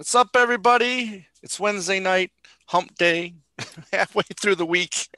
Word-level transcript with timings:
What's 0.00 0.14
up, 0.14 0.30
everybody? 0.34 1.26
It's 1.42 1.60
Wednesday 1.60 2.00
night, 2.00 2.30
hump 2.64 2.94
day, 2.96 3.34
halfway 3.92 4.22
through 4.40 4.54
the 4.54 4.64
week. 4.64 5.08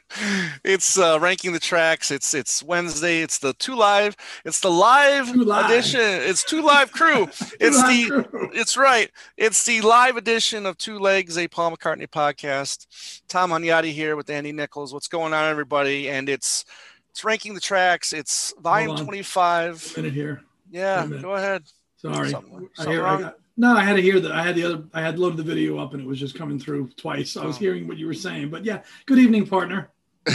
it's 0.64 0.98
uh, 0.98 1.20
ranking 1.22 1.52
the 1.52 1.60
tracks. 1.60 2.10
It's 2.10 2.34
it's 2.34 2.60
Wednesday. 2.60 3.20
It's 3.20 3.38
the 3.38 3.52
two 3.52 3.76
live. 3.76 4.16
It's 4.44 4.58
the 4.58 4.72
live, 4.72 5.30
Two 5.32 5.44
Live. 5.44 5.70
edition. 5.70 6.00
It's 6.00 6.42
two 6.42 6.62
live 6.62 6.90
crew. 6.90 7.22
it's 7.60 7.76
Live 7.76 8.08
the 8.08 8.24
crew. 8.28 8.50
it's 8.52 8.76
right. 8.76 9.08
It's 9.36 9.64
the 9.64 9.82
live 9.82 10.16
edition 10.16 10.66
of 10.66 10.78
Two 10.78 10.98
Legs, 10.98 11.38
a 11.38 11.46
Paul 11.46 11.70
McCartney 11.76 12.08
podcast. 12.08 13.22
Tom 13.28 13.52
Hunyadi 13.52 13.92
here 13.92 14.16
with 14.16 14.28
Andy 14.30 14.50
Nichols. 14.50 14.92
What's 14.92 15.06
going 15.06 15.32
on, 15.32 15.48
everybody? 15.48 16.10
And 16.10 16.28
it's 16.28 16.64
it's 17.10 17.22
ranking 17.22 17.54
the 17.54 17.60
tracks. 17.60 18.12
It's 18.12 18.52
volume 18.60 18.96
twenty 18.96 19.22
five. 19.22 19.92
minute 19.96 20.12
here. 20.12 20.42
Yeah, 20.72 21.04
minute. 21.06 21.22
go 21.22 21.36
ahead. 21.36 21.62
Sorry. 21.98 22.30
Something- 22.30 22.68
I 22.80 22.84
hear? 22.84 23.06
I, 23.06 23.32
no, 23.56 23.74
I 23.76 23.84
had 23.84 23.96
to 23.96 24.02
hear 24.02 24.20
that. 24.20 24.32
I 24.32 24.42
had 24.42 24.54
the 24.56 24.64
other. 24.64 24.84
I 24.92 25.00
had 25.02 25.18
loaded 25.18 25.36
the 25.38 25.42
video 25.42 25.78
up, 25.78 25.92
and 25.92 26.02
it 26.02 26.06
was 26.06 26.18
just 26.20 26.34
coming 26.34 26.58
through 26.58 26.88
twice. 26.96 27.36
I 27.36 27.44
was 27.44 27.56
Oh. 27.56 27.60
hearing 27.60 27.86
what 27.86 27.96
you 27.98 28.06
were 28.06 28.14
saying. 28.14 28.50
But 28.50 28.64
yeah, 28.64 28.82
good 29.06 29.18
evening, 29.18 29.46
partner. 29.46 29.90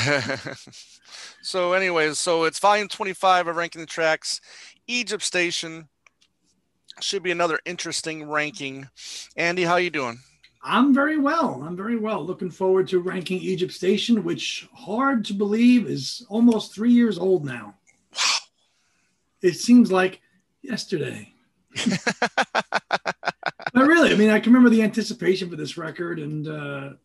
so 1.41 1.73
anyways 1.73 2.19
so 2.19 2.43
it's 2.43 2.59
volume 2.59 2.87
25 2.87 3.47
of 3.47 3.55
ranking 3.55 3.81
the 3.81 3.87
tracks 3.87 4.39
egypt 4.85 5.23
station 5.23 5.87
should 6.99 7.23
be 7.23 7.31
another 7.31 7.59
interesting 7.65 8.23
ranking 8.29 8.87
andy 9.35 9.63
how 9.63 9.77
you 9.77 9.89
doing 9.89 10.19
I'm 10.61 10.93
very 10.93 11.17
well. 11.17 11.63
I'm 11.65 11.77
very 11.77 11.95
well. 11.95 12.23
Looking 12.25 12.51
forward 12.51 12.89
to 12.89 12.99
ranking 12.99 13.39
Egypt 13.39 13.71
Station, 13.71 14.25
which 14.25 14.67
hard 14.73 15.23
to 15.25 15.33
believe 15.33 15.87
is 15.87 16.25
almost 16.27 16.75
three 16.75 16.91
years 16.91 17.17
old 17.17 17.45
now. 17.45 17.75
Wow. 18.13 18.39
It 19.41 19.53
seems 19.53 19.89
like 19.89 20.19
yesterday. 20.61 21.33
really, 23.87 24.11
I 24.11 24.15
mean, 24.15 24.29
I 24.29 24.39
can 24.39 24.51
remember 24.53 24.69
the 24.69 24.81
anticipation 24.83 25.49
for 25.49 25.55
this 25.55 25.77
record, 25.77 26.19
and 26.19 26.47
uh, 26.47 26.51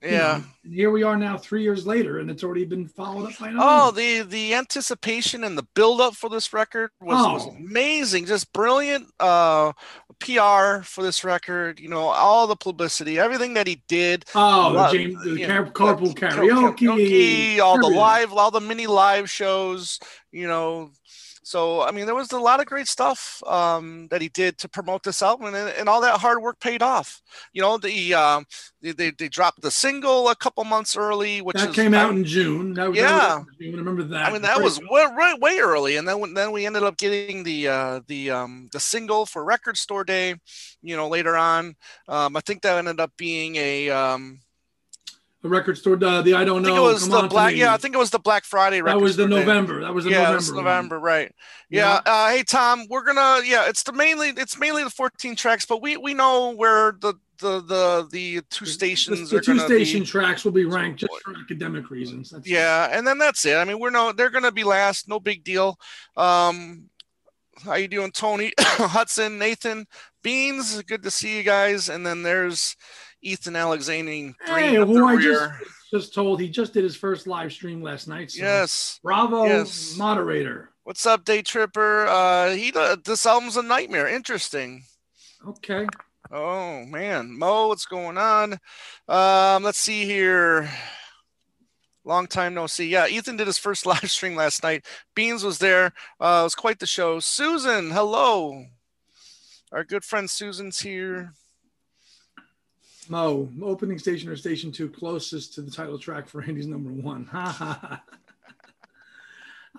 you 0.02 0.10
Yeah. 0.10 0.38
know, 0.38 0.44
and 0.64 0.74
here 0.74 0.90
we 0.90 1.02
are 1.02 1.16
now, 1.16 1.36
three 1.38 1.62
years 1.62 1.86
later, 1.86 2.18
and 2.20 2.30
it's 2.30 2.42
already 2.44 2.64
been 2.64 2.88
followed 2.88 3.30
up 3.32 3.38
by 3.38 3.48
another. 3.48 3.66
oh 3.68 3.90
the 3.90 4.22
the 4.22 4.54
anticipation 4.54 5.44
and 5.44 5.56
the 5.58 5.66
build 5.74 6.00
up 6.00 6.14
for 6.14 6.28
this 6.30 6.52
record 6.52 6.90
was, 7.00 7.16
was 7.26 7.46
Oh. 7.46 7.56
amazing 7.56 8.26
just 8.26 8.52
brilliant 8.52 9.08
uh 9.20 9.72
pr 10.20 10.82
for 10.84 11.02
this 11.02 11.24
record 11.24 11.80
you 11.80 11.88
know 11.88 12.00
all 12.08 12.46
the 12.46 12.56
publicity 12.56 13.18
everything 13.18 13.54
that 13.54 13.66
he 13.66 13.82
did 13.88 14.24
Oh, 14.34 14.72
the 14.72 14.96
James, 14.96 15.24
the 15.24 15.44
car- 15.46 15.66
carpool 15.66 16.16
Car- 16.16 16.30
karaoke, 16.30 17.58
all 17.58 17.78
the 17.78 17.88
live, 17.94 18.32
all 18.32 18.50
the 18.50 18.60
mini 18.60 18.86
live 18.86 19.28
shows, 19.30 19.98
you 20.32 20.46
know. 20.46 20.90
So 21.46 21.82
I 21.82 21.90
mean, 21.90 22.06
there 22.06 22.14
was 22.14 22.32
a 22.32 22.38
lot 22.38 22.60
of 22.60 22.66
great 22.66 22.88
stuff 22.88 23.42
um, 23.46 24.08
that 24.10 24.22
he 24.22 24.30
did 24.30 24.56
to 24.58 24.68
promote 24.68 25.02
this 25.02 25.20
album, 25.20 25.54
and, 25.54 25.68
and 25.78 25.90
all 25.90 26.00
that 26.00 26.18
hard 26.18 26.40
work 26.40 26.58
paid 26.58 26.82
off. 26.82 27.20
You 27.52 27.60
know, 27.60 27.76
the 27.76 28.14
um, 28.14 28.46
they, 28.80 28.92
they 28.92 29.10
they 29.10 29.28
dropped 29.28 29.60
the 29.60 29.70
single 29.70 30.30
a 30.30 30.34
couple 30.36 30.64
months 30.64 30.96
early, 30.96 31.42
which 31.42 31.58
That 31.58 31.68
is, 31.68 31.76
came 31.76 31.92
I- 31.92 31.98
out 31.98 32.12
in 32.12 32.24
June. 32.24 32.72
That 32.72 32.94
Yeah. 32.94 33.42
that 33.44 33.44
June. 33.60 33.74
I 33.74 33.76
remember 33.76 34.04
that. 34.04 34.24
I 34.26 34.32
mean, 34.32 34.40
that 34.40 34.62
was 34.62 34.80
way, 34.88 35.06
way, 35.14 35.34
way 35.38 35.58
early, 35.58 35.96
and 35.96 36.08
then 36.08 36.18
when- 36.18 36.32
then 36.32 36.50
we 36.50 36.64
ended 36.64 36.82
up 36.82 36.96
getting 36.96 37.44
the 37.44 37.68
uh, 37.68 38.00
the 38.06 38.30
um, 38.30 38.70
the 38.72 38.80
single 38.80 39.26
for 39.26 39.44
Record 39.44 39.76
Store 39.76 40.02
Day. 40.04 40.36
You 40.80 40.96
know, 40.96 41.08
later 41.08 41.36
on, 41.36 41.76
um, 42.08 42.36
I 42.38 42.40
think 42.40 42.62
that 42.62 42.78
ended 42.78 43.00
up 43.00 43.12
being 43.18 43.56
a 43.56 43.90
um, 43.90 44.40
the 45.44 45.50
record 45.50 45.76
store. 45.76 46.02
Uh, 46.02 46.22
the 46.22 46.32
I 46.32 46.42
don't 46.42 46.62
know. 46.62 46.72
I 46.72 46.76
know. 46.76 46.88
think 46.88 46.90
it 46.90 46.94
was 46.94 47.08
the 47.08 47.28
black. 47.28 47.54
Yeah, 47.54 47.74
I 47.74 47.76
think 47.76 47.94
it 47.94 47.98
was 47.98 48.08
the 48.08 48.18
Black 48.18 48.44
Friday. 48.44 48.80
that 48.80 48.98
was 48.98 49.14
the 49.14 49.24
Store 49.24 49.38
Day. 49.38 49.44
November. 49.44 49.82
That 49.82 49.92
was 49.92 50.06
the 50.06 50.10
yeah, 50.10 50.30
November. 50.30 50.54
one. 50.54 50.64
November, 50.64 50.98
right? 50.98 51.32
Yeah. 51.68 52.00
Yeah. 52.06 52.12
Uh, 52.12 52.30
hey, 52.30 52.42
Tom, 52.44 52.86
we're 52.88 53.04
gonna. 53.04 53.42
Yeah, 53.44 53.68
it's 53.68 53.82
the 53.82 53.92
mainly. 53.92 54.30
It's 54.30 54.58
mainly 54.58 54.84
the 54.84 54.90
14 54.90 55.36
tracks, 55.36 55.66
but 55.66 55.82
we 55.82 55.98
we 55.98 56.14
know 56.14 56.54
where 56.54 56.92
the 56.98 57.12
the 57.40 57.60
the 57.60 58.08
the 58.10 58.40
two 58.48 58.64
stations 58.64 59.28
the, 59.28 59.36
are 59.36 59.40
the 59.40 59.44
two 59.44 59.58
station 59.58 60.00
be. 60.00 60.06
tracks 60.06 60.46
will 60.46 60.52
be 60.52 60.64
ranked 60.64 61.00
just 61.00 61.12
for 61.22 61.34
academic 61.38 61.90
reasons. 61.90 62.30
That's 62.30 62.48
Yeah, 62.48 62.88
and 62.90 63.06
then 63.06 63.18
that's 63.18 63.44
it. 63.44 63.56
I 63.56 63.64
mean, 63.64 63.78
we're 63.78 63.90
no. 63.90 64.12
They're 64.12 64.30
gonna 64.30 64.50
be 64.50 64.64
last. 64.64 65.10
No 65.10 65.20
big 65.20 65.44
deal. 65.44 65.78
Um, 66.16 66.88
how 67.62 67.74
you 67.74 67.88
doing, 67.88 68.12
Tony 68.12 68.52
Hudson, 68.58 69.38
Nathan 69.38 69.86
Beans? 70.22 70.82
Good 70.84 71.02
to 71.02 71.10
see 71.10 71.36
you 71.36 71.42
guys. 71.42 71.90
And 71.90 72.04
then 72.04 72.22
there's 72.22 72.76
Ethan 73.24 73.56
Alexander. 73.56 74.34
Hey, 74.44 74.74
who 74.76 75.06
I 75.06 75.20
just, 75.20 75.50
just 75.90 76.14
told 76.14 76.40
he 76.40 76.48
just 76.48 76.74
did 76.74 76.84
his 76.84 76.94
first 76.94 77.26
live 77.26 77.52
stream 77.52 77.82
last 77.82 78.06
night. 78.06 78.30
So 78.30 78.42
Yes. 78.42 79.00
Bravo, 79.02 79.44
Yes. 79.46 79.96
moderator. 79.96 80.70
What's 80.84 81.06
up, 81.06 81.24
Day 81.24 81.40
Tripper? 81.40 82.06
Uh, 82.06 82.50
he 82.50 82.70
uh, 82.74 82.96
this 83.02 83.24
album's 83.24 83.56
a 83.56 83.62
nightmare. 83.62 84.06
Interesting. 84.06 84.84
Okay. 85.48 85.86
Oh 86.30 86.84
man, 86.84 87.38
Mo, 87.38 87.68
what's 87.68 87.86
going 87.86 88.18
on? 88.18 88.58
Um, 89.08 89.62
let's 89.62 89.78
see 89.78 90.04
here. 90.04 90.68
Long 92.04 92.26
time 92.26 92.52
no 92.52 92.66
see. 92.66 92.88
Yeah, 92.88 93.06
Ethan 93.06 93.38
did 93.38 93.46
his 93.46 93.56
first 93.56 93.86
live 93.86 94.10
stream 94.10 94.36
last 94.36 94.62
night. 94.62 94.84
Beans 95.14 95.42
was 95.42 95.58
there. 95.58 95.86
Uh, 96.20 96.40
it 96.40 96.44
was 96.44 96.54
quite 96.54 96.78
the 96.80 96.86
show. 96.86 97.18
Susan, 97.20 97.90
hello. 97.90 98.66
Our 99.72 99.84
good 99.84 100.04
friend 100.04 100.28
Susan's 100.28 100.80
here. 100.80 101.32
Mo, 103.10 103.48
opening 103.62 103.98
station 103.98 104.28
or 104.28 104.36
station 104.36 104.70
two 104.72 104.88
closest 104.88 105.54
to 105.54 105.62
the 105.62 105.70
title 105.70 105.98
track 105.98 106.28
for 106.28 106.42
Andy's 106.42 106.66
number 106.66 106.90
one. 106.90 107.24
Ha 107.26 107.44
ha 107.50 107.78
ha. 107.80 108.02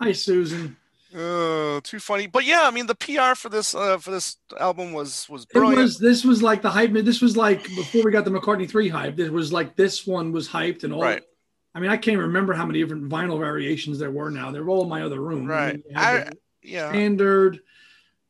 Hi, 0.02 0.12
Susan. 0.12 0.76
Uh, 1.16 1.80
too 1.82 2.00
funny. 2.00 2.28
But 2.28 2.44
yeah, 2.46 2.64
I 2.66 2.72
mean 2.72 2.88
the 2.88 2.96
PR 2.96 3.36
for 3.36 3.48
this 3.50 3.74
uh, 3.74 3.98
for 3.98 4.12
this 4.12 4.38
album 4.60 4.92
was 4.92 5.28
was 5.30 5.44
It 5.44 5.50
brilliant. 5.54 5.78
was 5.82 5.98
this 5.98 6.26
was 6.26 6.44
like 6.44 6.62
the 6.62 6.70
hype. 6.70 6.92
This 6.92 7.22
was 7.22 7.38
like 7.38 7.64
before 7.64 8.04
we 8.04 8.12
got 8.12 8.26
the 8.26 8.32
McCartney 8.32 8.70
three 8.70 8.90
hype. 8.90 9.16
This 9.16 9.30
was 9.30 9.54
like 9.54 9.76
this 9.78 10.06
one 10.06 10.32
was 10.34 10.50
hyped 10.50 10.84
and 10.84 10.92
all. 10.94 11.02
Right. 11.02 11.24
I 11.74 11.80
mean, 11.80 11.90
I 11.92 11.98
can't 11.98 12.20
remember 12.20 12.54
how 12.54 12.66
many 12.66 12.80
different 12.80 13.10
vinyl 13.10 13.40
variations 13.40 14.00
there 14.00 14.12
were. 14.12 14.30
Now 14.30 14.52
they're 14.52 14.68
all 14.68 14.84
in 14.84 14.90
my 14.90 15.04
other 15.04 15.22
room. 15.22 15.50
I 15.50 15.54
Right. 15.54 15.74
mean, 15.86 15.96
I- 15.98 16.30
yeah. 16.62 16.90
standard. 16.90 17.60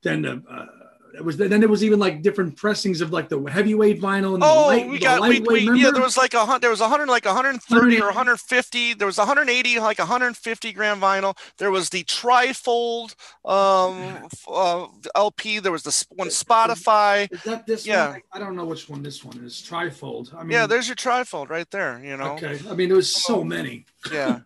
Then 0.04 0.22
the 0.24 0.44
uh, 0.48 0.66
it 1.16 1.24
was 1.26 1.38
then 1.38 1.60
there 1.60 1.70
was 1.70 1.84
even 1.84 1.98
like 2.00 2.22
different 2.22 2.56
pressings 2.58 3.02
of 3.02 3.12
like 3.12 3.30
the 3.30 3.40
heavyweight 3.44 4.02
vinyl 4.02 4.34
and 4.34 4.42
the, 4.44 4.46
Oh, 4.46 4.68
light, 4.68 4.88
we 4.90 5.00
got 5.00 5.22
we, 5.22 5.40
we 5.40 5.82
yeah. 5.82 5.92
There 5.92 6.02
was 6.02 6.18
like 6.18 6.34
a 6.34 6.46
hun- 6.46 6.62
there 6.62 6.70
was 6.70 6.82
a 6.82 6.90
hundred 6.90 7.08
like 7.08 7.26
130 7.26 8.02
or 8.02 8.06
180. 8.06 8.06
150. 8.06 8.94
There 8.96 9.06
was 9.08 9.18
180 9.18 9.80
like 9.80 10.00
150 10.00 10.74
gram 10.74 11.00
vinyl. 11.00 11.38
There 11.58 11.72
was 11.72 11.90
the 11.90 12.04
trifold 12.04 13.16
um 13.46 14.28
uh, 14.48 14.88
LP. 15.16 15.60
There 15.60 15.72
was 15.72 15.84
the 15.84 16.06
one 16.16 16.28
Spotify. 16.28 17.32
Is 17.32 17.44
that 17.44 17.66
this 17.66 17.86
Yeah. 17.86 18.12
one? 18.12 18.22
I 18.34 18.40
don't 18.40 18.56
know 18.56 18.66
which 18.66 18.90
one 18.90 19.02
this 19.04 19.24
one 19.24 19.38
is. 19.44 19.56
Trifold. 19.62 20.34
I 20.36 20.44
mean, 20.44 20.52
Yeah, 20.52 20.68
there's 20.68 20.88
your 20.88 20.96
trifold 20.96 21.50
right 21.50 21.70
there. 21.72 22.02
You 22.04 22.18
know. 22.18 22.34
Okay. 22.34 22.60
I 22.70 22.76
mean, 22.76 22.90
there 22.90 22.98
was 22.98 23.14
so 23.14 23.44
many. 23.44 23.86
yeah 24.12 24.40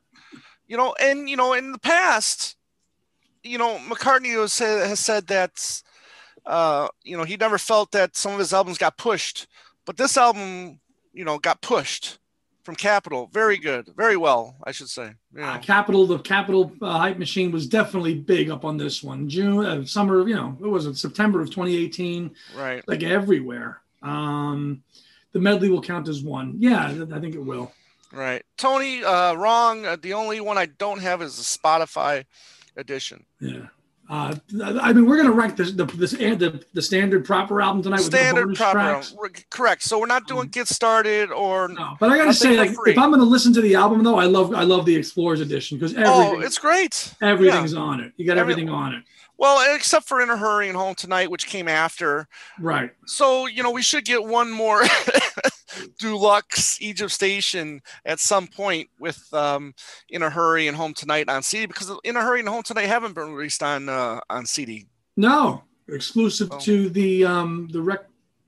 you 0.67 0.77
know 0.77 0.93
and 1.01 1.27
you 1.27 1.35
know 1.35 1.53
in 1.53 1.71
the 1.71 1.79
past 1.79 2.55
you 3.43 3.57
know 3.57 3.79
mccartney 3.89 4.39
has 4.39 4.53
said, 4.53 4.87
has 4.87 4.99
said 4.99 5.25
that 5.25 5.81
uh 6.45 6.87
you 7.03 7.17
know 7.17 7.23
he 7.23 7.35
never 7.37 7.57
felt 7.57 7.91
that 7.91 8.15
some 8.15 8.31
of 8.33 8.39
his 8.39 8.53
albums 8.53 8.77
got 8.77 8.97
pushed 8.97 9.47
but 9.85 9.97
this 9.97 10.17
album 10.17 10.79
you 11.13 11.23
know 11.25 11.37
got 11.39 11.61
pushed 11.61 12.19
from 12.63 12.75
capitol 12.75 13.29
very 13.33 13.57
good 13.57 13.87
very 13.95 14.15
well 14.17 14.55
i 14.63 14.71
should 14.71 14.89
say 14.89 15.11
you 15.33 15.43
Uh. 15.43 15.57
Capital, 15.59 16.05
the 16.07 16.19
Capital 16.19 16.71
uh, 16.81 16.97
hype 16.97 17.17
machine 17.17 17.51
was 17.51 17.67
definitely 17.67 18.15
big 18.15 18.49
up 18.49 18.65
on 18.65 18.77
this 18.77 19.01
one. 19.03 19.29
June, 19.29 19.63
uh, 19.65 19.85
summer, 19.85 20.27
you 20.27 20.35
know, 20.35 20.57
it 20.59 20.65
was 20.67 20.85
in 20.87 20.93
September 20.95 21.39
of 21.41 21.49
2018, 21.49 22.31
right 22.55 22.83
like 22.87 23.03
everywhere. 23.03 23.81
Um, 24.01 24.83
the 25.33 25.39
medley 25.39 25.69
will 25.69 25.81
count 25.81 26.07
as 26.07 26.23
one. 26.23 26.55
Yeah, 26.57 26.85
I 27.13 27.19
think 27.19 27.35
it 27.35 27.43
will. 27.51 27.71
right 28.11 28.43
tony 28.57 29.03
uh 29.03 29.33
wrong 29.35 29.85
Uh, 29.85 29.95
the 30.01 30.13
only 30.13 30.39
one 30.41 30.57
i 30.57 30.65
don't 30.65 30.99
have 31.01 31.21
is 31.21 31.37
the 31.37 31.43
spotify 31.57 32.25
edition 32.75 33.23
Yeah. 33.39 33.67
Uh, 34.09 34.35
I 34.81 34.91
mean, 34.91 35.05
we're 35.05 35.17
gonna 35.17 35.31
rank 35.31 35.55
this 35.55 35.71
the 35.71 35.85
this 35.85 36.11
the, 36.11 36.63
the 36.73 36.81
standard 36.81 37.25
proper 37.25 37.61
album 37.61 37.83
tonight 37.83 37.99
standard 37.99 38.55
proper 38.55 38.73
tracks. 38.79 39.15
Correct 39.51 39.83
so 39.83 39.99
we're 39.99 40.07
not 40.07 40.25
doing 40.27 40.47
get 40.47 40.67
started 40.67 41.31
or 41.31 41.67
No, 41.67 41.95
but 41.99 42.09
I 42.09 42.17
gotta 42.17 42.33
say, 42.33 42.57
like, 42.57 42.71
free. 42.73 42.93
if 42.93 42.97
I'm 42.97 43.11
gonna 43.11 43.23
listen 43.23 43.53
to 43.53 43.61
the 43.61 43.75
album 43.75 44.03
though, 44.03 44.17
I 44.17 44.25
love 44.25 44.53
I 44.55 44.63
love 44.63 44.85
the 44.85 44.95
Explorers 44.95 45.41
edition 45.41 45.77
because 45.77 45.93
everything. 45.93 46.13
oh 46.15 46.39
it's 46.39 46.57
great 46.57 47.13
everything's 47.21 47.75
on 47.75 47.99
it. 47.99 48.11
You 48.17 48.25
got 48.25 48.37
Every- 48.39 48.53
everything 48.53 48.69
on 48.73 48.95
it. 48.95 49.03
Well, 49.37 49.73
except 49.75 50.05
for 50.05 50.19
In 50.19 50.29
a 50.29 50.35
Hurry 50.35 50.67
and 50.67 50.75
Home 50.75 50.95
Tonight, 50.95 51.31
which 51.31 51.45
came 51.47 51.69
after. 51.69 52.27
Right. 52.59 52.91
So, 53.05 53.45
you 53.45 53.63
know, 53.63 53.71
we 53.71 53.81
should 53.81 54.03
get 54.03 54.21
one 54.21 54.51
more 54.51 54.83
deluxe 55.99 56.81
Egypt 56.81 57.11
Station 57.11 57.81
at 58.05 58.19
some 58.19 58.47
point 58.47 58.89
with 58.99 59.21
um, 59.33 59.73
In 60.09 60.21
a 60.21 60.29
Hurry 60.29 60.67
and 60.67 60.75
Home 60.77 60.93
Tonight 60.93 61.29
on 61.29 61.43
CD 61.43 61.65
because 61.65 61.91
In 62.03 62.15
a 62.15 62.21
Hurry 62.21 62.39
and 62.39 62.49
Home 62.49 62.63
Tonight 62.63 62.85
haven't 62.87 63.13
been 63.15 63.33
released 63.33 63.63
on 63.63 63.89
uh, 63.89 64.19
on 64.29 64.45
CD. 64.45 64.87
No, 65.17 65.63
exclusive 65.87 66.49
Oh. 66.51 66.59
to 66.59 66.89
the 66.89 67.25
um 67.25 67.67
the 67.71 67.81
rec. 67.81 68.01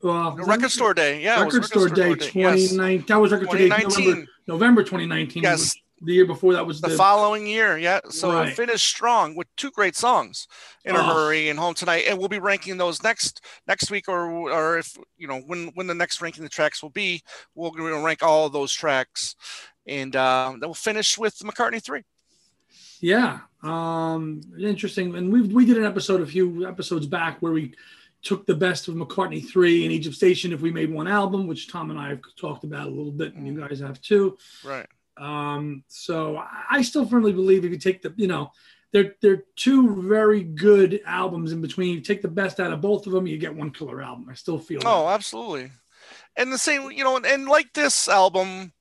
Uh, 0.04 0.32
The 0.32 0.44
Record 0.44 0.72
Store 0.72 0.96
Day, 0.96 1.22
yeah, 1.22 1.46
was 1.46 1.54
record 1.54 1.68
store 1.70 1.88
day, 1.88 2.16
Yes. 2.34 2.70
29. 2.72 3.06
That 3.08 3.18
was 3.18 3.32
record 3.32 3.50
store 3.50 3.58
day, 3.60 3.68
November, 3.70 4.26
November 4.48 4.82
2019. 4.82 5.44
Yes, 5.44 5.76
The 6.04 6.14
year 6.14 6.26
before 6.26 6.54
that 6.54 6.66
was 6.66 6.82
the, 6.82 6.90
the, 6.90 6.96
following 6.96 7.46
year. 7.46 7.78
Yeah, 7.78 8.00
so 8.10 8.32
Right. 8.34 8.56
finished 8.56 8.88
strong 8.88 9.36
with 9.36 9.48
two 9.56 9.70
great 9.70 9.96
songs, 9.96 10.48
"In 10.84 10.96
a 10.96 11.00
Oh. 11.00 11.04
Hurry" 11.04 11.50
and 11.50 11.60
"Home 11.60 11.76
Tonight," 11.76 12.06
and 12.08 12.18
we'll 12.18 12.28
be 12.28 12.40
ranking 12.40 12.78
those 12.78 13.04
next 13.04 13.42
next 13.68 13.92
week, 13.92 14.08
or 14.08 14.32
or 14.50 14.80
if 14.80 14.98
you 15.18 15.28
know 15.28 15.42
when 15.42 15.68
when 15.76 15.86
the 15.86 15.94
next 15.94 16.20
ranking 16.20 16.44
the 16.44 16.50
tracks 16.50 16.82
will 16.82 16.90
be, 16.90 17.22
we'll, 17.54 17.72
to 17.72 18.04
rank 18.04 18.24
all 18.24 18.48
of 18.48 18.54
those 18.54 18.74
tracks, 18.74 19.36
and 19.86 20.16
um, 20.16 20.60
then 20.60 20.70
we'll 20.70 20.74
finish 20.74 21.20
with 21.20 21.38
McCartney 21.40 21.84
three. 21.84 22.02
Yeah, 23.00 23.40
um, 23.62 24.42
interesting. 24.60 25.16
And 25.16 25.32
we 25.32 25.42
we 25.42 25.66
did 25.66 25.78
an 25.78 25.86
episode 25.86 26.22
a 26.22 26.26
few 26.26 26.68
episodes 26.68 27.06
back 27.06 27.42
where 27.42 27.52
we 27.52 27.76
took 28.24 28.46
the 28.46 28.56
best 28.56 28.88
of 28.88 28.96
McCartney 28.96 29.48
three 29.48 29.84
and 29.84 29.92
Egypt 29.92 30.16
Station 30.16 30.52
if 30.54 30.62
we 30.62 30.72
made 30.72 30.92
one 30.92 31.08
album, 31.08 31.48
which 31.48 31.68
Tom 31.68 31.90
and 31.90 32.00
I 32.00 32.10
have 32.10 32.22
talked 32.40 32.64
about 32.64 32.88
a 32.88 32.90
little 32.92 33.12
bit, 33.12 33.34
and 33.36 33.46
you 33.48 33.60
guys 33.60 33.80
have 33.80 34.02
too. 34.02 34.38
Right. 34.64 34.88
Um, 35.22 35.84
so 35.88 36.38
I- 36.70 36.82
still 36.82 37.06
firmly 37.06 37.32
believe 37.32 37.64
if 37.64 37.72
you 37.72 37.78
take 37.78 38.02
the, 38.02 38.14
you 38.18 38.28
know, 38.28 38.52
they're 38.92 39.16
they're 39.22 39.44
two 39.56 40.02
very 40.04 40.44
good 40.44 41.02
albums 41.06 41.52
in 41.54 41.62
between. 41.62 41.94
You 41.94 42.02
take 42.02 42.22
the 42.22 42.28
best 42.28 42.60
out 42.60 42.74
of 42.74 42.82
both 42.82 43.06
of 43.08 43.14
them, 43.14 43.28
you 43.28 43.38
get 43.38 43.56
one 43.56 43.72
killer 43.72 44.02
album. 44.02 44.28
I 44.30 44.34
still 44.34 44.60
feel. 44.60 44.82
Oh, 44.84 45.08
absolutely. 45.08 45.72
And 46.36 46.52
the 46.52 46.58
same, 46.58 46.92
you 46.92 47.04
know, 47.04 47.16
and, 47.16 47.26
and 47.26 47.48
like 47.48 47.72
this 47.74 48.10
album, 48.10 48.74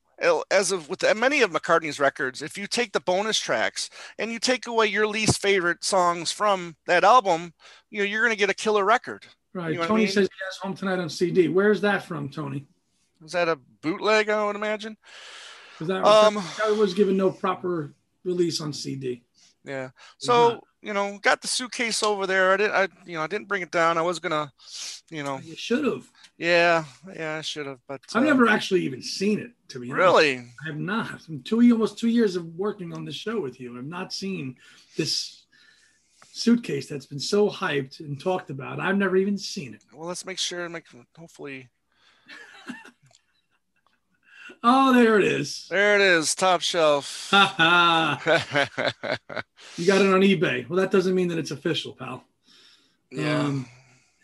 as 0.51 0.71
of 0.71 0.89
with 0.89 1.03
many 1.15 1.41
of 1.41 1.51
McCartney's 1.51 1.99
records, 1.99 2.41
if 2.41 2.57
you 2.57 2.67
take 2.67 2.91
the 2.91 2.99
bonus 2.99 3.39
tracks 3.39 3.89
and 4.17 4.31
you 4.31 4.39
take 4.39 4.67
away 4.67 4.87
your 4.87 5.07
least 5.07 5.41
favorite 5.41 5.83
songs 5.83 6.31
from 6.31 6.75
that 6.87 7.03
album, 7.03 7.53
you 7.89 7.99
know, 7.99 8.05
you're 8.05 8.21
going 8.21 8.33
to 8.33 8.39
get 8.39 8.49
a 8.49 8.53
killer 8.53 8.83
record. 8.83 9.25
right. 9.53 9.69
you 9.69 9.75
know 9.75 9.79
what 9.81 9.85
I 9.85 9.87
Tony 9.89 10.03
mean? 10.03 10.11
says 10.11 10.29
yes, 10.29 10.57
home 10.61 10.75
tonight 10.75 10.99
on 10.99 11.09
CD. 11.09 11.47
Where's 11.47 11.81
that 11.81 12.03
from, 12.03 12.29
Tony? 12.29 12.65
Is 13.23 13.31
that 13.33 13.47
a 13.47 13.59
bootleg? 13.81 14.29
I 14.29 14.45
would 14.45 14.55
imagine. 14.55 14.97
Is 15.81 15.87
that, 15.87 16.05
Um, 16.05 16.35
that 16.35 16.75
was 16.77 16.93
given 16.93 17.17
no 17.17 17.31
proper 17.31 17.93
release 18.23 18.61
on 18.61 18.71
CD? 18.71 19.23
Yeah. 19.63 19.89
So 20.19 20.61
you 20.81 20.93
know, 20.93 21.19
got 21.21 21.41
the 21.41 21.47
suitcase 21.47 22.01
over 22.01 22.25
there. 22.25 22.51
I 22.53 22.57
didn't. 22.57 22.73
I 22.75 22.87
you 23.05 23.15
know, 23.15 23.21
I 23.23 23.27
didn't 23.27 23.47
bring 23.47 23.61
it 23.61 23.71
down. 23.71 23.97
I 23.97 24.01
was 24.01 24.19
gonna, 24.19 24.51
you 25.09 25.23
know, 25.23 25.39
You 25.43 25.55
should 25.55 25.85
have. 25.85 26.09
yeah, 26.37 26.85
yeah, 27.15 27.35
I 27.35 27.41
should 27.41 27.67
have. 27.67 27.79
But 27.87 28.01
I've 28.13 28.23
uh, 28.23 28.25
never 28.25 28.47
actually 28.47 28.81
even 28.83 29.01
seen 29.01 29.39
it. 29.39 29.51
To 29.69 29.79
be 29.79 29.91
honest. 29.91 29.97
really. 29.99 30.37
I 30.37 30.67
have 30.67 30.79
not. 30.79 31.27
In 31.29 31.43
two 31.43 31.61
almost 31.71 31.97
two 31.99 32.09
years 32.09 32.35
of 32.35 32.45
working 32.55 32.93
on 32.93 33.05
the 33.05 33.11
show 33.11 33.39
with 33.39 33.59
you, 33.59 33.77
I've 33.77 33.85
not 33.85 34.11
seen 34.13 34.55
this 34.97 35.45
suitcase 36.33 36.87
that's 36.87 37.05
been 37.05 37.19
so 37.19 37.49
hyped 37.49 37.99
and 37.99 38.19
talked 38.19 38.49
about. 38.49 38.79
I've 38.79 38.97
never 38.97 39.17
even 39.17 39.37
seen 39.37 39.73
it. 39.73 39.83
Well, 39.93 40.07
let's 40.07 40.25
make 40.25 40.39
sure 40.39 40.67
make 40.69 40.85
hopefully. 41.17 41.69
Oh, 44.63 44.93
there 44.93 45.17
it 45.17 45.23
is. 45.25 45.67
There 45.69 45.95
it 45.95 46.01
is, 46.01 46.35
top 46.35 46.61
shelf. 46.61 47.29
You 49.77 49.85
got 49.87 50.01
it 50.01 50.13
on 50.13 50.21
eBay. 50.21 50.67
Well, 50.67 50.77
that 50.79 50.91
doesn't 50.91 51.15
mean 51.15 51.27
that 51.29 51.37
it's 51.37 51.51
official, 51.51 51.93
pal. 51.93 52.23
yeah. 53.11 53.39
Um, 53.39 53.65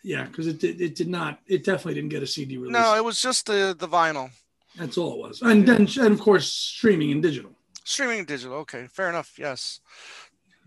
yeah, 0.04 0.24
because 0.24 0.46
it 0.46 0.58
did, 0.60 0.80
it 0.80 0.94
did 0.94 1.08
not. 1.08 1.40
It 1.46 1.64
definitely 1.64 1.94
didn't 1.94 2.10
get 2.10 2.22
a 2.22 2.26
CD 2.26 2.56
release. 2.56 2.72
no, 2.72 2.94
it 2.96 3.04
was 3.04 3.20
just 3.20 3.46
the 3.46 3.74
the 3.78 3.88
vinyl. 3.88 4.30
that's 4.76 4.96
all 4.96 5.14
it 5.14 5.18
was. 5.28 5.42
And 5.42 5.66
then, 5.66 5.88
and 6.00 6.12
of 6.14 6.20
course, 6.20 6.46
streaming 6.50 7.10
and 7.12 7.22
digital. 7.22 7.50
Streaming 7.84 8.24
digital. 8.24 8.56
Okay, 8.58 8.86
fair 8.88 9.08
enough. 9.08 9.38
Yes. 9.38 9.80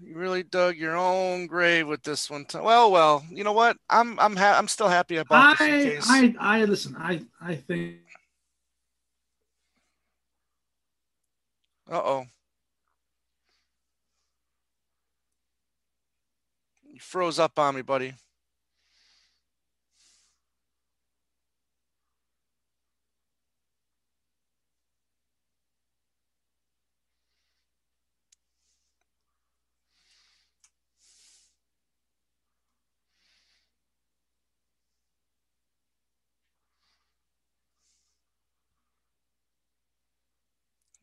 You 0.04 0.16
really 0.16 0.44
dug 0.44 0.76
your 0.78 0.98
own 0.98 1.46
grave 1.48 1.88
with 1.88 2.04
this 2.04 2.30
one. 2.30 2.46
T- 2.46 2.58
well, 2.60 2.92
well, 2.92 3.24
you 3.32 3.44
know 3.44 3.54
what? 3.54 3.78
I'm 3.90 4.20
I'm 4.20 4.36
ha- 4.36 4.56
I'm 4.58 4.68
still 4.68 4.90
happy 4.90 5.20
I 5.20 5.24
bought 5.24 5.58
the 5.60 5.64
I, 5.64 5.68
suitcase. 5.84 6.06
I, 6.10 6.36
I 6.40 6.64
listen. 6.66 6.96
I, 6.98 7.22
I 7.42 7.56
think 7.56 7.98
Uh 11.92 12.02
oh. 12.06 12.26
You 16.84 17.00
froze 17.02 17.38
up 17.38 17.60
on 17.60 17.76
me, 17.76 17.82
buddy. 17.82 18.14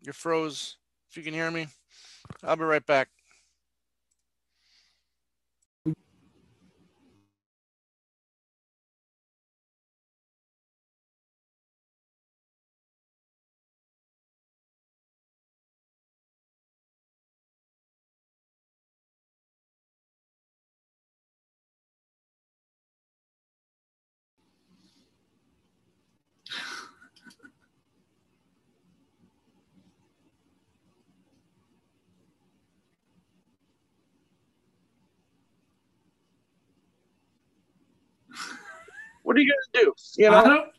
You 0.03 0.13
froze. 0.13 0.77
If 1.11 1.17
you 1.17 1.23
can 1.23 1.35
hear 1.35 1.51
me, 1.51 1.69
I'll 2.45 2.57
be 2.57 2.65
right 2.65 2.85
back. 2.85 3.09
What 39.29 39.37
are 39.37 39.41
you 39.41 39.53
gonna 39.75 39.85
do? 39.85 39.93
You 40.17 40.29
I 40.29 40.31
know, 40.31 40.45
don't. 40.49 40.71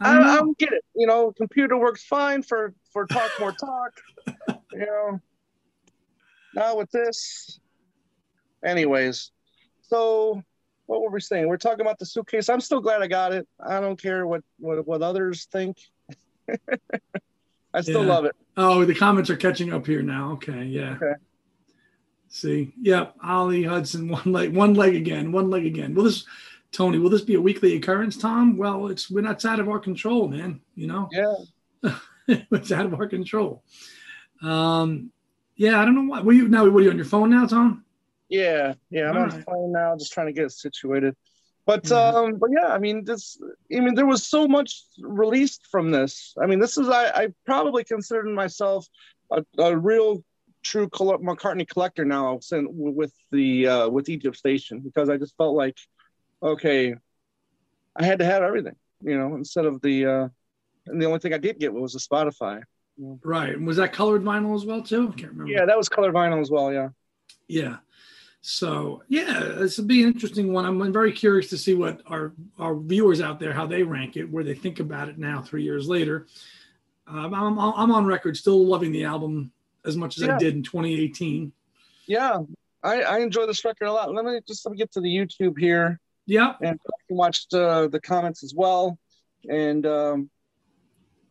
I 0.00 0.08
I, 0.10 0.14
don't 0.14 0.24
I 0.24 0.26
know. 0.32 0.40
don't 0.40 0.58
get 0.58 0.72
it. 0.72 0.82
You 0.96 1.06
know, 1.06 1.32
computer 1.36 1.76
works 1.76 2.02
fine 2.02 2.42
for 2.42 2.72
for 2.94 3.06
talk 3.06 3.30
more 3.38 3.52
talk. 3.52 3.92
you 4.72 4.86
know, 4.86 5.20
now 6.54 6.78
with 6.78 6.90
this, 6.92 7.60
anyways. 8.64 9.32
So, 9.82 10.42
what 10.86 11.02
were 11.02 11.10
we 11.10 11.20
saying? 11.20 11.46
We're 11.46 11.58
talking 11.58 11.82
about 11.82 11.98
the 11.98 12.06
suitcase. 12.06 12.48
I'm 12.48 12.62
still 12.62 12.80
glad 12.80 13.02
I 13.02 13.06
got 13.06 13.34
it. 13.34 13.46
I 13.62 13.80
don't 13.80 14.00
care 14.00 14.26
what 14.26 14.40
what, 14.58 14.86
what 14.86 15.02
others 15.02 15.46
think. 15.52 15.76
I 17.74 17.82
still 17.82 18.00
Yeah. 18.00 18.08
love 18.08 18.24
it. 18.24 18.34
Oh, 18.56 18.82
the 18.86 18.94
comments 18.94 19.28
are 19.28 19.36
catching 19.36 19.74
up 19.74 19.86
here 19.86 20.00
now. 20.00 20.32
Okay, 20.32 20.64
yeah. 20.64 20.92
Okay. 20.96 21.12
See, 22.28 22.72
yep, 22.80 23.14
Ollie 23.22 23.64
Hudson, 23.64 24.08
one 24.08 24.32
leg, 24.32 24.54
one 24.54 24.72
leg 24.72 24.94
again, 24.94 25.32
one 25.32 25.50
leg 25.50 25.66
again. 25.66 25.94
Will 25.94 26.04
this, 26.04 26.24
Tony? 26.72 26.98
Will 26.98 27.10
this 27.10 27.22
be 27.22 27.34
a 27.34 27.40
weekly 27.40 27.76
occurrence, 27.76 28.16
Tom? 28.16 28.56
Well, 28.56 28.88
it's 28.88 29.10
we're 29.10 29.22
not 29.22 29.44
out 29.44 29.60
of 29.60 29.68
our 29.68 29.78
control, 29.78 30.28
man. 30.28 30.60
You 30.74 30.86
know, 30.86 31.08
Yeah. 31.12 31.94
it's 32.28 32.70
out 32.72 32.86
of 32.86 32.94
our 32.94 33.06
control. 33.08 33.62
Um, 34.42 35.10
yeah, 35.56 35.80
I 35.80 35.84
don't 35.84 35.94
know 35.94 36.02
why. 36.12 36.20
Were 36.20 36.32
you 36.32 36.48
now? 36.48 36.68
What 36.68 36.80
are 36.80 36.82
you 36.82 36.90
on 36.90 36.96
your 36.96 37.04
phone 37.04 37.30
now, 37.30 37.46
Tom? 37.46 37.84
Yeah, 38.28 38.74
yeah, 38.90 39.08
I'm 39.10 39.16
All 39.16 39.22
on 39.24 39.28
right. 39.30 39.38
the 39.38 39.42
phone 39.42 39.72
now, 39.72 39.96
just 39.96 40.12
trying 40.12 40.28
to 40.28 40.32
get 40.32 40.44
it 40.44 40.52
situated. 40.52 41.16
But 41.66 41.84
Mhm. 41.84 42.14
um, 42.14 42.38
but 42.38 42.50
yeah, 42.52 42.68
I 42.68 42.78
mean, 42.78 43.04
this, 43.04 43.38
I 43.74 43.80
mean, 43.80 43.94
there 43.94 44.06
was 44.06 44.26
so 44.26 44.46
much 44.48 44.84
released 45.00 45.66
from 45.66 45.90
this. 45.90 46.34
I 46.40 46.46
mean, 46.46 46.58
this 46.60 46.78
is 46.78 46.88
I, 46.88 47.10
I 47.10 47.28
probably 47.44 47.84
considered 47.84 48.26
myself 48.26 48.86
a, 49.30 49.44
a 49.58 49.76
real 49.76 50.24
true 50.62 50.88
McCartney 50.88 51.68
collector 51.68 52.04
now, 52.04 52.38
with 52.70 53.12
the 53.32 53.66
uh, 53.66 53.88
with 53.88 54.08
Egypt 54.08 54.36
Station, 54.36 54.80
because 54.80 55.08
I 55.10 55.16
just 55.16 55.36
felt 55.36 55.54
like, 55.54 55.76
okay, 56.42 56.94
I 57.96 58.04
had 58.04 58.18
to 58.20 58.24
have 58.24 58.42
everything, 58.42 58.76
you 59.02 59.18
know, 59.18 59.34
instead 59.36 59.64
of 59.64 59.80
the, 59.82 60.06
uh, 60.06 60.28
and 60.86 61.00
the 61.00 61.06
only 61.06 61.18
thing 61.18 61.34
I 61.34 61.38
did 61.38 61.58
get 61.58 61.72
was 61.72 61.94
a 61.94 61.98
Spotify. 61.98 62.62
Right. 62.98 63.54
And 63.54 63.66
was 63.66 63.78
that 63.78 63.92
colored 63.92 64.22
vinyl 64.22 64.54
as 64.54 64.64
well 64.64 64.82
too? 64.82 65.08
I 65.08 65.18
can't 65.18 65.32
remember. 65.32 65.52
Yeah, 65.52 65.64
that 65.64 65.76
was 65.76 65.88
colored 65.88 66.14
vinyl 66.14 66.40
as 66.40 66.50
well. 66.50 66.72
Yeah. 66.72 66.88
Yeah. 67.48 67.76
So 68.42 69.02
yeah, 69.08 69.40
this 69.58 69.78
will 69.78 69.86
be 69.86 70.02
an 70.02 70.12
interesting 70.12 70.52
one. 70.52 70.64
I'm 70.64 70.92
very 70.92 71.12
curious 71.12 71.50
to 71.50 71.58
see 71.58 71.74
what 71.74 72.00
our 72.06 72.32
our 72.58 72.74
viewers 72.74 73.20
out 73.20 73.38
there 73.38 73.52
how 73.52 73.66
they 73.66 73.82
rank 73.82 74.16
it, 74.16 74.24
where 74.24 74.44
they 74.44 74.54
think 74.54 74.80
about 74.80 75.08
it 75.08 75.18
now, 75.18 75.42
three 75.42 75.62
years 75.62 75.88
later. 75.88 76.26
Um, 77.06 77.34
I'm 77.34 77.58
I'm 77.58 77.90
on 77.90 78.06
record 78.06 78.36
still 78.36 78.64
loving 78.64 78.92
the 78.92 79.04
album 79.04 79.52
as 79.84 79.96
much 79.96 80.16
as 80.16 80.28
I 80.28 80.38
did 80.38 80.54
in 80.54 80.62
2018. 80.62 81.52
Yeah. 82.06 82.38
I, 82.82 83.02
I 83.02 83.18
enjoy 83.18 83.46
this 83.46 83.64
record 83.64 83.86
a 83.86 83.92
lot. 83.92 84.14
Let 84.14 84.24
me 84.24 84.40
just 84.46 84.64
let 84.64 84.72
me 84.72 84.78
get 84.78 84.92
to 84.92 85.00
the 85.00 85.08
YouTube 85.08 85.58
here. 85.58 86.00
Yep. 86.30 86.58
and 86.62 86.78
I 86.86 86.96
can 87.08 87.16
watch 87.16 87.48
the, 87.48 87.88
the 87.90 88.00
comments 88.00 88.44
as 88.44 88.54
well. 88.54 88.96
And 89.48 89.84
um, 89.84 90.30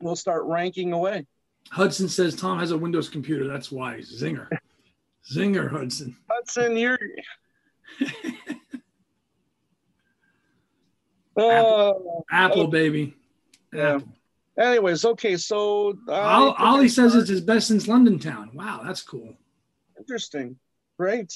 we'll 0.02 0.18
start 0.18 0.44
ranking 0.46 0.92
away. 0.92 1.26
Hudson 1.70 2.10
says 2.10 2.36
Tom 2.36 2.60
has 2.60 2.72
a 2.72 2.78
Windows 2.78 3.08
computer. 3.08 3.48
That's 3.48 3.72
wise. 3.72 4.12
Zinger. 4.22 4.50
Zinger 5.34 5.70
Hudson. 5.72 6.18
Hudson, 6.30 6.76
you're. 6.76 7.00
Oh, 11.38 12.26
Apple 12.32 12.64
Oh. 12.64 12.68
baby. 12.68 13.16
Yeah. 13.74 13.96
Apple. 13.98 14.08
Anyways, 14.58 15.06
okay, 15.06 15.38
so 15.38 15.98
uh, 16.10 16.54
Ollie 16.58 16.90
says 16.90 17.16
it's 17.16 17.30
his 17.30 17.40
best 17.40 17.68
since 17.70 17.88
London 17.88 18.20
Town. 18.20 18.52
Wow, 18.54 18.82
that's 18.86 19.02
cool. 19.02 19.38
Interesting. 19.98 20.58
Great. 20.98 21.34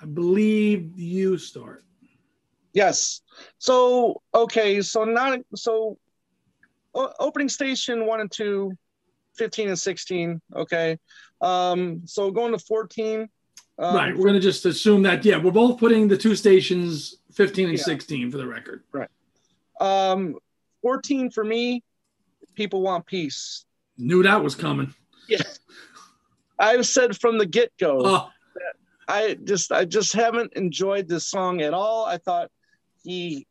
I 0.00 0.06
believe 0.06 0.96
you 0.96 1.36
start. 1.36 1.82
Yes. 2.74 3.22
So 3.58 4.20
okay, 4.34 4.82
so 4.82 5.04
not 5.04 5.38
so 5.54 5.96
opening 6.94 7.48
station 7.48 8.06
one 8.06 8.20
and 8.20 8.30
two, 8.30 8.76
15 9.36 9.68
and 9.68 9.78
16. 9.78 10.40
Okay. 10.54 10.98
Um, 11.40 12.02
so 12.04 12.30
going 12.30 12.52
to 12.52 12.58
14. 12.58 13.28
Um, 13.76 13.94
right. 13.96 14.16
We're 14.16 14.26
gonna 14.26 14.40
just 14.40 14.66
assume 14.66 15.02
that 15.02 15.24
yeah, 15.24 15.38
we're 15.38 15.50
both 15.50 15.80
putting 15.80 16.08
the 16.08 16.16
two 16.16 16.36
stations 16.36 17.16
15 17.32 17.70
and 17.70 17.78
yeah. 17.78 17.84
16 17.84 18.30
for 18.30 18.36
the 18.36 18.46
record. 18.46 18.84
Right. 18.92 19.08
Um 19.80 20.36
14 20.82 21.30
for 21.30 21.44
me, 21.44 21.82
people 22.54 22.82
want 22.82 23.06
peace. 23.06 23.64
Knew 23.96 24.22
that 24.24 24.42
was 24.42 24.54
coming. 24.54 24.92
Yeah. 25.28 25.38
I've 26.58 26.86
said 26.86 27.16
from 27.16 27.38
the 27.38 27.46
get-go. 27.46 28.00
Oh. 28.04 28.30
I 29.08 29.36
just 29.44 29.72
I 29.72 29.84
just 29.84 30.12
haven't 30.12 30.54
enjoyed 30.54 31.08
this 31.08 31.26
song 31.26 31.60
at 31.60 31.74
all. 31.74 32.06
I 32.06 32.18
thought 32.18 32.50
he 33.04 33.46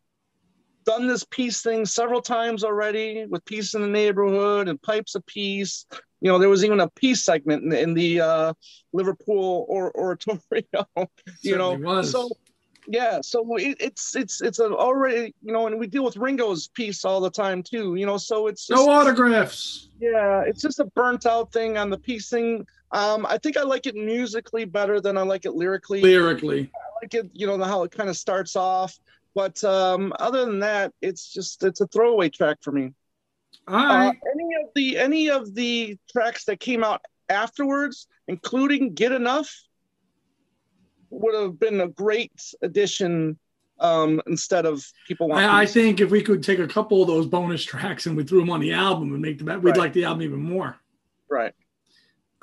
done 0.85 1.07
this 1.07 1.25
peace 1.29 1.61
thing 1.61 1.85
several 1.85 2.21
times 2.21 2.63
already 2.63 3.25
with 3.25 3.45
peace 3.45 3.73
in 3.73 3.81
the 3.81 3.87
neighborhood 3.87 4.67
and 4.67 4.81
pipes 4.81 5.15
of 5.15 5.25
peace. 5.25 5.85
You 6.21 6.31
know, 6.31 6.39
there 6.39 6.49
was 6.49 6.63
even 6.63 6.79
a 6.79 6.89
peace 6.89 7.23
segment 7.23 7.63
in 7.63 7.69
the, 7.69 7.79
in 7.79 7.93
the 7.93 8.21
uh, 8.21 8.53
Liverpool 8.91 9.65
or 9.67 9.95
oratorio. 9.97 10.85
you 11.41 11.57
know, 11.57 11.73
was. 11.75 12.11
so 12.11 12.29
yeah, 12.87 13.19
so 13.21 13.55
it, 13.57 13.77
it's 13.79 14.15
it's 14.15 14.41
it's 14.41 14.59
a 14.59 14.65
already 14.65 15.33
you 15.41 15.53
know, 15.53 15.67
and 15.67 15.79
we 15.79 15.87
deal 15.87 16.03
with 16.03 16.17
Ringo's 16.17 16.67
piece 16.67 17.05
all 17.05 17.21
the 17.21 17.29
time 17.29 17.63
too. 17.63 17.95
You 17.95 18.05
know, 18.05 18.17
so 18.17 18.47
it's 18.47 18.67
just, 18.67 18.77
no 18.77 18.91
autographs. 18.91 19.89
Yeah, 19.99 20.43
it's 20.45 20.61
just 20.61 20.79
a 20.79 20.85
burnt 20.85 21.25
out 21.25 21.51
thing 21.51 21.77
on 21.77 21.89
the 21.89 21.97
peace 21.97 22.29
thing. 22.29 22.65
Um, 22.91 23.25
I 23.27 23.37
think 23.37 23.57
I 23.57 23.63
like 23.63 23.85
it 23.85 23.95
musically 23.95 24.65
better 24.65 24.99
than 25.01 25.17
I 25.17 25.21
like 25.21 25.45
it 25.45 25.53
lyrically. 25.53 26.01
Lyrically, 26.01 26.71
I 26.75 27.03
like 27.03 27.13
it. 27.13 27.29
You 27.33 27.47
know 27.47 27.63
how 27.63 27.83
it 27.83 27.91
kind 27.91 28.09
of 28.09 28.17
starts 28.17 28.55
off. 28.55 28.97
But 29.35 29.63
um, 29.63 30.13
other 30.19 30.45
than 30.45 30.59
that, 30.59 30.93
it's 31.01 31.31
just 31.31 31.63
it's 31.63 31.81
a 31.81 31.87
throwaway 31.87 32.29
track 32.29 32.57
for 32.61 32.71
me. 32.71 32.93
All 33.67 33.75
right. 33.75 34.07
Uh, 34.09 34.11
any 34.33 34.55
of 34.61 34.69
the 34.75 34.97
any 34.97 35.29
of 35.29 35.55
the 35.55 35.97
tracks 36.11 36.45
that 36.45 36.59
came 36.59 36.83
out 36.83 37.03
afterwards, 37.29 38.07
including 38.27 38.93
"Get 38.93 39.11
Enough," 39.11 39.51
would 41.09 41.35
have 41.35 41.59
been 41.59 41.81
a 41.81 41.87
great 41.87 42.31
addition 42.61 43.39
um, 43.79 44.21
instead 44.27 44.65
of 44.65 44.85
people 45.07 45.27
want. 45.29 45.43
I, 45.43 45.61
I, 45.61 45.65
think 45.65 45.99
if 45.99 46.11
we 46.11 46.21
could 46.21 46.43
take 46.43 46.59
a 46.59 46.67
couple 46.67 47.01
of 47.01 47.07
those 47.07 47.25
bonus 47.25 47.63
tracks 47.63 48.05
and 48.05 48.15
we 48.15 48.23
threw 48.23 48.39
them 48.39 48.49
on 48.49 48.59
the 48.59 48.73
album 48.73 49.13
and 49.13 49.21
make 49.21 49.39
the 49.39 49.45
we'd 49.45 49.71
right. 49.71 49.77
like 49.77 49.93
the 49.93 50.05
album 50.05 50.21
even 50.23 50.41
more. 50.41 50.77
Right. 51.29 51.53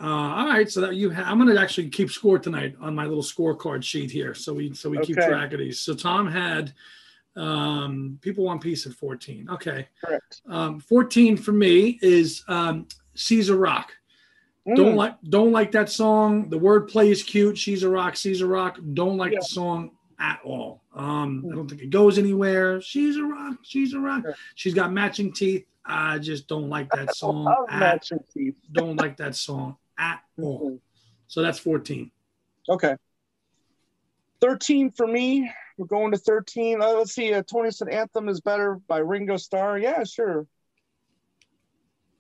Uh, 0.02 0.07
all 0.07 0.47
right, 0.47 0.71
so 0.71 0.80
that 0.80 0.95
you, 0.95 1.11
ha- 1.11 1.25
I'm 1.26 1.38
going 1.38 1.54
to 1.54 1.61
actually 1.61 1.90
keep 1.90 2.11
score 2.11 2.38
tonight 2.38 2.75
on 2.80 2.95
my 2.95 3.04
little 3.04 3.23
scorecard 3.23 3.83
sheet 3.83 4.11
here, 4.11 4.35
so 4.35 4.54
we 4.54 4.73
so 4.73 4.88
we 4.88 4.97
okay. 4.99 5.09
keep 5.09 5.16
track 5.16 5.52
of 5.52 5.59
these. 5.59 5.78
So 5.80 5.95
Tom 5.95 6.26
had 6.26 6.73
um, 7.37 8.19
people 8.23 8.45
want 8.45 8.62
peace 8.62 8.87
at 8.87 8.95
14. 8.95 9.50
Okay, 9.50 9.88
correct. 10.02 10.40
Um, 10.49 10.80
14 10.80 11.37
for 11.37 11.52
me 11.52 11.99
is 12.00 12.42
um, 12.49 12.87
Caesar 13.14 13.57
Rock. 13.57 13.92
Mm. 14.66 14.76
Don't 14.76 14.97
like 14.97 15.16
don't 15.28 15.52
like 15.52 15.71
that 15.73 15.90
song. 15.90 16.49
The 16.49 16.59
wordplay 16.59 17.11
is 17.11 17.23
cute. 17.23 17.59
She's 17.59 17.83
a 17.83 17.88
rock. 17.88 18.16
She's 18.16 18.40
a 18.40 18.47
rock. 18.47 18.78
Don't 18.95 19.19
like 19.19 19.33
yeah. 19.33 19.40
the 19.40 19.47
song 19.47 19.90
at 20.19 20.40
all. 20.45 20.83
Um, 20.95 21.47
I 21.50 21.54
don't 21.54 21.69
think 21.69 21.83
it 21.83 21.90
goes 21.90 22.19
anywhere. 22.19 22.80
She's 22.80 23.16
a 23.16 23.25
rock. 23.25 23.59
She's 23.62 23.92
a 23.92 24.00
rock. 24.00 24.25
She's 24.54 24.75
got 24.75 24.92
matching 24.92 25.33
teeth. 25.33 25.66
I 25.85 26.19
just 26.19 26.49
don't 26.49 26.71
like 26.71 26.88
that 26.90 27.14
song. 27.16 27.66
matching 27.71 28.21
teeth. 28.33 28.54
Don't 28.73 28.97
like 28.97 29.19
that 29.19 29.35
song 29.35 29.76
at 30.00 30.21
all. 30.38 30.61
Mm-hmm. 30.61 30.76
So 31.28 31.42
that's 31.42 31.61
14. 31.61 32.11
Okay. 32.69 32.97
13 34.40 34.90
for 34.90 35.07
me. 35.07 35.50
We're 35.78 35.87
going 35.87 36.12
to 36.12 36.19
13. 36.19 36.83
Uh, 36.83 36.88
let's 36.88 37.14
see. 37.14 37.33
Uh, 37.33 37.42
Tony 37.42 37.71
said 37.71 37.88
Anthem 37.88 38.28
is 38.28 38.40
better 38.40 38.80
by 38.88 38.99
Ringo 38.99 39.37
Starr. 39.37 39.78
Yeah, 39.78 40.02
sure. 40.04 40.47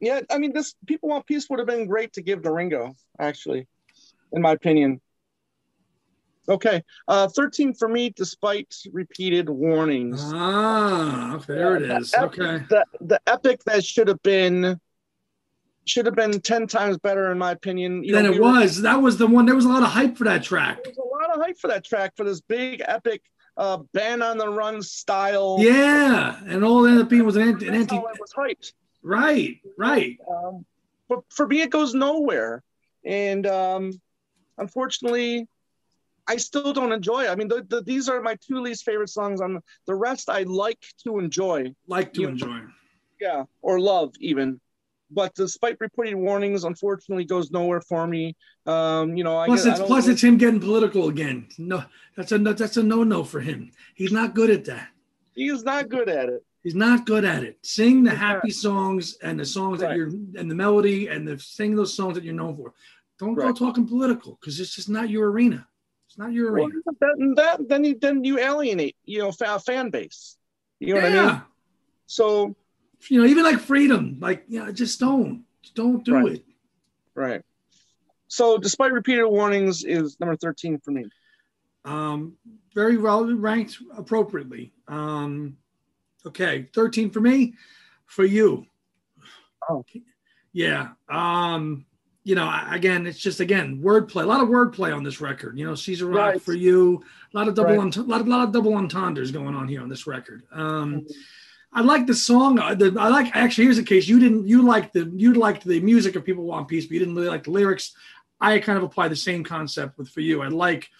Yeah, 0.00 0.20
I 0.30 0.38
mean, 0.38 0.52
this 0.52 0.74
People 0.86 1.10
Want 1.10 1.26
Peace 1.26 1.48
would 1.50 1.58
have 1.58 1.68
been 1.68 1.86
great 1.86 2.14
to 2.14 2.22
give 2.22 2.42
to 2.42 2.52
Ringo, 2.52 2.94
actually, 3.18 3.66
in 4.32 4.40
my 4.40 4.52
opinion. 4.52 5.00
Okay. 6.48 6.82
Uh, 7.06 7.28
13 7.28 7.74
for 7.74 7.86
me, 7.86 8.10
despite 8.10 8.74
repeated 8.92 9.48
warnings. 9.50 10.22
Ah, 10.24 11.42
there 11.46 11.76
it 11.76 11.82
is. 11.82 12.12
The 12.12 12.24
okay. 12.24 12.64
The, 12.70 12.84
the 13.00 13.20
epic 13.26 13.62
that 13.64 13.84
should 13.84 14.08
have 14.08 14.22
been 14.22 14.80
should 15.86 16.06
have 16.06 16.14
been 16.14 16.40
10 16.40 16.66
times 16.66 16.98
better 16.98 17.30
in 17.32 17.38
my 17.38 17.52
opinion 17.52 18.04
you 18.04 18.14
than 18.14 18.24
know, 18.24 18.32
it 18.32 18.34
we 18.34 18.40
was 18.40 18.76
were, 18.76 18.82
that 18.82 18.96
was 19.02 19.16
the 19.18 19.26
one 19.26 19.46
there 19.46 19.54
was 19.54 19.64
a 19.64 19.68
lot 19.68 19.82
of 19.82 19.88
hype 19.88 20.16
for 20.16 20.24
that 20.24 20.42
track 20.42 20.82
there 20.84 20.92
was 20.96 20.98
a 20.98 21.26
lot 21.26 21.34
of 21.34 21.42
hype 21.42 21.58
for 21.58 21.68
that 21.68 21.84
track 21.84 22.12
for 22.16 22.24
this 22.24 22.40
big 22.40 22.82
epic 22.86 23.22
uh 23.56 23.78
band 23.92 24.22
on 24.22 24.38
the 24.38 24.48
run 24.48 24.82
style 24.82 25.56
yeah 25.60 26.38
and 26.46 26.64
all 26.64 26.86
ended 26.86 27.02
up 27.02 27.08
being 27.08 27.24
was 27.24 27.36
an, 27.36 27.42
anti, 27.42 27.66
an 27.66 27.74
anti 27.74 27.96
it 27.96 28.02
was 28.20 28.32
hyped 28.32 28.72
right 29.02 29.58
right 29.76 30.18
um, 30.30 30.64
but 31.08 31.20
for 31.30 31.46
me 31.46 31.62
it 31.62 31.70
goes 31.70 31.94
nowhere 31.94 32.62
and 33.04 33.46
um 33.46 33.92
unfortunately 34.58 35.48
I 36.28 36.36
still 36.36 36.72
don't 36.72 36.92
enjoy 36.92 37.24
it. 37.24 37.28
I 37.28 37.34
mean, 37.34 37.48
the, 37.48 37.66
the, 37.68 37.82
these 37.82 38.08
are 38.08 38.22
my 38.22 38.36
two 38.36 38.60
least 38.60 38.84
favorite 38.84 39.08
songs. 39.08 39.40
On 39.40 39.60
the 39.88 39.94
rest, 39.96 40.30
I 40.30 40.44
like 40.44 40.78
to 41.02 41.18
enjoy. 41.18 41.74
Like 41.88 42.12
to 42.12 42.28
enjoy. 42.28 42.46
Know, 42.46 42.68
yeah, 43.20 43.44
or 43.62 43.80
love 43.80 44.12
even 44.20 44.60
but 45.10 45.34
despite 45.34 45.76
repeated 45.80 46.14
warnings, 46.14 46.64
unfortunately, 46.64 47.24
goes 47.24 47.50
nowhere 47.50 47.80
for 47.80 48.06
me. 48.06 48.36
Um, 48.66 49.16
you 49.16 49.24
know, 49.24 49.36
I 49.36 49.46
plus 49.46 49.64
guess, 49.64 49.78
it's 49.78 49.86
plus 49.86 50.08
it's 50.08 50.22
him 50.22 50.36
getting 50.36 50.60
political 50.60 51.08
again. 51.08 51.48
No, 51.58 51.84
that's 52.16 52.32
a 52.32 52.38
that's 52.38 52.76
a 52.76 52.82
no 52.82 53.02
no 53.02 53.24
for 53.24 53.40
him. 53.40 53.72
He's 53.94 54.12
not 54.12 54.34
good 54.34 54.50
at 54.50 54.64
that. 54.66 54.88
He's 55.34 55.64
not 55.64 55.88
good 55.88 56.08
at 56.08 56.28
it. 56.28 56.44
He's 56.62 56.74
not 56.74 57.06
good 57.06 57.24
at 57.24 57.42
it. 57.42 57.58
Sing 57.62 58.04
the 58.04 58.14
happy 58.14 58.50
songs 58.50 59.16
and 59.22 59.40
the 59.40 59.44
songs 59.44 59.80
right. 59.80 59.88
that 59.88 59.96
you're 59.96 60.08
and 60.08 60.50
the 60.50 60.54
melody 60.54 61.08
and 61.08 61.26
the 61.26 61.38
sing 61.38 61.74
those 61.74 61.94
songs 61.94 62.14
that 62.14 62.24
you're 62.24 62.34
known 62.34 62.56
for. 62.56 62.74
Don't 63.18 63.34
right. 63.34 63.48
go 63.48 63.52
talking 63.52 63.86
political 63.86 64.38
because 64.40 64.60
it's 64.60 64.74
just 64.74 64.88
not 64.88 65.10
your 65.10 65.30
arena. 65.30 65.66
It's 66.08 66.18
not 66.18 66.32
your 66.32 66.52
arena. 66.52 66.68
Well, 66.84 66.96
that, 67.00 67.34
that, 67.36 67.68
then 67.68 67.84
you 67.84 67.98
then 67.98 68.24
you 68.24 68.38
alienate 68.38 68.96
you 69.04 69.20
know 69.20 69.32
fan 69.32 69.90
base. 69.90 70.36
You 70.78 70.94
know 70.94 71.00
yeah. 71.00 71.14
what 71.16 71.22
I 71.22 71.32
mean? 71.32 71.42
So 72.06 72.56
you 73.08 73.20
know, 73.20 73.26
even 73.26 73.44
like 73.44 73.60
freedom, 73.60 74.18
like 74.20 74.44
yeah, 74.48 74.70
just 74.72 75.00
don't, 75.00 75.44
just 75.62 75.74
don't 75.74 76.04
do 76.04 76.14
right. 76.14 76.32
it. 76.34 76.44
Right. 77.14 77.42
So, 78.28 78.58
despite 78.58 78.92
repeated 78.92 79.26
warnings, 79.26 79.84
is 79.84 80.18
number 80.20 80.36
thirteen 80.36 80.78
for 80.78 80.90
me. 80.90 81.04
Um, 81.84 82.34
very 82.74 82.96
well 82.96 83.24
ranked 83.24 83.78
appropriately. 83.96 84.72
Um, 84.88 85.56
okay, 86.26 86.68
thirteen 86.74 87.10
for 87.10 87.20
me. 87.20 87.54
For 88.06 88.24
you. 88.24 88.66
Oh. 89.68 89.84
Yeah. 90.52 90.88
Um, 91.08 91.86
you 92.24 92.34
know, 92.34 92.52
again, 92.68 93.06
it's 93.06 93.18
just 93.18 93.40
again 93.40 93.80
wordplay. 93.82 94.24
A 94.24 94.26
lot 94.26 94.42
of 94.42 94.48
wordplay 94.48 94.94
on 94.94 95.04
this 95.04 95.20
record. 95.20 95.56
You 95.58 95.66
know, 95.66 95.74
Caesar 95.74 96.06
Rock 96.06 96.32
right. 96.32 96.42
for 96.42 96.52
you. 96.52 97.02
A 97.32 97.36
lot 97.36 97.48
of 97.48 97.54
double, 97.54 97.76
right. 97.76 97.96
a 97.96 98.02
lot, 98.02 98.20
a 98.20 98.24
lot 98.24 98.44
of 98.44 98.52
double 98.52 98.74
entendres 98.74 99.30
going 99.30 99.54
on 99.54 99.68
here 99.68 99.80
on 99.80 99.88
this 99.88 100.06
record. 100.06 100.42
Um, 100.52 101.02
mm-hmm 101.02 101.12
I 101.72 101.82
like 101.82 102.06
the 102.06 102.14
song. 102.14 102.58
Uh, 102.58 102.74
the, 102.74 102.96
I 102.98 103.08
like 103.08 103.34
actually. 103.34 103.64
Here's 103.64 103.76
the 103.76 103.84
case. 103.84 104.08
You 104.08 104.18
didn't. 104.18 104.46
You 104.48 104.62
liked 104.62 104.92
the. 104.92 105.10
You 105.14 105.34
liked 105.34 105.64
the 105.64 105.80
music 105.80 106.16
of 106.16 106.24
People 106.24 106.44
Want 106.44 106.68
Peace, 106.68 106.86
but 106.86 106.92
you 106.92 106.98
didn't 106.98 107.14
really 107.14 107.28
like 107.28 107.44
the 107.44 107.52
lyrics. 107.52 107.94
I 108.40 108.58
kind 108.58 108.76
of 108.76 108.84
apply 108.84 109.08
the 109.08 109.16
same 109.16 109.44
concept 109.44 109.96
with 109.98 110.08
for 110.08 110.20
you. 110.20 110.42
I 110.42 110.48
like. 110.48 110.90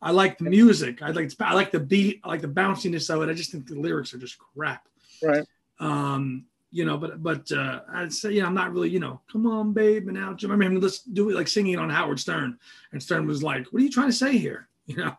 I 0.00 0.12
like 0.12 0.38
the 0.38 0.44
music. 0.44 1.02
I 1.02 1.10
like. 1.10 1.32
I 1.40 1.54
like 1.54 1.70
the 1.70 1.80
beat. 1.80 2.20
I 2.22 2.28
like 2.28 2.42
the 2.42 2.48
bounciness 2.48 3.12
of 3.14 3.22
it. 3.22 3.30
I 3.30 3.34
just 3.34 3.52
think 3.52 3.66
the 3.66 3.80
lyrics 3.80 4.12
are 4.12 4.18
just 4.18 4.38
crap. 4.38 4.86
Right. 5.22 5.46
Um. 5.80 6.44
You 6.70 6.84
know, 6.84 6.98
but 6.98 7.22
but 7.22 7.50
uh, 7.50 7.80
I'd 7.94 8.12
say 8.12 8.32
yeah, 8.32 8.44
I'm 8.44 8.52
not 8.52 8.74
really 8.74 8.90
you 8.90 9.00
know, 9.00 9.22
come 9.32 9.46
on, 9.46 9.72
babe, 9.72 10.08
and 10.08 10.18
out. 10.18 10.42
You 10.42 10.48
remember 10.48 10.76
him? 10.76 10.82
Let's 10.82 10.98
do 10.98 11.30
it 11.30 11.34
like 11.34 11.48
singing 11.48 11.78
on 11.78 11.88
Howard 11.88 12.20
Stern, 12.20 12.58
and 12.92 13.02
Stern 13.02 13.26
was 13.26 13.42
like, 13.42 13.66
"What 13.68 13.80
are 13.80 13.84
you 13.84 13.90
trying 13.90 14.10
to 14.10 14.12
say 14.12 14.36
here?" 14.36 14.68
You 14.88 14.96
know. 14.96 15.16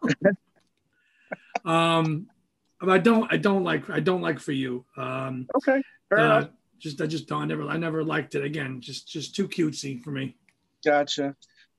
um 1.71 2.27
I 2.81 2.97
don't 2.97 3.31
I 3.31 3.37
don't 3.37 3.63
like 3.63 3.89
I 3.89 3.99
don't 3.99 4.21
like 4.21 4.39
for 4.39 4.51
you. 4.51 4.85
Um, 4.95 5.47
okay, 5.55 5.81
fair 6.09 6.19
uh, 6.19 6.25
enough. 6.25 6.49
Just 6.79 7.01
I 7.01 7.07
just 7.07 7.27
don't 7.27 7.43
I 7.43 7.45
never 7.45 7.63
I 7.67 7.77
never 7.77 8.03
liked 8.03 8.35
it 8.35 8.43
again. 8.43 8.79
Just 8.79 9.07
just 9.07 9.35
too 9.35 9.47
cutesy 9.47 10.01
for 10.01 10.11
me. 10.11 10.35
Gotcha, 10.85 11.35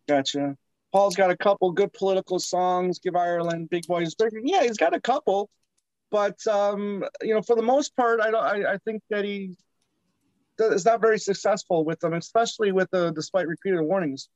gotcha. 0.07 0.57
Paul's 0.93 1.17
got 1.17 1.31
a 1.31 1.37
couple 1.37 1.71
good 1.73 1.93
political 1.93 2.39
songs. 2.39 2.99
Give 2.99 3.17
Ireland, 3.17 3.71
Big 3.71 3.87
Boys 3.87 4.15
Yeah, 4.43 4.63
he's 4.63 4.77
got 4.77 4.95
a 4.95 5.01
couple, 5.01 5.49
but 6.11 6.45
um, 6.47 7.05
you 7.23 7.35
know, 7.35 7.43
for 7.43 7.57
the 7.57 7.63
most 7.63 7.97
part, 7.97 8.21
I 8.21 8.31
don't. 8.31 8.45
I, 8.45 8.73
I 8.73 8.79
think 8.85 9.03
that 9.09 9.25
he 9.25 9.57
is 10.59 10.85
not 10.85 11.01
very 11.01 11.19
successful 11.19 11.85
with 11.85 12.01
them, 12.01 12.13
especially 12.13 12.73
with 12.73 12.91
the 12.91 13.13
despite 13.13 13.47
repeated 13.47 13.81
warnings. 13.81 14.29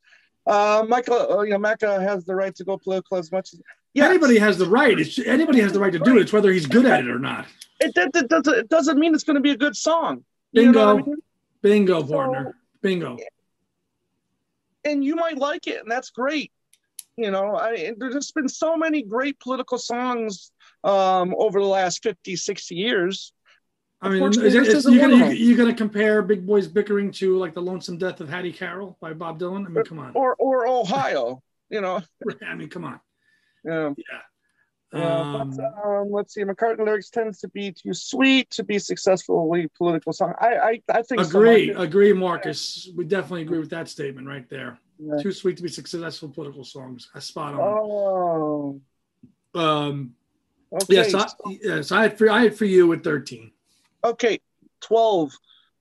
Uh, 0.47 0.85
Michael, 0.89 1.39
uh, 1.39 1.43
you 1.43 1.51
know, 1.51 1.59
Macca 1.59 2.01
has 2.03 2.25
the 2.25 2.35
right 2.35 2.55
to 2.57 2.65
go 2.65 2.77
political 2.77 3.17
as 3.17 3.33
much 3.33 3.55
as 3.55 3.63
yeah. 3.95 4.07
Anybody 4.07 4.39
has 4.39 4.59
the 4.59 4.67
right. 4.67 4.99
It's 4.99 5.19
anybody 5.19 5.61
has 5.61 5.73
the 5.73 5.81
right 5.81 5.93
to 5.93 5.99
do 5.99 6.19
it. 6.19 6.23
It's 6.23 6.33
whether 6.33 6.51
he's 6.53 6.67
good 6.67 6.85
at 6.85 7.01
it 7.01 7.09
or 7.09 7.19
not. 7.19 7.47
It, 7.81 7.97
it, 7.97 8.15
it 8.15 8.29
doesn't. 8.29 8.55
It 8.57 8.69
doesn't 8.69 8.99
mean 8.99 9.15
it's 9.15 9.25
going 9.25 9.37
to 9.37 9.41
be 9.41 9.53
a 9.53 9.57
good 9.57 9.77
song. 9.77 10.25
You 10.53 10.63
Bingo. 10.65 10.99
I 10.99 11.03
mean? 11.03 11.17
Bingo, 11.63 12.01
So- 12.03 12.13
partner. 12.13 12.57
Bingo. 12.83 13.17
and 14.85 15.03
you 15.03 15.15
might 15.17 15.39
like 15.39 15.67
it, 15.67 15.81
and 15.81 15.91
that's 15.91 16.11
great. 16.11 16.53
You 17.17 17.31
know, 17.31 17.57
I, 17.57 17.95
there's 17.97 18.33
been 18.33 18.49
so 18.49 18.77
many 18.77 19.03
great 19.03 19.39
political 19.41 19.79
songs 19.79 20.51
um, 20.83 21.35
over 21.39 21.61
the 21.61 21.67
last 21.67 22.03
50, 22.03 22.37
60 22.37 22.75
years. 22.75 23.33
I 24.05 24.09
mean, 24.09 24.17
Unfortunately, 24.17 24.49
is 24.49 24.55
it, 24.55 24.59
this 24.61 24.69
is, 24.69 24.75
isn't 24.81 24.93
you're 24.93 25.03
one 25.03 25.11
gonna 25.13 25.25
you, 25.31 25.39
them. 25.39 25.49
you're 25.49 25.57
gonna 25.57 25.75
compare 25.75 26.21
Big 26.23 26.47
Boys 26.47 26.67
bickering 26.69 27.11
to 27.13 27.39
like 27.39 27.55
the 27.55 27.63
Lonesome 27.63 27.97
Death 27.97 28.21
of 28.21 28.29
Hattie 28.29 28.53
Carroll 28.53 28.99
by 29.01 29.15
Bob 29.15 29.39
Dylan? 29.39 29.65
I 29.67 29.71
mean, 29.71 29.85
come 29.85 29.99
on. 29.99 30.13
Or 30.15 30.35
or 30.37 30.67
Ohio, 30.69 31.43
you 31.71 31.81
know. 31.81 32.03
I 32.47 32.55
mean, 32.55 32.69
come 32.69 32.85
on. 32.85 33.01
Yeah. 33.65 33.91
Yeah. 33.97 34.05
Yeah, 34.93 35.21
Um, 35.41 35.57
but, 35.57 35.65
um, 35.85 36.11
let's 36.13 36.35
see. 36.35 36.43
McCartney 36.45 36.85
lyrics 36.85 37.11
tends 37.11 37.41
to 37.41 37.49
be 37.49 37.73
too 37.73 37.93
sweet 37.95 38.49
to 38.51 38.63
be 38.63 38.79
successfully 38.79 39.67
political 39.77 40.13
song. 40.13 40.35
I 40.39 40.57
I, 40.57 40.83
I 40.93 41.03
think 41.03 41.21
agree, 41.23 41.69
Marcus. 41.73 41.85
agree, 41.89 42.13
Marcus. 42.13 42.89
We 42.95 43.05
definitely 43.07 43.43
agree 43.43 43.59
with 43.59 43.71
that 43.71 43.89
statement 43.89 44.29
right 44.29 44.49
there. 44.51 44.79
Yeah. 44.99 45.17
Too 45.21 45.33
sweet 45.33 45.57
to 45.57 45.63
be 45.65 45.69
successful 45.69 46.29
political 46.29 46.63
songs. 46.63 47.11
I 47.15 47.19
spot 47.21 47.55
on. 47.55 47.61
Oh, 47.61 48.81
Um, 49.55 50.15
okay. 50.73 50.85
yes, 50.95 51.15
I, 51.15 51.27
yes, 51.63 51.91
I 51.91 52.03
had 52.03 52.19
for 52.19 52.31
I 52.31 52.43
had 52.43 52.57
for 52.57 52.65
you 52.67 52.93
at 52.93 53.03
thirteen. 53.03 53.51
Okay, 54.05 54.41
twelve 54.81 55.33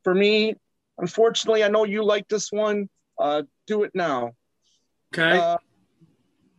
for 0.04 0.14
me. 0.14 0.56
Unfortunately, 0.98 1.64
I 1.64 1.70
know 1.70 1.84
you 1.84 2.04
like 2.04 2.28
this 2.28 2.52
one. 2.52 2.90
Uh, 3.20 3.44
do 3.68 3.84
it 3.84 3.92
now. 3.94 4.34
Okay, 5.14 5.38
Uh, 5.38 5.58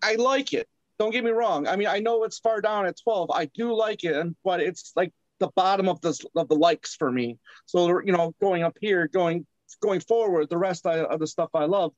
I 0.03 0.17
like 0.17 0.53
it. 0.53 0.69
Don't 0.99 1.11
get 1.11 1.25
me 1.25 1.31
wrong. 1.31 1.67
I 1.67 1.77
mean, 1.77 1.89
I 1.89 1.99
know 1.99 2.25
it's 2.25 2.39
far 2.39 2.61
down 2.61 2.87
at 2.87 2.97
12. 3.03 3.31
I 3.31 3.47
do 3.47 3.75
like 3.75 4.05
it, 4.05 4.27
but 4.45 4.61
it's 4.61 4.93
like 4.95 5.13
the 5.41 5.49
bottom 5.57 5.89
of 5.89 6.01
the 6.01 6.19
of 6.37 6.49
the 6.49 6.55
likes 6.55 6.95
for 6.95 7.11
me. 7.11 7.39
So 7.67 8.01
you 8.01 8.13
know, 8.13 8.35
going 8.41 8.63
up 8.63 8.77
here, 8.81 9.09
going 9.09 9.47
going 9.81 10.01
forward, 10.01 10.51
the 10.51 10.59
rest 10.59 10.87
I, 10.87 10.99
of 10.99 11.19
the 11.21 11.27
stuff 11.27 11.51
I 11.55 11.65
love. 11.65 11.93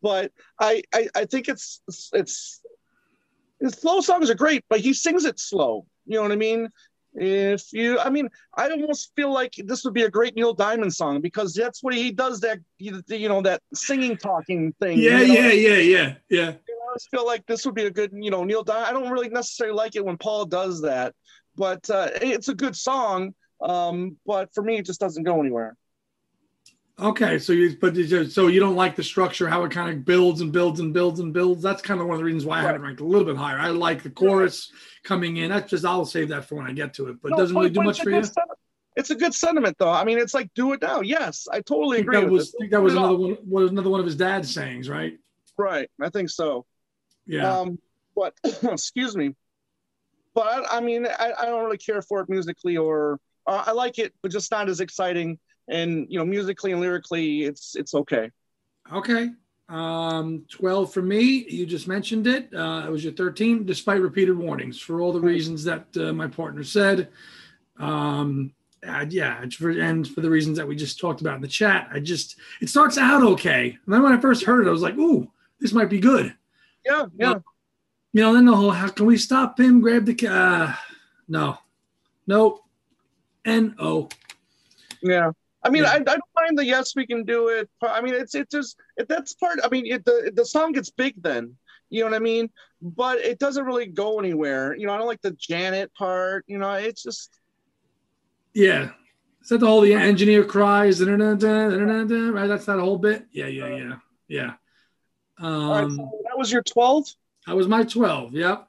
But 0.00 0.32
I 0.58 0.82
I, 0.94 1.08
I 1.14 1.24
think 1.26 1.48
it's 1.48 1.82
it's 2.12 2.60
his 3.60 3.74
slow 3.74 4.00
songs 4.00 4.30
are 4.30 4.34
great, 4.34 4.64
but 4.68 4.80
he 4.80 4.94
sings 4.94 5.24
it 5.24 5.38
slow. 5.38 5.86
You 6.06 6.16
know 6.16 6.22
what 6.22 6.32
I 6.32 6.36
mean? 6.36 6.68
If 7.14 7.72
you, 7.72 7.98
I 7.98 8.10
mean, 8.10 8.28
I 8.56 8.68
almost 8.68 9.12
feel 9.16 9.32
like 9.32 9.54
this 9.56 9.84
would 9.84 9.94
be 9.94 10.02
a 10.02 10.10
great 10.10 10.36
Neil 10.36 10.52
Diamond 10.52 10.94
song 10.94 11.20
because 11.20 11.54
that's 11.54 11.82
what 11.82 11.94
he 11.94 12.12
does. 12.12 12.40
That 12.40 12.58
you 12.78 13.28
know 13.28 13.42
that 13.42 13.62
singing, 13.74 14.16
talking 14.16 14.72
thing. 14.80 14.98
yeah, 14.98 15.20
you 15.20 15.28
know? 15.28 15.34
yeah, 15.34 15.52
yeah, 15.52 15.76
yeah, 15.76 16.14
yeah. 16.28 16.48
I 16.48 16.94
just 16.94 17.10
feel 17.10 17.26
like 17.26 17.46
this 17.46 17.64
would 17.66 17.74
be 17.74 17.86
a 17.86 17.90
good, 17.90 18.12
you 18.14 18.30
know, 18.30 18.44
Neil 18.44 18.62
Diamond. 18.62 18.86
I 18.86 18.92
don't 18.92 19.10
really 19.10 19.28
necessarily 19.28 19.74
like 19.74 19.96
it 19.96 20.04
when 20.04 20.16
Paul 20.18 20.46
does 20.46 20.82
that, 20.82 21.14
but 21.56 21.88
uh, 21.90 22.08
it's 22.20 22.48
a 22.48 22.54
good 22.54 22.76
song. 22.76 23.34
Um, 23.60 24.16
but 24.24 24.54
for 24.54 24.62
me, 24.62 24.78
it 24.78 24.86
just 24.86 25.00
doesn't 25.00 25.24
go 25.24 25.40
anywhere. 25.40 25.76
Okay, 27.00 27.38
so 27.38 27.52
you 27.52 27.76
but 27.80 27.94
you 27.94 28.06
just, 28.06 28.32
so 28.32 28.48
you 28.48 28.58
don't 28.58 28.74
like 28.74 28.96
the 28.96 29.04
structure, 29.04 29.48
how 29.48 29.62
it 29.62 29.70
kind 29.70 29.88
of 29.88 30.04
builds 30.04 30.40
and 30.40 30.50
builds 30.52 30.80
and 30.80 30.92
builds 30.92 31.20
and 31.20 31.32
builds. 31.32 31.62
That's 31.62 31.80
kind 31.80 32.00
of 32.00 32.08
one 32.08 32.14
of 32.14 32.18
the 32.18 32.24
reasons 32.24 32.44
why 32.44 32.58
I 32.58 32.62
have 32.62 32.74
it 32.74 32.80
ranked 32.80 33.00
a 33.00 33.04
little 33.04 33.24
bit 33.24 33.36
higher. 33.36 33.56
I 33.56 33.68
like 33.68 34.02
the 34.02 34.10
chorus 34.10 34.72
coming 35.08 35.38
in. 35.38 35.50
That's 35.50 35.70
just 35.70 35.84
I'll 35.84 36.04
save 36.04 36.28
that 36.28 36.44
for 36.44 36.56
when 36.56 36.66
I 36.66 36.72
get 36.72 36.94
to 36.94 37.08
it. 37.08 37.16
But 37.22 37.28
it 37.28 37.30
No, 37.32 37.36
doesn't 37.38 37.56
really 37.56 37.70
do 37.70 37.82
much 37.82 38.02
for 38.02 38.10
you. 38.10 38.22
It's 38.96 39.10
a 39.10 39.14
good 39.14 39.32
sentiment, 39.32 39.76
though. 39.78 39.90
I 39.90 40.04
mean, 40.04 40.18
it's 40.18 40.34
like 40.34 40.52
do 40.54 40.72
it 40.72 40.82
now. 40.82 41.00
Yes, 41.00 41.46
I 41.50 41.58
I 41.58 41.60
totally 41.60 41.98
think 41.98 42.08
agree 42.08 42.20
that 42.20 42.24
with 42.24 42.32
was 42.32 42.54
think 42.58 42.70
that 42.72 42.82
was 42.82 42.94
another 42.94 43.16
one 43.16 43.36
was 43.48 43.70
another 43.70 43.90
one 43.90 44.00
of 44.00 44.06
his 44.06 44.16
dad's 44.16 44.52
sayings, 44.52 44.88
right? 44.88 45.18
Right, 45.56 45.88
I 46.00 46.10
think 46.10 46.30
so. 46.30 46.66
Yeah. 47.26 47.60
Um, 47.60 47.78
but 48.14 48.34
excuse 48.62 49.16
me. 49.16 49.34
But 50.34 50.46
I, 50.46 50.78
I 50.78 50.80
mean, 50.80 51.06
I, 51.06 51.32
I 51.38 51.46
don't 51.46 51.64
really 51.64 51.78
care 51.78 52.02
for 52.02 52.20
it 52.20 52.28
musically, 52.28 52.76
or 52.76 53.18
uh, 53.46 53.64
I 53.66 53.72
like 53.72 53.98
it, 53.98 54.14
but 54.22 54.30
just 54.30 54.50
not 54.50 54.68
as 54.68 54.80
exciting. 54.80 55.38
And 55.68 56.06
you 56.08 56.18
know, 56.18 56.24
musically 56.24 56.72
and 56.72 56.80
lyrically, 56.80 57.42
it's 57.44 57.76
it's 57.76 57.94
okay. 57.94 58.30
Okay. 58.92 59.30
Um, 59.68 60.46
12 60.48 60.92
for 60.92 61.02
me. 61.02 61.46
You 61.48 61.66
just 61.66 61.88
mentioned 61.88 62.26
it. 62.26 62.52
Uh, 62.54 62.84
it 62.86 62.90
was 62.90 63.04
your 63.04 63.12
13, 63.12 63.66
despite 63.66 64.00
repeated 64.00 64.36
warnings 64.36 64.80
for 64.80 65.00
all 65.00 65.12
the 65.12 65.20
reasons 65.20 65.62
that 65.64 65.84
uh, 65.96 66.12
my 66.12 66.26
partner 66.26 66.64
said. 66.64 67.08
Um, 67.78 68.52
uh, 68.86 69.04
yeah, 69.08 69.44
for, 69.50 69.70
and 69.70 70.08
for 70.08 70.20
the 70.20 70.30
reasons 70.30 70.56
that 70.56 70.66
we 70.66 70.76
just 70.76 70.98
talked 70.98 71.20
about 71.20 71.36
in 71.36 71.42
the 71.42 71.48
chat. 71.48 71.88
I 71.92 72.00
just, 72.00 72.36
it 72.60 72.68
starts 72.68 72.96
out 72.96 73.22
okay. 73.22 73.76
And 73.84 73.94
then 73.94 74.02
when 74.02 74.12
I 74.12 74.20
first 74.20 74.44
heard 74.44 74.66
it, 74.66 74.68
I 74.68 74.72
was 74.72 74.82
like, 74.82 74.96
ooh, 74.96 75.30
this 75.60 75.72
might 75.72 75.90
be 75.90 76.00
good. 76.00 76.34
Yeah, 76.86 77.06
yeah. 77.18 77.34
You 78.12 78.22
know, 78.22 78.32
then 78.32 78.46
the 78.46 78.56
whole, 78.56 78.70
how 78.70 78.88
can 78.88 79.04
we 79.04 79.18
stop 79.18 79.60
him? 79.60 79.80
Grab 79.80 80.06
the, 80.06 80.28
uh, 80.28 80.72
no, 81.28 81.58
no, 82.26 82.62
N 83.44 83.74
O. 83.78 84.08
Yeah. 85.02 85.32
I 85.62 85.70
mean, 85.70 85.82
Yeah. 85.82 85.90
I, 85.90 85.96
I 85.96 85.98
don't 85.98 86.22
mind 86.36 86.58
the 86.58 86.64
yes, 86.64 86.94
we 86.94 87.06
can 87.06 87.24
do 87.24 87.48
it. 87.48 87.68
I 87.82 88.00
mean, 88.00 88.14
it's 88.14 88.34
it 88.34 88.50
just 88.50 88.76
it, 88.96 89.08
that's 89.08 89.34
part. 89.34 89.58
I 89.64 89.68
mean, 89.68 89.86
it, 89.86 90.04
the 90.04 90.32
the 90.34 90.44
song 90.44 90.72
gets 90.72 90.90
big 90.90 91.20
then. 91.22 91.56
You 91.90 92.04
know 92.04 92.10
what 92.10 92.16
I 92.16 92.20
mean? 92.20 92.50
But 92.82 93.18
it 93.18 93.38
doesn't 93.38 93.64
really 93.64 93.86
go 93.86 94.18
anywhere. 94.18 94.76
You 94.76 94.86
know, 94.86 94.92
I 94.92 94.98
don't 94.98 95.06
like 95.06 95.22
the 95.22 95.32
Janet 95.32 95.92
part. 95.94 96.44
You 96.46 96.58
know, 96.58 96.72
it's 96.72 97.02
just 97.02 97.30
Yeah. 98.54 98.90
Is 99.42 99.48
that 99.48 99.62
all 99.62 99.80
the 99.80 99.94
engineer 99.94 100.44
cries? 100.44 100.98
da-da-da-da, 100.98 102.30
Right. 102.30 102.46
That's 102.46 102.66
that 102.66 102.78
whole 102.78 102.98
bit. 102.98 103.26
Yeah. 103.32 103.46
Yeah. 103.46 103.68
Yeah. 103.76 103.94
Yeah. 104.28 104.52
all 105.40 105.70
right. 105.72 105.84
Um, 105.84 105.96
So 105.96 106.10
that 106.24 106.36
was 106.38 106.52
your 106.52 106.62
twelve. 106.62 107.06
that 107.46 107.56
was 107.56 107.66
my 107.68 107.82
12. 107.84 108.34
Yep. 108.34 108.66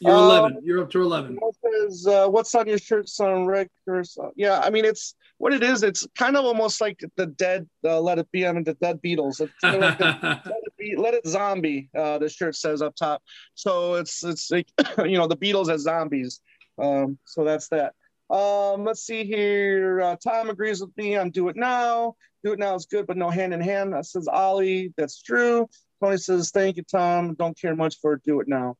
You're 0.00 0.12
Um, 0.12 0.24
11. 0.52 0.60
You're 0.64 0.82
up 0.82 0.90
to 0.90 1.02
11. 1.02 1.36
What 1.40 1.56
is 1.88 2.06
uh, 2.06 2.28
what's 2.28 2.54
on 2.54 2.68
your 2.68 2.78
shirt, 2.78 3.08
son 3.08 3.46
Rick? 3.46 3.70
Or 3.88 4.04
so, 4.04 4.30
yeah, 4.36 4.60
I 4.60 4.70
mean, 4.70 4.84
it's 4.84 5.16
what 5.38 5.52
it 5.52 5.62
is. 5.62 5.82
It's 5.82 6.06
kind 6.16 6.36
of 6.36 6.44
almost 6.44 6.80
like 6.80 7.02
the 7.16 7.26
dead. 7.26 7.68
Uh, 7.84 8.00
let 8.00 8.18
it 8.18 8.30
be. 8.30 8.46
I 8.46 8.52
mean, 8.52 8.64
the 8.64 8.74
dead 8.74 9.00
Beatles. 9.02 9.40
It's 9.40 9.52
kind 9.60 9.76
of 9.76 9.80
like 9.80 9.98
the, 9.98 10.04
let 10.44 10.62
it 10.62 10.76
be. 10.78 10.96
Let 10.96 11.14
it 11.14 11.26
zombie. 11.26 11.88
Uh, 11.96 12.18
the 12.18 12.28
shirt 12.28 12.56
says 12.56 12.82
up 12.82 12.94
top. 12.94 13.22
So 13.54 13.94
it's 13.94 14.24
it's 14.24 14.50
like 14.50 14.68
you 14.98 15.18
know 15.18 15.26
the 15.26 15.36
Beatles 15.36 15.72
as 15.72 15.82
zombies. 15.82 16.40
Um, 16.80 17.18
so 17.24 17.44
that's 17.44 17.68
that. 17.68 17.94
Um, 18.30 18.84
let's 18.84 19.02
see 19.02 19.24
here. 19.24 20.02
Uh, 20.02 20.16
Tom 20.16 20.50
agrees 20.50 20.80
with 20.80 20.94
me 20.96 21.16
on 21.16 21.30
Do 21.30 21.48
It 21.48 21.56
Now. 21.56 22.14
Do 22.44 22.52
It 22.52 22.58
Now 22.58 22.74
is 22.74 22.86
good, 22.86 23.06
but 23.06 23.16
no 23.16 23.30
hand 23.30 23.54
in 23.54 23.60
hand. 23.60 23.94
That 23.94 24.06
says 24.06 24.28
Ollie. 24.28 24.92
That's 24.96 25.22
true. 25.22 25.68
Tony 26.02 26.18
says, 26.18 26.50
"Thank 26.50 26.76
you, 26.76 26.84
Tom. 26.84 27.34
Don't 27.34 27.58
care 27.58 27.74
much 27.74 27.98
for 28.00 28.16
Do 28.16 28.40
It 28.40 28.48
Now." 28.48 28.76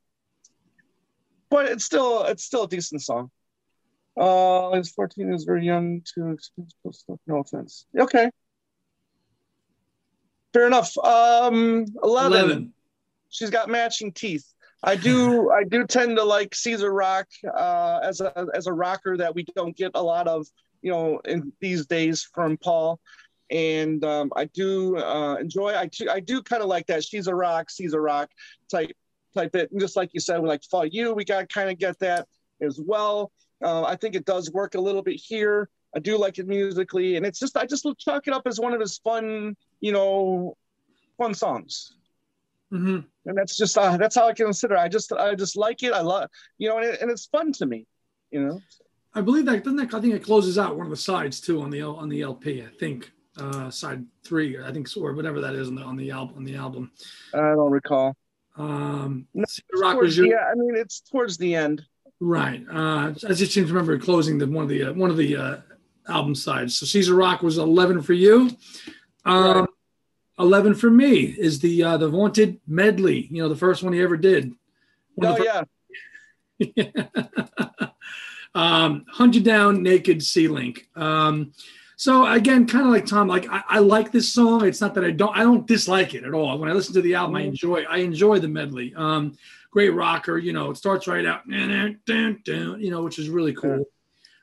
but 1.50 1.66
it's 1.66 1.84
still 1.84 2.24
it's 2.24 2.44
still 2.44 2.64
a 2.64 2.68
decent 2.68 3.02
song. 3.02 3.30
Uh, 4.18 4.70
it's 4.74 4.90
14 4.90 5.32
is 5.32 5.44
very 5.44 5.64
young 5.64 6.02
to 6.14 6.30
experience 6.30 6.74
stuff. 6.92 7.18
No 7.26 7.38
offense. 7.38 7.86
Okay. 7.98 8.30
Fair 10.52 10.66
enough. 10.66 10.96
Um, 10.98 11.86
11. 12.02 12.32
11. 12.32 12.72
She's 13.30 13.50
got 13.50 13.68
matching 13.68 14.12
teeth. 14.12 14.44
I 14.82 14.96
do 14.96 15.50
I 15.56 15.64
do 15.64 15.86
tend 15.86 16.16
to 16.16 16.24
like 16.24 16.54
Caesar 16.54 16.92
Rock 16.92 17.26
uh, 17.56 18.00
as 18.02 18.20
a 18.20 18.46
as 18.54 18.66
a 18.66 18.72
rocker 18.72 19.16
that 19.16 19.34
we 19.34 19.44
don't 19.54 19.76
get 19.76 19.92
a 19.94 20.02
lot 20.02 20.28
of 20.28 20.46
you 20.82 20.90
know 20.90 21.20
in 21.24 21.52
these 21.60 21.86
days 21.86 22.28
from 22.34 22.56
Paul, 22.56 23.00
and 23.50 24.04
um, 24.04 24.32
I 24.36 24.46
do 24.46 24.96
uh, 24.96 25.36
enjoy 25.36 25.74
I 25.74 25.86
do, 25.86 26.08
I 26.10 26.20
do 26.20 26.42
kind 26.42 26.62
of 26.62 26.68
like 26.68 26.86
that 26.86 27.04
she's 27.04 27.26
a 27.26 27.34
rock 27.34 27.70
Caesar 27.70 28.00
Rock 28.00 28.30
type 28.70 28.90
type 29.34 29.54
it 29.54 29.70
and 29.70 29.80
just 29.80 29.96
like 29.96 30.10
you 30.14 30.20
said 30.20 30.42
like 30.42 30.62
for 30.70 30.86
you 30.86 31.12
we 31.12 31.24
got 31.24 31.48
kind 31.52 31.70
of 31.70 31.78
get 31.78 31.98
that 31.98 32.26
as 32.62 32.80
well. 32.82 33.30
Uh, 33.62 33.82
I 33.82 33.96
think 33.96 34.14
it 34.14 34.24
does 34.24 34.50
work 34.50 34.74
a 34.74 34.80
little 34.80 35.02
bit 35.02 35.16
here. 35.16 35.68
I 35.94 36.00
do 36.00 36.18
like 36.18 36.38
it 36.38 36.46
musically, 36.46 37.16
and 37.16 37.24
it's 37.24 37.38
just 37.38 37.56
I 37.56 37.66
just 37.66 37.86
chalk 37.98 38.26
it 38.28 38.34
up 38.34 38.46
as 38.46 38.60
one 38.60 38.74
of 38.74 38.80
his 38.80 38.98
fun 38.98 39.56
you 39.80 39.92
know 39.92 40.56
fun 41.16 41.34
songs 41.34 41.92
hmm 42.70 42.98
and 43.26 43.36
that's 43.36 43.56
just 43.56 43.76
uh, 43.78 43.96
that's 43.96 44.14
how 44.14 44.28
I 44.28 44.32
consider. 44.32 44.74
It. 44.74 44.80
I 44.80 44.88
just 44.88 45.12
I 45.12 45.34
just 45.34 45.56
like 45.56 45.82
it. 45.82 45.92
I 45.92 46.00
love 46.00 46.28
you 46.58 46.68
know, 46.68 46.78
and, 46.78 46.86
it, 46.86 47.00
and 47.00 47.10
it's 47.10 47.26
fun 47.26 47.52
to 47.52 47.66
me. 47.66 47.86
You 48.30 48.40
know, 48.40 48.60
I 49.14 49.20
believe 49.20 49.46
that, 49.46 49.64
doesn't 49.64 49.76
that, 49.76 49.94
I 49.94 50.00
think 50.00 50.14
it 50.14 50.22
closes 50.22 50.58
out 50.58 50.76
one 50.76 50.86
of 50.86 50.90
the 50.90 50.96
sides 50.96 51.40
too 51.40 51.62
on 51.62 51.70
the, 51.70 51.82
on 51.82 52.08
the 52.08 52.22
LP. 52.22 52.62
I 52.62 52.68
think, 52.78 53.10
uh, 53.36 53.70
side 53.70 54.04
three, 54.24 54.62
I 54.62 54.72
think, 54.72 54.88
or 54.96 55.12
whatever 55.12 55.40
that 55.40 55.54
is 55.54 55.68
on 55.68 55.74
the, 55.74 55.82
on 55.82 55.96
the 55.96 56.10
album, 56.10 56.36
on 56.36 56.44
the 56.44 56.56
album. 56.56 56.92
I 57.34 57.38
don't 57.38 57.70
recall. 57.70 58.16
Um, 58.56 59.26
No, 59.34 59.44
Rock 59.80 59.94
Towards 59.94 60.06
was 60.06 60.16
your, 60.18 60.28
the, 60.28 60.36
I 60.36 60.54
mean, 60.54 60.76
it's 60.76 61.00
towards 61.00 61.38
the 61.38 61.54
end. 61.54 61.82
Right. 62.20 62.64
Uh, 62.72 63.12
I 63.28 63.32
just 63.32 63.52
seem 63.52 63.64
to 63.66 63.72
remember 63.72 63.96
closing 63.98 64.38
the 64.38 64.46
one 64.46 64.62
of 64.64 64.68
the 64.68 64.84
uh, 64.84 64.92
one 64.92 65.10
of 65.10 65.16
the 65.16 65.36
uh, 65.36 65.56
album 66.08 66.34
sides. 66.34 66.76
So 66.76 66.84
Caesar 66.86 67.14
Rock 67.14 67.42
was 67.42 67.58
eleven 67.58 68.02
for 68.02 68.12
you. 68.14 68.50
Um, 69.24 69.58
Right. 69.60 69.68
Eleven 70.40 70.74
for 70.74 70.88
me 70.90 71.24
is 71.24 71.58
the 71.60 71.82
uh, 71.82 71.96
the 71.96 72.08
vaunted 72.08 72.60
medley. 72.66 73.26
You 73.30 73.42
know, 73.42 73.48
the 73.48 73.56
first 73.56 73.82
one 73.82 73.92
he 73.92 74.00
ever 74.00 74.16
did. 74.16 74.52
One 75.16 75.28
Oh 75.28 75.36
of 75.36 75.44
yeah, 75.44 75.64
um, 78.54 79.04
Hunt 79.10 79.34
You 79.34 79.40
Down, 79.40 79.82
Naked, 79.82 80.22
C-Link. 80.22 80.88
Um, 80.96 81.52
so 81.96 82.24
again, 82.26 82.66
kind 82.68 82.86
of 82.86 82.92
like 82.92 83.06
Tom, 83.06 83.26
like 83.26 83.48
I, 83.50 83.62
I 83.68 83.78
like 83.80 84.12
this 84.12 84.32
song. 84.32 84.64
It's 84.64 84.80
not 84.80 84.94
that 84.94 85.04
I 85.04 85.10
don't, 85.10 85.36
I 85.36 85.42
don't 85.42 85.66
dislike 85.66 86.14
it 86.14 86.22
at 86.22 86.32
all. 86.34 86.56
When 86.58 86.70
I 86.70 86.72
listen 86.72 86.94
to 86.94 87.02
the 87.02 87.16
album, 87.16 87.34
I 87.34 87.42
Mhm. 87.42 87.48
enjoy, 87.48 87.82
I 87.90 87.96
enjoy 87.98 88.38
the 88.38 88.46
medley. 88.48 88.94
Um, 88.96 89.36
great 89.70 89.90
rocker, 89.90 90.38
you 90.38 90.52
know, 90.52 90.70
it 90.70 90.76
starts 90.76 91.06
right 91.06 91.26
out, 91.26 91.42
you 91.46 92.90
know, 92.90 93.02
which 93.02 93.18
is 93.18 93.28
really 93.28 93.52
cool. 93.52 93.84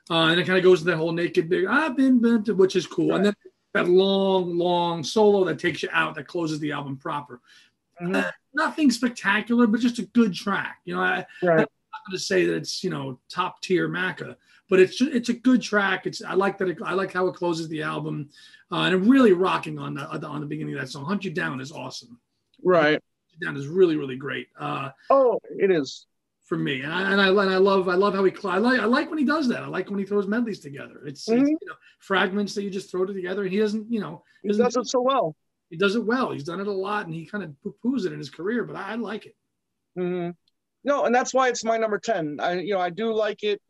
Uh, 0.08 0.28
and 0.28 0.40
it 0.40 0.46
kind 0.46 0.56
of 0.56 0.62
goes 0.64 0.80
to 0.80 0.84
that 0.86 0.96
whole 0.96 1.12
naked 1.12 1.48
big, 1.48 1.66
I've 1.66 1.96
been 1.96 2.20
bent, 2.20 2.48
which 2.56 2.76
is 2.76 2.86
cool. 2.86 3.16
And 3.16 3.24
then 3.24 3.34
that 3.74 3.88
long, 3.88 4.56
long 4.56 5.02
solo 5.02 5.44
that 5.44 5.58
takes 5.58 5.82
you 5.82 5.88
out, 5.92 6.14
that 6.14 6.28
closes 6.28 6.60
the 6.60 6.72
album 6.72 6.96
proper. 6.96 7.40
Mhm. 8.00 8.14
Uh, 8.14 8.30
nothing 8.54 8.90
spectacular, 8.90 9.66
but 9.66 9.80
just 9.80 9.98
a 9.98 10.06
good 10.06 10.34
track. 10.34 10.80
You 10.84 10.96
know, 10.96 11.02
I, 11.02 11.26
I'm 11.42 11.58
not 11.58 12.06
going 12.06 12.12
to 12.12 12.18
say 12.18 12.44
that 12.46 12.56
it's 12.56 12.84
you 12.84 12.90
know 12.90 13.18
top 13.28 13.62
tier 13.62 13.88
Macca, 13.88 14.36
but 14.68 14.80
it's 14.80 15.00
it's 15.00 15.28
a 15.28 15.34
good 15.34 15.62
track. 15.62 16.06
It's 16.06 16.22
I 16.22 16.34
like 16.34 16.58
that. 16.58 16.68
It, 16.68 16.78
I 16.84 16.92
like 16.94 17.12
how 17.12 17.26
it 17.28 17.34
closes 17.34 17.68
the 17.68 17.82
album, 17.82 18.28
uh, 18.70 18.80
and 18.80 18.94
I'm 18.94 19.08
really 19.08 19.32
rocking 19.32 19.78
on 19.78 19.94
the 19.94 20.06
on 20.26 20.40
the 20.40 20.46
beginning 20.46 20.74
of 20.74 20.80
that 20.80 20.88
song. 20.88 21.04
Hunt 21.04 21.24
You 21.24 21.30
Down 21.30 21.60
is 21.60 21.72
awesome. 21.72 22.18
Right. 22.62 23.02
Down 23.40 23.56
is 23.56 23.66
really 23.66 23.96
really 23.96 24.16
great. 24.16 24.48
Uh, 24.58 24.90
Oh, 25.10 25.38
it 25.50 25.70
is. 25.70 26.06
for 26.44 26.56
me. 26.56 26.82
And 26.82 26.92
I, 26.92 27.12
and 27.12 27.20
I 27.20 27.28
and 27.28 27.40
I 27.50 27.56
love 27.58 27.88
I 27.88 27.94
love 27.94 28.14
how 28.14 28.24
he 28.24 28.32
I 28.44 28.58
like 28.58 28.80
I 28.80 28.84
like 28.84 29.10
when 29.10 29.18
he 29.18 29.24
does 29.24 29.48
that. 29.48 29.62
I 29.62 29.66
like 29.66 29.90
when 29.90 29.98
he 29.98 30.04
throws 30.06 30.26
medleys 30.26 30.60
together. 30.60 31.02
It's, 31.06 31.28
it's, 31.28 31.42
Mhm. 31.42 31.48
you 31.48 31.66
know, 31.66 31.74
fragments 32.00 32.54
that 32.54 32.62
you 32.62 32.70
just 32.70 32.90
throw 32.90 33.04
together. 33.04 33.42
And 33.42 33.52
he 33.52 33.58
doesn't 33.58 33.90
you 33.90 34.00
know 34.00 34.22
He 34.42 34.48
doesn't- 34.48 34.80
it 34.82 34.86
so 34.86 35.02
well. 35.02 35.36
he 35.70 35.76
does 35.76 35.96
it 35.96 36.04
well. 36.04 36.30
He's 36.32 36.44
done 36.44 36.60
it 36.60 36.66
a 36.68 36.72
lot, 36.72 37.06
and 37.06 37.14
he 37.14 37.26
kind 37.26 37.42
of 37.42 37.50
poo-poos 37.62 38.06
it 38.06 38.12
in 38.12 38.18
his 38.18 38.30
career. 38.30 38.64
But 38.64 38.76
I, 38.76 38.92
I 38.92 38.94
like 38.94 39.26
it. 39.26 39.36
hmm 39.96 40.30
No, 40.86 41.04
and 41.04 41.12
that's 41.12 41.34
why 41.34 41.48
it's 41.48 41.64
my 41.64 41.76
number 41.76 41.98
ten. 41.98 42.38
I, 42.40 42.60
you 42.60 42.72
know, 42.72 42.80
I 42.80 42.90
do 42.90 43.12
like 43.12 43.42
it, 43.42 43.60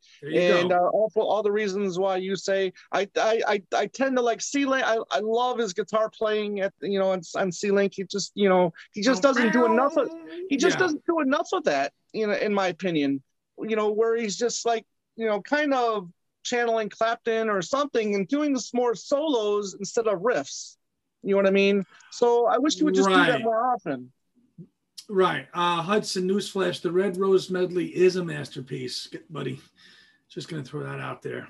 and 0.61 0.70
uh, 0.70 0.88
all 0.92 1.11
for 1.14 1.24
all 1.24 1.42
the 1.42 1.50
reasons 1.50 1.98
why 1.98 2.18
you 2.18 2.37
say 2.37 2.74
I, 2.92 3.09
I, 3.16 3.40
I, 3.46 3.62
I 3.74 3.87
tend 3.87 4.16
to 4.16 4.22
like 4.22 4.42
C 4.42 4.66
Link. 4.66 4.85
I, 4.87 4.98
I 5.11 5.20
love 5.20 5.59
his 5.59 5.72
guitar 5.72 6.11
playing 6.11 6.61
at 6.61 6.74
you 6.83 6.98
know 6.98 7.11
on, 7.12 7.22
on 7.35 7.50
C 7.50 7.70
Link. 7.70 7.94
He 7.96 8.05
just 8.05 8.33
you 8.35 8.50
know 8.50 8.72
he 8.92 9.00
just 9.00 9.22
doesn't 9.22 9.50
do 9.52 9.64
enough. 9.64 9.96
Of, 9.96 10.11
he 10.50 10.59
just 10.59 10.74
Yeah. 10.74 10.85
doesn't 10.85 11.05
do 11.07 11.20
enough 11.20 11.48
of 11.55 11.64
that. 11.64 11.94
You 12.12 12.26
know, 12.26 12.35
in 12.35 12.52
my 12.52 12.68
opinion, 12.68 13.22
you 13.59 13.76
know, 13.76 13.90
where 13.90 14.14
he's 14.16 14.37
just 14.37 14.66
like 14.66 14.85
you 15.16 15.26
know 15.26 15.40
kind 15.40 15.72
of 15.72 16.11
channeling 16.44 16.90
Clapton 16.90 17.48
or 17.48 17.62
something 17.62 18.14
and 18.14 18.29
doing 18.29 18.52
this 18.52 18.74
more 18.74 18.94
solos 18.94 19.74
instead 19.79 20.07
of 20.07 20.20
riffs. 20.20 20.76
You 21.22 21.31
know 21.31 21.38
what 21.38 21.46
I 21.46 21.50
mean? 21.50 21.85
So 22.11 22.46
I 22.46 22.59
wish 22.59 22.76
he 22.76 22.85
would 22.85 22.94
just 22.94 23.09
do 23.09 23.24
that 23.24 23.40
more 23.42 23.72
often. 23.72 24.12
Right. 25.09 25.47
Uh, 25.55 25.83
Hudson 25.83 26.29
Newsflash: 26.29 26.81
The 26.83 26.90
Red 26.90 27.16
Rose 27.16 27.49
Medley 27.51 27.87
is 27.97 28.16
a 28.16 28.25
masterpiece, 28.25 29.09
buddy. 29.31 29.61
Just 30.29 30.49
gonna 30.49 30.64
throw 30.64 30.83
that 30.83 31.01
out 31.01 31.23
there. 31.23 31.49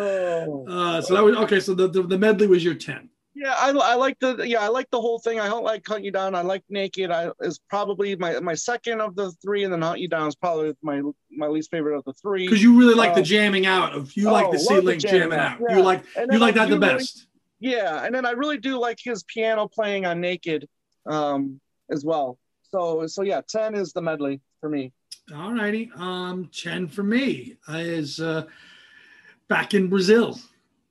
Oh. 0.00 0.66
uh, 0.68 1.00
so 1.02 1.14
that 1.14 1.22
was 1.22 1.36
okay. 1.36 1.60
So 1.60 1.74
the, 1.74 1.88
the, 1.88 2.02
the 2.02 2.18
medley 2.18 2.46
was 2.46 2.64
your 2.64 2.74
ten. 2.74 3.10
Yeah, 3.34 3.54
I, 3.56 3.70
I 3.70 3.94
like 3.94 4.18
the 4.20 4.36
yeah 4.46 4.60
I 4.60 4.68
like 4.68 4.90
the 4.90 5.00
whole 5.00 5.18
thing. 5.18 5.40
I 5.40 5.48
don't 5.48 5.64
like 5.64 5.86
Hunt 5.86 6.04
You 6.04 6.10
Down. 6.10 6.34
I 6.34 6.42
like 6.42 6.62
Naked. 6.68 7.10
I 7.10 7.30
is 7.40 7.58
probably 7.70 8.14
my 8.16 8.38
my 8.40 8.54
second 8.54 9.00
of 9.00 9.16
the 9.16 9.30
three, 9.42 9.64
and 9.64 9.72
then 9.72 9.82
Hunt 9.82 10.00
You 10.00 10.08
Down 10.08 10.28
is 10.28 10.34
probably 10.34 10.74
my 10.82 11.02
my 11.30 11.46
least 11.46 11.70
favorite 11.70 11.96
of 11.96 12.04
the 12.04 12.12
three. 12.14 12.46
Because 12.46 12.62
you 12.62 12.78
really 12.78 12.94
like 12.94 13.14
the 13.14 13.20
Uh, 13.20 13.24
jamming 13.24 13.66
out 13.66 13.94
of 13.94 14.14
you 14.16 14.30
like 14.30 14.46
oh, 14.46 14.52
the 14.52 14.58
love 14.58 14.66
C 14.66 14.74
the 14.76 14.82
Link 14.82 15.00
jamming 15.00 15.38
out, 15.38 15.52
out. 15.52 15.60
yeah. 15.68 15.76
You 15.76 15.82
like 15.82 16.04
And 16.16 16.32
you 16.32 16.38
like 16.38 16.54
that 16.56 16.68
the 16.68 16.76
do 16.76 16.80
really- 16.80 16.94
best. 16.98 17.26
Yeah, 17.62 18.04
and 18.04 18.14
then 18.14 18.26
I 18.26 18.32
really 18.32 18.58
do 18.58 18.78
like 18.78 18.98
his 19.02 19.22
piano 19.22 19.68
playing 19.68 20.04
on 20.04 20.20
Naked, 20.20 20.68
um, 21.06 21.60
as 21.90 22.04
well. 22.04 22.38
So 22.70 23.06
so 23.06 23.22
yeah, 23.22 23.40
ten 23.48 23.74
is 23.74 23.92
the 23.92 24.02
medley 24.02 24.40
for 24.60 24.68
me. 24.68 24.92
All 25.34 25.54
righty. 25.54 25.90
Um, 25.96 26.48
Chen 26.52 26.88
for 26.88 27.02
me 27.04 27.56
is 27.68 28.18
uh, 28.20 28.44
back 29.48 29.74
in 29.74 29.88
Brazil, 29.88 30.38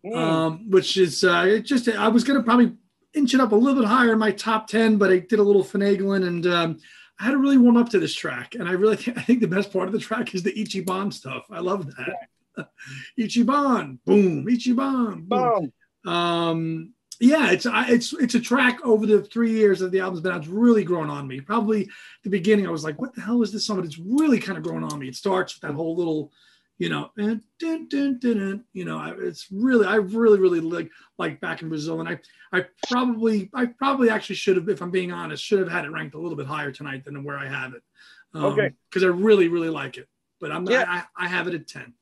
Mm. 0.05 0.15
um, 0.17 0.69
which 0.71 0.97
is 0.97 1.23
uh, 1.23 1.45
it 1.47 1.61
just 1.61 1.87
I 1.87 2.07
was 2.07 2.23
gonna 2.23 2.41
probably 2.41 2.73
inch 3.13 3.33
it 3.33 3.39
up 3.41 3.51
a 3.51 3.55
little 3.55 3.79
bit 3.81 3.87
higher 3.87 4.13
in 4.13 4.19
my 4.19 4.31
top 4.31 4.67
ten, 4.67 4.97
but 4.97 5.11
I 5.11 5.19
did 5.19 5.39
a 5.39 5.43
little 5.43 5.63
finagling 5.63 6.25
and 6.25 6.47
um, 6.47 6.79
I 7.19 7.25
had 7.25 7.31
to 7.31 7.37
really 7.37 7.57
warm 7.59 7.77
up 7.77 7.89
to 7.89 7.99
this 7.99 8.15
track. 8.15 8.55
And 8.55 8.67
I 8.67 8.71
really 8.71 8.95
think 8.95 9.17
I 9.19 9.21
think 9.21 9.41
the 9.41 9.47
best 9.47 9.71
part 9.71 9.87
of 9.87 9.93
the 9.93 9.99
track 9.99 10.33
is 10.33 10.41
the 10.43 10.53
Ichiban 10.53 11.11
stuff. 11.13 11.43
I 11.51 11.59
love 11.59 11.85
that. 11.97 12.67
Ichiban, 13.19 13.99
boom, 14.05 14.45
Ichiban, 14.45 15.27
boom. 15.27 15.27
Boom. 15.27 15.73
Um 16.05 16.93
yeah 17.19 17.51
it's 17.51 17.67
it's 17.69 18.13
it's 18.13 18.35
a 18.35 18.39
track 18.39 18.79
over 18.83 19.05
the 19.05 19.21
three 19.23 19.51
years 19.51 19.79
that 19.79 19.91
the 19.91 19.99
album's 19.99 20.21
been 20.21 20.31
out. 20.31 20.39
It's 20.39 20.47
really 20.47 20.83
grown 20.83 21.09
on 21.09 21.27
me. 21.27 21.39
Probably 21.39 21.87
the 22.23 22.29
beginning 22.29 22.67
i 22.67 22.71
was 22.71 22.83
like 22.83 22.99
what 22.99 23.13
the 23.13 23.21
hell 23.21 23.41
is 23.43 23.51
this 23.51 23.65
song? 23.67 23.75
But 23.77 23.85
it's 23.85 23.99
really 23.99 24.39
kind 24.39 24.57
of 24.57 24.63
grown 24.63 24.83
on 24.83 24.97
me. 24.99 25.07
It 25.07 25.15
starts 25.15 25.53
with 25.55 25.61
that 25.61 25.75
whole 25.75 25.95
little 25.95 26.31
you 26.79 26.89
know 26.89 27.11
dun, 27.15 27.43
dun, 27.59 27.87
dun, 27.89 28.17
dun, 28.19 28.37
dun, 28.39 28.63
you 28.73 28.85
know 28.85 28.97
I- 28.97 29.13
it's 29.19 29.47
really 29.51 29.85
i 29.85 29.95
really 29.97 30.39
really 30.39 30.61
like 30.61 30.89
like 31.19 31.39
back 31.39 31.61
in 31.61 31.69
brazil. 31.69 31.99
And 31.99 32.09
i 32.09 32.19
i 32.51 32.65
probably 32.87 33.51
i 33.53 33.67
probably 33.67 34.09
actually 34.09 34.37
should 34.37 34.55
have 34.57 34.67
if 34.67 34.81
i'm 34.81 34.89
being 34.89 35.11
honest 35.11 35.43
should 35.43 35.59
have 35.59 35.69
had 35.69 35.85
it 35.85 35.91
ranked 35.91 36.15
a 36.15 36.19
little 36.19 36.35
bit 36.37 36.47
higher 36.47 36.71
tonight 36.71 37.05
than 37.05 37.23
where 37.23 37.37
i 37.37 37.45
have 37.47 37.73
it. 37.75 37.83
Um, 38.33 38.45
Okay. 38.45 38.71
because 38.89 39.03
i 39.03 39.07
really 39.07 39.47
really 39.47 39.69
like 39.69 39.97
it. 39.97 40.07
But 40.39 40.51
i'm 40.51 40.63
not 40.63 40.71
Yeah. 40.71 40.85
I, 41.15 41.25
I 41.25 41.27
have 41.27 41.47
it 41.47 41.53
at 41.53 41.67
10 41.67 41.93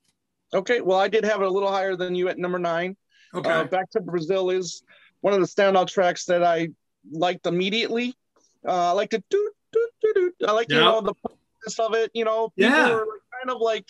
Okay, 0.54 0.80
well 0.80 0.98
I 0.98 1.10
did 1.10 1.26
have 1.26 1.42
it 1.42 1.46
a 1.48 1.52
little 1.52 1.70
higher 1.72 1.96
than 1.98 2.16
you 2.16 2.30
at 2.30 2.38
number 2.40 2.58
nine. 2.58 2.96
Okay 3.34 3.50
Uh, 3.52 3.64
Back 3.66 3.90
to 3.92 4.02
Brazil 4.02 4.50
is 4.50 4.84
one 5.22 5.34
of 5.34 5.40
the 5.42 5.48
standout 5.48 5.88
tracks 5.88 6.26
that 6.26 6.44
I 6.44 6.70
liked 7.12 7.46
immediately. 7.48 8.16
Uh, 8.68 8.90
I 8.90 8.92
like 8.92 9.10
the 9.12 9.24
do 9.30 9.52
do 9.72 9.90
do 10.02 10.14
do. 10.14 10.34
I 10.48 10.52
like 10.52 10.70
you 10.70 10.78
know 10.80 11.02
the 11.02 11.14
purpose 11.14 11.80
of 11.80 11.94
it. 11.94 12.12
You 12.14 12.26
know, 12.26 12.50
people 12.56 12.72
Yeah. 12.72 12.94
are 12.94 13.06
kind 13.38 13.50
of 13.56 13.62
like 13.62 13.88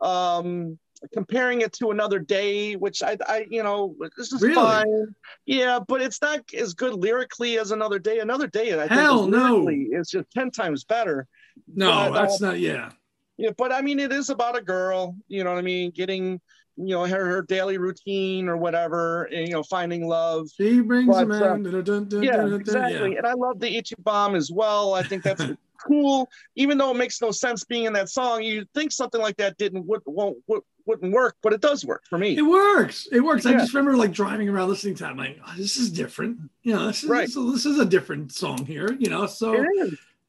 um, 0.00 0.78
comparing 1.12 1.60
it 1.62 1.72
to 1.74 1.90
another 1.90 2.18
day, 2.18 2.74
which 2.74 3.02
I, 3.02 3.16
I 3.26 3.46
you 3.50 3.62
know, 3.62 3.96
this 4.16 4.32
is 4.32 4.42
Really? 4.42 4.54
fine. 4.54 5.14
Yeah, 5.46 5.80
but 5.86 6.00
it's 6.02 6.20
not 6.22 6.40
as 6.54 6.74
good 6.74 6.94
lyrically 6.94 7.58
as 7.58 7.70
another 7.72 7.98
day. 7.98 8.18
Another 8.20 8.46
day, 8.46 8.78
I 8.78 8.86
Hell 8.86 9.22
think, 9.22 9.32
no. 9.32 9.66
it's 9.68 10.10
just 10.10 10.30
ten 10.30 10.50
times 10.50 10.84
better. 10.84 11.26
no 11.74 12.10
but, 12.10 12.20
that's 12.20 12.42
uh, 12.42 12.46
not 12.46 12.58
yeah 12.60 12.90
Yeah, 13.36 13.50
but 13.56 13.72
I 13.72 13.80
mean, 13.82 13.98
it 13.98 14.12
is 14.12 14.30
about 14.30 14.56
a 14.56 14.62
girl, 14.62 15.16
you 15.28 15.42
know 15.42 15.50
what 15.50 15.58
I 15.58 15.62
mean, 15.62 15.90
getting, 15.90 16.40
you 16.76 16.94
know, 16.94 17.04
her, 17.04 17.26
her 17.26 17.42
daily 17.42 17.78
routine 17.78 18.48
or 18.48 18.56
whatever, 18.56 19.24
and, 19.24 19.46
you 19.46 19.52
know, 19.54 19.62
finding 19.62 20.06
love. 20.08 20.48
She 20.56 20.80
brings 20.80 21.08
But, 21.14 21.24
a 21.24 21.26
man. 21.26 21.62
dun, 21.62 21.84
dun, 21.84 22.08
dun, 22.08 22.22
Yeah, 22.22 22.36
dun, 22.38 22.50
dun, 22.50 22.60
exactly. 22.60 23.12
yeah. 23.12 23.18
And 23.18 23.26
I 23.26 23.34
love 23.34 23.60
the 23.60 23.68
Ichiban 23.68 24.36
as 24.36 24.50
well. 24.50 24.94
I 24.94 25.02
think 25.02 25.22
that's 25.22 25.44
cool, 25.86 26.28
even 26.56 26.78
though 26.78 26.90
it 26.92 26.96
makes 26.96 27.20
no 27.20 27.30
sense 27.30 27.64
being 27.64 27.84
in 27.84 27.92
that 27.94 28.08
song. 28.08 28.42
You 28.42 28.64
think 28.74 28.92
something 28.92 29.20
like 29.20 29.36
that 29.36 29.58
didn't 29.58 29.86
would, 29.86 30.00
won't 30.06 30.38
would, 30.46 30.62
wouldn't 30.86 31.12
work, 31.12 31.36
but 31.42 31.52
it 31.52 31.60
does 31.60 31.84
work 31.84 32.02
for 32.08 32.18
me. 32.18 32.36
It 32.36 32.42
works. 32.42 33.06
It 33.12 33.20
works. 33.20 33.46
I 33.46 33.52
just 33.52 33.74
remember 33.74 33.96
like 33.96 34.12
driving 34.12 34.48
around 34.48 34.68
listening 34.68 34.94
to 34.96 35.04
it 35.04 35.08
I'm 35.08 35.16
like, 35.16 35.38
oh, 35.46 35.52
this 35.56 35.76
is 35.76 35.90
different. 35.90 36.38
You 36.62 36.74
know, 36.74 36.86
this 36.86 37.04
is 37.04 37.08
Right. 37.10 37.28
so 37.28 37.50
this 37.52 37.66
is 37.66 37.78
a 37.78 37.84
different 37.84 38.32
song 38.32 38.64
here. 38.64 38.96
You 38.98 39.10
know, 39.10 39.26
so 39.26 39.64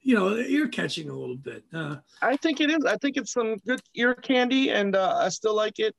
you 0.05 0.15
know, 0.15 0.35
ear 0.35 0.67
catching 0.67 1.09
a 1.09 1.13
little 1.13 1.37
bit. 1.37 1.63
Uh, 1.73 1.95
I 2.21 2.35
think 2.35 2.59
it 2.59 2.69
is. 2.69 2.83
I 2.85 2.97
think 2.97 3.15
it's 3.15 3.31
some 3.31 3.55
good 3.65 3.81
ear 3.95 4.13
candy, 4.13 4.69
and 4.69 4.95
uh, 4.95 5.17
I 5.21 5.29
still 5.29 5.55
like 5.55 5.79
it. 5.79 5.95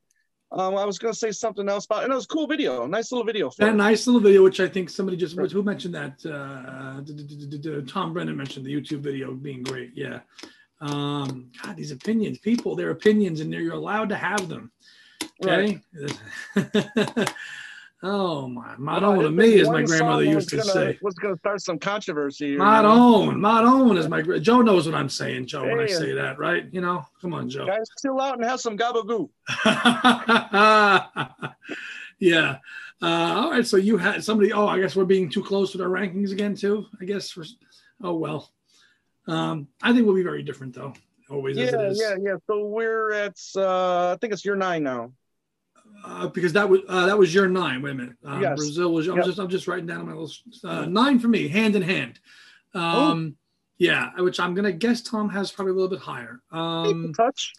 Um, 0.51 0.77
I 0.77 0.85
was 0.85 0.99
gonna 0.99 1.13
say 1.13 1.31
something 1.31 1.67
else 1.67 1.85
about, 1.85 2.03
and 2.03 2.11
it 2.11 2.15
was 2.15 2.25
a 2.25 2.27
cool 2.27 2.47
video, 2.47 2.85
nice 2.85 3.11
little 3.11 3.25
video. 3.25 3.51
That 3.57 3.75
nice 3.75 4.07
little 4.07 4.21
video, 4.21 4.43
which 4.43 4.59
I 4.59 4.67
think 4.67 4.89
somebody 4.89 5.17
just 5.17 5.35
who 5.35 5.63
mentioned 5.63 5.95
that. 5.95 6.25
Uh, 6.25 7.01
Tom 7.91 8.13
Brennan 8.13 8.37
mentioned 8.37 8.65
the 8.65 8.73
YouTube 8.73 8.99
video 8.99 9.33
being 9.33 9.63
great. 9.63 9.91
Yeah. 9.95 10.19
Um, 10.81 11.51
God, 11.61 11.75
these 11.75 11.91
opinions, 11.91 12.37
people, 12.37 12.75
their 12.75 12.91
opinions, 12.91 13.39
and 13.39 13.51
you're 13.51 13.73
allowed 13.73 14.09
to 14.09 14.15
have 14.15 14.47
them. 14.47 14.71
Right. 15.41 15.79
Oh 18.07 18.47
my, 18.47 18.75
my 18.77 18.99
Well, 18.99 19.13
own 19.13 19.23
to 19.23 19.31
me, 19.31 19.59
as 19.59 19.67
my 19.67 19.81
grandmother 19.81 20.23
used 20.23 20.49
to 20.49 20.57
gonna, 20.57 20.71
say. 20.71 20.99
Was 21.01 21.15
gonna 21.15 21.37
start 21.37 21.59
some 21.61 21.79
controversy. 21.79 22.49
here, 22.49 22.59
Not 22.59 22.83
you 22.83 22.89
know? 22.89 23.15
own, 23.15 23.41
my 23.41 23.63
own 23.63 23.97
is 23.97 24.07
my 24.07 24.21
Joe 24.21 24.61
knows 24.61 24.85
what 24.85 24.93
I'm 24.93 25.09
saying, 25.09 25.47
Joe, 25.47 25.63
when 25.63 25.79
I 25.79 25.87
say 25.87 26.13
that, 26.13 26.37
right? 26.37 26.65
You 26.71 26.81
know, 26.81 27.03
come 27.19 27.33
on, 27.33 27.49
Joe. 27.49 27.65
Guys, 27.65 27.87
chill 27.99 28.21
out 28.21 28.35
and 28.35 28.45
have 28.45 28.61
some 28.61 28.77
gabagoo. 28.77 29.27
yeah. 32.19 32.57
Uh, 33.01 33.05
all 33.05 33.49
right. 33.49 33.65
So 33.65 33.77
you 33.77 33.97
had 33.97 34.23
somebody. 34.23 34.53
Oh, 34.53 34.67
I 34.67 34.79
guess 34.79 34.95
we're 34.95 35.05
being 35.05 35.27
too 35.27 35.43
close 35.43 35.73
with 35.73 35.81
our 35.81 35.89
rankings 35.89 36.31
again, 36.31 36.53
too. 36.53 36.85
I 37.01 37.05
guess. 37.05 37.31
For, 37.31 37.43
oh 38.03 38.13
well. 38.13 38.51
Um, 39.27 39.67
I 39.81 39.93
think 39.93 40.05
we'll 40.05 40.15
be 40.15 40.21
very 40.21 40.43
different, 40.43 40.75
though. 40.75 40.93
Always 41.31 41.57
as 41.57 41.73
it 41.73 41.79
Yeah, 41.79 42.09
yeah, 42.09 42.15
yeah. 42.21 42.35
So 42.45 42.67
we're 42.67 43.13
at, 43.13 43.39
uh, 43.55 44.13
I 44.13 44.17
think 44.21 44.31
it's 44.31 44.45
your 44.45 44.55
nine 44.55 44.83
now. 44.83 45.11
Uh, 46.07 46.27
because 46.27 46.53
that 46.53 46.69
was 46.69 46.81
uh, 46.87 47.07
that 47.07 47.17
was 47.17 47.33
your 47.33 47.47
nine. 47.47 47.81
Wait 47.81 47.91
a 47.91 47.95
minute. 47.95 48.15
Um, 48.23 48.41
Yes. 48.41 48.57
Brazil 48.57 48.93
was. 48.93 49.07
I'm 49.07 49.17
Yep. 49.17 49.25
just 49.25 49.39
I'm 49.39 49.49
just 49.49 49.67
writing 49.67 49.87
down 49.87 50.05
my 50.05 50.13
list. 50.13 50.43
Uh, 50.63 50.85
nine 50.85 51.17
for 51.19 51.27
me, 51.27 51.47
hand 51.47 51.75
in 51.75 51.81
hand. 51.81 52.19
Um, 52.75 53.35
yeah, 53.77 54.11
which 54.19 54.39
I'm 54.39 54.53
gonna 54.53 54.71
guess 54.71 55.01
Tom 55.01 55.29
has 55.29 55.51
probably 55.51 55.71
a 55.71 55.75
little 55.75 55.89
bit 55.89 55.99
higher. 55.99 56.41
Um, 56.51 57.11
Touch. 57.15 57.53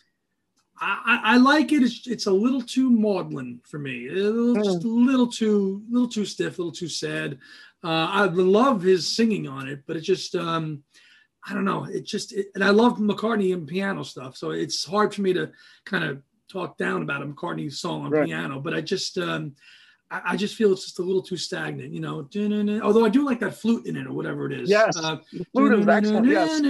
I, 0.78 1.20
I 1.24 1.34
I 1.34 1.36
like 1.38 1.72
it. 1.72 1.82
It's, 1.82 2.06
it's 2.06 2.26
a 2.26 2.30
little 2.32 2.60
too 2.60 2.90
maudlin 2.90 3.60
for 3.64 3.78
me. 3.78 4.08
A 4.08 4.12
little, 4.12 4.62
just 4.62 4.84
a 4.84 4.88
little 4.88 5.26
too, 5.26 5.82
little 5.90 6.08
too 6.08 6.24
stiff, 6.26 6.58
a 6.58 6.62
little 6.62 6.72
too 6.72 6.88
sad. 6.88 7.38
Uh, 7.82 8.08
I 8.10 8.24
love 8.26 8.82
his 8.82 9.08
singing 9.08 9.48
on 9.48 9.68
it, 9.68 9.84
but 9.86 9.96
it 9.96 10.00
just, 10.02 10.34
um, 10.34 10.82
I 11.48 11.54
don't 11.54 11.64
know. 11.64 11.84
It 11.84 12.04
just, 12.04 12.32
it, 12.34 12.48
and 12.54 12.62
I 12.62 12.70
love 12.70 12.98
McCartney 12.98 13.54
and 13.54 13.66
piano 13.66 14.02
stuff, 14.02 14.36
so 14.36 14.50
it's 14.50 14.84
hard 14.84 15.14
for 15.14 15.22
me 15.22 15.32
to 15.32 15.50
kind 15.84 16.04
of 16.04 16.22
talk 16.48 16.76
down 16.78 17.02
about 17.02 17.22
a 17.22 17.26
McCartney 17.26 17.72
song 17.72 18.04
on 18.04 18.10
Right. 18.10 18.26
piano. 18.26 18.60
But 18.60 18.74
I 18.74 18.80
just, 18.80 19.18
um, 19.18 19.54
I, 20.10 20.20
I 20.32 20.36
just 20.36 20.54
feel 20.54 20.72
it's 20.72 20.84
just 20.84 20.98
a 20.98 21.02
little 21.02 21.22
too 21.22 21.36
stagnant, 21.36 21.92
you 21.92 22.00
know. 22.00 22.28
Although 22.82 23.04
I 23.04 23.08
do 23.08 23.24
like 23.24 23.40
that 23.40 23.54
flute 23.56 23.86
in 23.86 23.96
it 23.96 24.06
or 24.06 24.12
whatever 24.12 24.46
it 24.50 24.60
is. 24.60 24.70
Yes. 24.70 24.96
Uh, 24.96 25.18
flute 25.52 25.78
is 25.80 25.88
excellent. 25.88 26.26
Yes. 26.26 26.60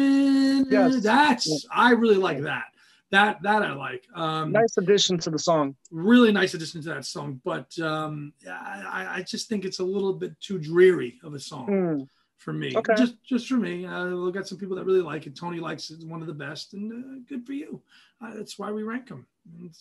Yes. 0.71 1.03
That's 1.03 1.67
I 1.71 1.91
really 1.93 2.17
like 2.17 2.41
that. 2.43 2.65
that 3.11 3.41
that 3.43 3.63
I 3.63 3.73
like. 3.75 4.05
Um, 4.15 4.53
nice 4.53 4.77
addition 4.79 5.19
to 5.19 5.31
the 5.31 5.39
song. 5.39 5.77
Really 5.91 6.33
nice 6.33 6.55
addition 6.55 6.83
to 6.83 6.89
that 6.95 7.05
song, 7.05 7.41
but 7.45 7.79
um, 7.79 8.33
I, 8.51 9.19
I 9.19 9.23
just 9.23 9.49
think 9.49 9.65
it's 9.65 9.79
a 9.79 9.85
little 9.85 10.13
bit 10.15 10.33
too 10.41 10.59
dreary 10.59 11.19
of 11.23 11.35
a 11.35 11.39
song 11.39 11.67
Mm, 11.69 12.09
for 12.39 12.53
me. 12.53 12.73
Okay. 12.75 12.95
Just 12.97 13.15
just 13.23 13.47
for 13.49 13.57
me. 13.59 13.87
Uh, 13.87 14.17
we've 14.17 14.35
got 14.35 14.49
some 14.49 14.59
people 14.59 14.77
that 14.77 14.85
really 14.87 15.03
like 15.03 15.27
it. 15.27 15.37
Tony 15.37 15.61
likes 15.61 15.91
it, 15.91 16.03
one 16.05 16.21
of 16.21 16.27
the 16.27 16.35
best, 16.35 16.75
and 16.75 16.91
uh, 16.93 17.19
good 17.29 17.47
for 17.47 17.53
you. 17.53 17.81
Uh, 18.23 18.35
that's 18.35 18.59
why 18.59 18.71
we 18.71 18.83
rank 18.83 19.09
them. 19.09 19.27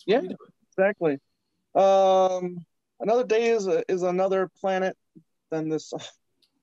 Yeah. 0.06 0.20
exactly. 0.76 1.18
Um, 1.74 2.64
another 3.00 3.24
day 3.24 3.46
is 3.50 3.66
a, 3.66 3.82
is 3.90 4.02
another 4.02 4.50
planet 4.60 4.96
than 5.50 5.68
this. 5.68 5.92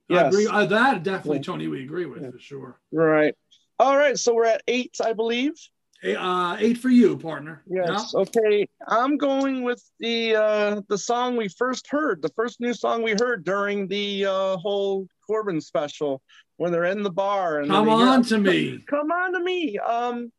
I 0.10 0.16
Yes. 0.16 0.34
agree. 0.34 0.48
Uh, 0.48 0.66
that 0.66 1.04
definitely. 1.04 1.40
Tony, 1.40 1.68
we 1.68 1.84
agree 1.84 2.06
with 2.06 2.22
Yeah. 2.22 2.32
for 2.32 2.40
sure. 2.40 2.80
Right. 2.92 3.36
All 3.80 3.98
right. 3.98 4.18
So 4.20 4.34
we're 4.36 4.46
at 4.46 4.62
eight, 4.68 4.98
I 5.04 5.14
believe. 5.14 5.54
Hey, 6.02 6.16
uh, 6.18 6.58
eight 6.60 6.78
for 6.78 6.90
you, 6.90 7.18
partner. 7.18 7.64
Yes. 7.66 8.14
Okay. 8.14 8.68
I'm 8.86 9.18
going 9.18 9.64
with 9.64 9.82
the 10.00 10.36
uh, 10.36 10.82
the 10.90 10.98
song 10.98 11.38
we 11.38 11.48
first 11.48 11.88
heard, 11.90 12.22
the 12.22 12.32
first 12.36 12.60
new 12.60 12.74
song 12.74 13.02
we 13.02 13.12
heard 13.18 13.46
during 13.46 13.88
the 13.88 14.26
uh, 14.26 14.58
whole 14.58 15.08
Corden 15.28 15.64
special 15.64 16.22
when 16.58 16.74
they're 16.74 16.84
in 16.84 17.02
the 17.04 17.10
bar 17.10 17.60
and 17.60 17.70
Come 17.72 17.88
on 17.88 18.24
to 18.24 18.38
me. 18.38 18.80
come 18.88 19.10
on 19.12 19.32
to 19.34 19.40
me. 19.40 19.78
Um, 19.80 20.32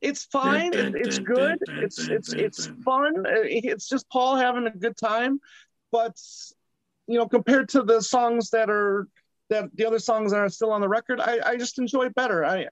it's 0.00 0.24
fine. 0.24 0.72
It, 0.74 0.94
it's 0.94 1.18
good. 1.18 1.58
It's 1.68 2.08
it's 2.08 2.32
it's 2.32 2.66
fun. 2.84 3.24
It's 3.26 3.88
just 3.88 4.08
Paul 4.08 4.36
having 4.36 4.66
a 4.66 4.70
good 4.70 4.96
time. 4.96 5.40
But 5.92 6.16
you 7.06 7.18
know, 7.18 7.28
compared 7.28 7.68
to 7.70 7.82
the 7.82 8.00
songs 8.00 8.50
that 8.50 8.70
are 8.70 9.08
that 9.50 9.74
the 9.74 9.86
other 9.86 9.98
songs 9.98 10.32
that 10.32 10.38
are 10.38 10.48
still 10.48 10.72
on 10.72 10.80
the 10.80 10.88
record, 10.88 11.20
I, 11.20 11.40
I 11.44 11.56
just 11.56 11.78
enjoy 11.78 12.06
it 12.06 12.14
better. 12.14 12.44
I 12.44 12.68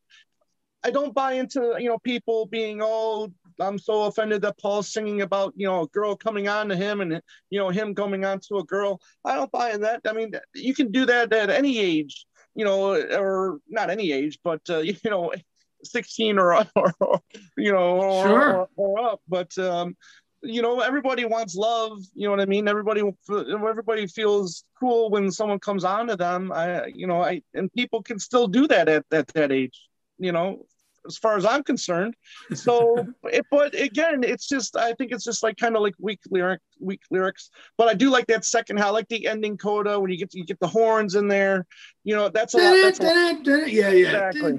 I 0.85 0.91
don't 0.91 1.15
buy 1.15 1.33
into 1.35 1.75
you 1.79 1.89
know 1.89 1.99
people 1.99 2.47
being 2.47 2.81
oh 2.83 3.33
I'm 3.61 3.79
so 3.79 4.05
offended 4.05 4.43
that 4.43 4.59
Paul's 4.59 4.93
singing 4.93 5.23
about 5.23 5.53
you 5.57 5.67
know 5.67 5.83
a 5.83 5.89
girl 5.89 6.17
coming 6.17 6.49
on 6.49 6.69
to 6.69 6.77
him 6.77 7.01
and 7.01 7.21
you 7.51 7.59
know 7.59 7.71
him 7.71 7.95
coming 7.95 8.25
on 8.25 8.41
to 8.49 8.59
a 8.59 8.65
girl. 8.65 9.01
I 9.25 9.35
don't 9.35 9.51
buy 9.51 9.73
in 9.73 9.81
that. 9.83 10.03
I 10.07 10.13
mean, 10.13 10.33
you 10.55 10.75
can 10.75 10.93
do 10.93 11.05
that 11.07 11.33
at 11.33 11.51
any 11.51 11.79
age, 11.79 12.27
you 12.55 12.65
know, 12.65 12.95
or 12.95 13.59
not 13.69 13.91
any 13.91 14.13
age, 14.13 14.39
but 14.45 14.61
uh, 14.71 14.79
you 14.79 14.97
know, 15.05 15.33
16 15.85 16.39
or, 16.39 16.55
or, 16.77 16.93
or 17.01 17.21
you 17.57 17.73
know, 17.73 18.01
or, 18.01 18.27
Sure. 18.27 18.57
or, 18.57 18.69
or 18.77 19.01
up. 19.01 19.21
But 19.29 19.57
um, 19.59 19.97
you 20.43 20.63
know, 20.63 20.81
everybody 20.81 21.25
wants 21.25 21.55
love. 21.57 21.99
You 22.15 22.27
know 22.29 22.31
what 22.31 22.41
I 22.41 22.47
mean? 22.47 22.69
Everybody, 22.69 23.03
everybody 23.31 24.07
feels 24.07 24.65
cool 24.79 25.11
when 25.11 25.31
someone 25.31 25.59
comes 25.59 25.85
on 25.85 26.07
to 26.09 26.17
them. 26.17 26.53
I, 26.53 26.87
you 26.87 27.07
know, 27.07 27.23
I 27.23 27.43
and 27.55 27.73
people 27.73 28.03
can 28.03 28.19
still 28.19 28.47
do 28.47 28.67
that 28.69 28.89
at, 28.89 29.05
at 29.11 29.27
that 29.29 29.53
age. 29.53 29.81
You 30.19 30.33
know, 30.33 30.67
as 31.09 31.17
far 31.19 31.37
as 31.37 31.45
I'm 31.45 31.63
concerned. 31.65 32.15
So, 32.55 33.07
it, 33.25 33.45
but 33.51 33.75
again, 33.75 34.23
it's 34.23 34.47
just 34.47 34.77
I 34.77 34.93
think 34.93 35.11
it's 35.13 35.25
just 35.25 35.43
like 35.43 35.57
kind 35.57 35.75
of 35.75 35.83
like 35.83 35.95
weak 35.99 36.21
lyric, 36.31 36.61
weak 36.79 37.01
lyrics. 37.11 37.51
But 37.77 37.89
I 37.89 37.95
do 37.95 38.11
like 38.11 38.27
that 38.29 38.45
second. 38.45 38.81
I 38.81 38.91
like 38.91 39.09
the 39.09 39.27
ending 39.27 39.57
coda 39.57 39.99
when 39.99 40.11
you 40.11 40.19
get 40.19 40.33
you 40.35 40.45
get 40.45 40.61
the 40.61 40.69
horns 40.69 41.15
in 41.17 41.27
there. 41.29 41.67
You 42.05 42.15
know, 42.17 42.29
that's 42.29 42.55
a 42.55 42.59
lot. 42.59 42.77
That's 42.83 43.01
a 43.01 43.03
lot. 43.03 43.47
yeah, 43.69 43.91
yeah. 43.91 44.29
Exactly. 44.31 44.59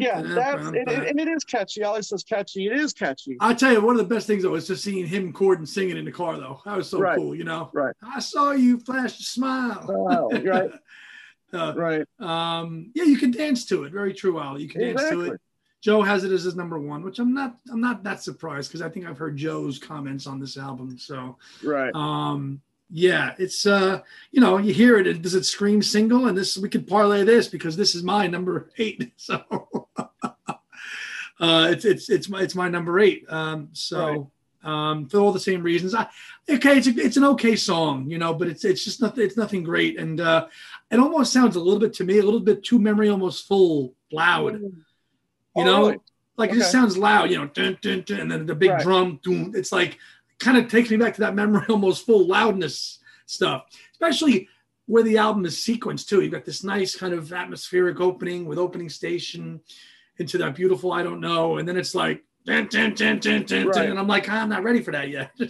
Yeah, 0.00 0.22
that's 0.22 0.66
it, 0.68 0.88
it- 0.88 1.08
and 1.08 1.20
it 1.20 1.28
is 1.28 1.44
catchy. 1.44 1.82
Alice 1.82 2.08
says 2.08 2.22
catchy. 2.24 2.66
It 2.66 2.72
is 2.72 2.92
catchy. 2.92 3.36
I'll 3.40 3.54
tell 3.56 3.72
you, 3.72 3.80
one 3.80 3.98
of 3.98 4.08
the 4.08 4.14
best 4.14 4.26
things 4.26 4.42
though 4.42 4.50
was 4.50 4.66
just 4.66 4.82
seeing 4.84 5.06
him, 5.06 5.32
Corden, 5.32 5.66
singing 5.66 5.96
in 5.96 6.04
the 6.04 6.12
car 6.12 6.36
though. 6.38 6.60
That 6.64 6.76
was 6.76 6.88
so 6.88 6.98
Right. 6.98 7.16
cool, 7.18 7.34
you 7.34 7.44
know. 7.44 7.70
Right. 7.72 7.94
I 8.02 8.20
saw 8.20 8.52
you 8.52 8.78
flash 8.80 9.18
a 9.18 9.22
smile. 9.22 9.84
Wow, 9.88 10.28
right. 10.44 10.70
Uh, 11.52 11.74
Right. 11.76 12.06
um, 12.18 12.90
yeah, 12.94 13.04
you 13.04 13.18
can 13.18 13.30
dance 13.30 13.64
to 13.66 13.84
it. 13.84 13.92
Very 13.92 14.14
true, 14.14 14.40
Al. 14.40 14.58
You 14.58 14.68
can 14.68 14.80
dance 14.80 15.02
to 15.10 15.20
it. 15.32 15.40
Joe 15.82 16.00
has 16.02 16.22
it 16.24 16.30
as 16.32 16.44
his 16.44 16.54
number 16.54 16.78
one, 16.78 17.02
which 17.02 17.18
I'm 17.18 17.34
not. 17.34 17.56
I'm 17.70 17.80
not 17.80 18.04
that 18.04 18.22
surprised 18.22 18.70
because 18.70 18.82
I 18.82 18.88
think 18.88 19.04
I've 19.04 19.18
heard 19.18 19.36
Joe's 19.36 19.78
comments 19.78 20.26
on 20.28 20.38
this 20.38 20.56
album. 20.56 20.96
So, 20.96 21.36
Right. 21.62 21.92
um, 21.94 22.60
yeah, 22.88 23.34
it's 23.38 23.66
uh, 23.66 24.00
you 24.30 24.40
know, 24.40 24.58
you 24.58 24.72
hear 24.72 24.96
it. 24.98 25.06
and 25.08 25.20
Does 25.22 25.34
it 25.34 25.44
scream 25.44 25.82
single? 25.82 26.26
And 26.26 26.38
this 26.38 26.56
we 26.56 26.68
could 26.68 26.86
parlay 26.86 27.24
this 27.24 27.48
because 27.48 27.76
this 27.76 27.94
is 27.96 28.02
my 28.04 28.26
number 28.28 28.70
eight. 28.78 29.12
So, 29.16 29.42
uh, 31.40 31.68
it's 31.72 31.84
it's 31.84 32.08
it's 32.08 32.28
my 32.28 32.42
it's 32.42 32.54
my 32.54 32.68
number 32.68 32.98
eight. 33.00 33.24
Um, 33.28 33.68
so. 33.72 34.30
Um, 34.64 35.08
for 35.08 35.18
all 35.18 35.32
the 35.32 35.40
same 35.40 35.62
reasons, 35.62 35.94
I, 35.94 36.06
okay, 36.48 36.78
it's 36.78 36.86
a, 36.86 36.90
it's 36.96 37.16
an 37.16 37.24
okay 37.24 37.56
song, 37.56 38.08
you 38.08 38.18
know, 38.18 38.32
but 38.34 38.46
it's 38.48 38.64
it's 38.64 38.84
just 38.84 39.00
nothing 39.00 39.24
it's 39.24 39.36
nothing 39.36 39.62
great, 39.64 39.98
and 39.98 40.20
uh, 40.20 40.46
it 40.90 41.00
almost 41.00 41.32
sounds 41.32 41.56
a 41.56 41.60
little 41.60 41.80
bit 41.80 41.92
to 41.94 42.04
me 42.04 42.18
a 42.18 42.22
little 42.22 42.40
bit 42.40 42.62
too 42.62 42.78
memory 42.78 43.08
almost 43.08 43.48
full 43.48 43.94
loud, 44.12 44.60
you 44.60 44.72
Oh, 45.54 45.64
know, 45.64 45.86
really? 45.88 45.98
like 46.36 46.50
it 46.50 46.54
just 46.54 46.70
sounds 46.72 46.96
loud, 46.96 47.30
you 47.30 47.38
know, 47.38 47.46
dun, 47.48 47.76
dun, 47.82 48.02
dun, 48.06 48.20
and 48.20 48.30
then 48.30 48.46
the 48.46 48.54
big 48.54 48.70
Right. 48.70 48.82
drum, 48.82 49.18
doom. 49.22 49.52
It's 49.54 49.72
like 49.72 49.98
kind 50.38 50.56
of 50.56 50.68
takes 50.68 50.90
me 50.90 50.96
back 50.96 51.14
to 51.14 51.20
that 51.22 51.34
memory 51.34 51.64
almost 51.68 52.06
full 52.06 52.26
loudness 52.26 52.98
stuff, 53.26 53.64
especially 53.92 54.48
where 54.86 55.02
the 55.02 55.18
album 55.18 55.44
is 55.44 55.56
sequenced 55.56 56.08
too. 56.08 56.20
You've 56.20 56.32
got 56.32 56.44
this 56.44 56.64
nice 56.64 56.96
kind 56.96 57.14
of 57.14 57.32
atmospheric 57.32 58.00
opening 58.00 58.46
with 58.46 58.58
opening 58.58 58.88
station 58.88 59.60
into 60.18 60.38
that 60.38 60.54
beautiful 60.54 60.92
I 60.92 61.02
don't 61.02 61.20
know, 61.20 61.58
and 61.58 61.66
then 61.68 61.76
it's 61.76 61.94
like 61.94 62.22
dun, 62.44 62.66
dun, 62.68 62.94
dun, 62.94 63.18
dun, 63.18 63.44
dun, 63.44 63.66
Right. 63.68 63.88
and 63.90 63.98
I'm 63.98 64.06
like 64.06 64.28
I'm 64.28 64.48
not 64.48 64.62
ready 64.62 64.82
for 64.82 64.92
that 64.92 65.08
yet. 65.08 65.30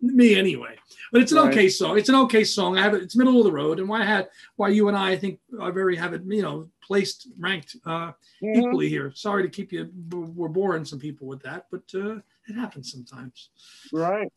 Me 0.00 0.34
anyway, 0.36 0.76
but 1.12 1.22
it's 1.22 1.32
an 1.32 1.38
Right. 1.38 1.48
okay 1.52 1.68
song. 1.68 1.98
It's 1.98 2.08
an 2.08 2.14
okay 2.14 2.44
song. 2.44 2.76
I 2.78 2.82
have 2.82 2.94
it. 2.94 3.02
It's 3.02 3.16
middle 3.16 3.38
of 3.38 3.44
the 3.44 3.52
road, 3.52 3.80
and 3.80 3.88
why 3.88 4.02
I 4.02 4.04
had 4.04 4.28
why 4.56 4.68
you 4.68 4.88
and 4.88 4.96
I, 4.96 5.10
I 5.12 5.16
think, 5.16 5.40
are 5.58 5.72
very 5.72 5.96
have 5.96 6.12
it, 6.12 6.22
you 6.26 6.42
know, 6.42 6.68
placed 6.82 7.28
ranked 7.38 7.76
uh, 7.86 8.12
Mhm. 8.42 8.56
equally 8.56 8.88
here. 8.88 9.12
Sorry 9.14 9.42
to 9.42 9.48
keep 9.48 9.72
you. 9.72 9.90
We're 10.10 10.48
boring 10.48 10.84
some 10.84 10.98
people 10.98 11.26
with 11.26 11.42
that, 11.42 11.66
but 11.70 11.82
uh, 11.94 12.16
it 12.48 12.54
happens 12.54 12.92
sometimes. 12.92 13.48
Right. 13.92 14.30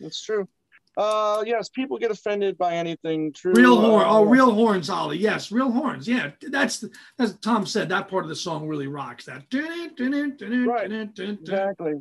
That's 0.00 0.20
true. 0.22 0.48
Uh, 0.96 1.42
yes, 1.46 1.68
people 1.68 1.98
get 1.98 2.10
offended 2.10 2.58
by 2.58 2.74
anything. 2.74 3.32
True. 3.32 3.52
Real 3.54 3.80
horn. 3.80 4.04
Uh, 4.04 4.10
Oh, 4.10 4.24
real 4.24 4.52
horns, 4.52 4.90
Ollie. 4.90 5.18
Yes, 5.18 5.52
real 5.52 5.70
horns. 5.70 6.06
Yeah, 6.08 6.30
that's 6.48 6.84
as 7.18 7.36
Tom 7.38 7.64
said. 7.64 7.88
That 7.88 8.08
part 8.08 8.24
of 8.24 8.28
the 8.28 8.36
song 8.36 8.66
really 8.66 8.86
rocks. 8.88 9.24
That. 9.26 9.48
Right. 10.66 10.90
Exactly. 11.40 11.94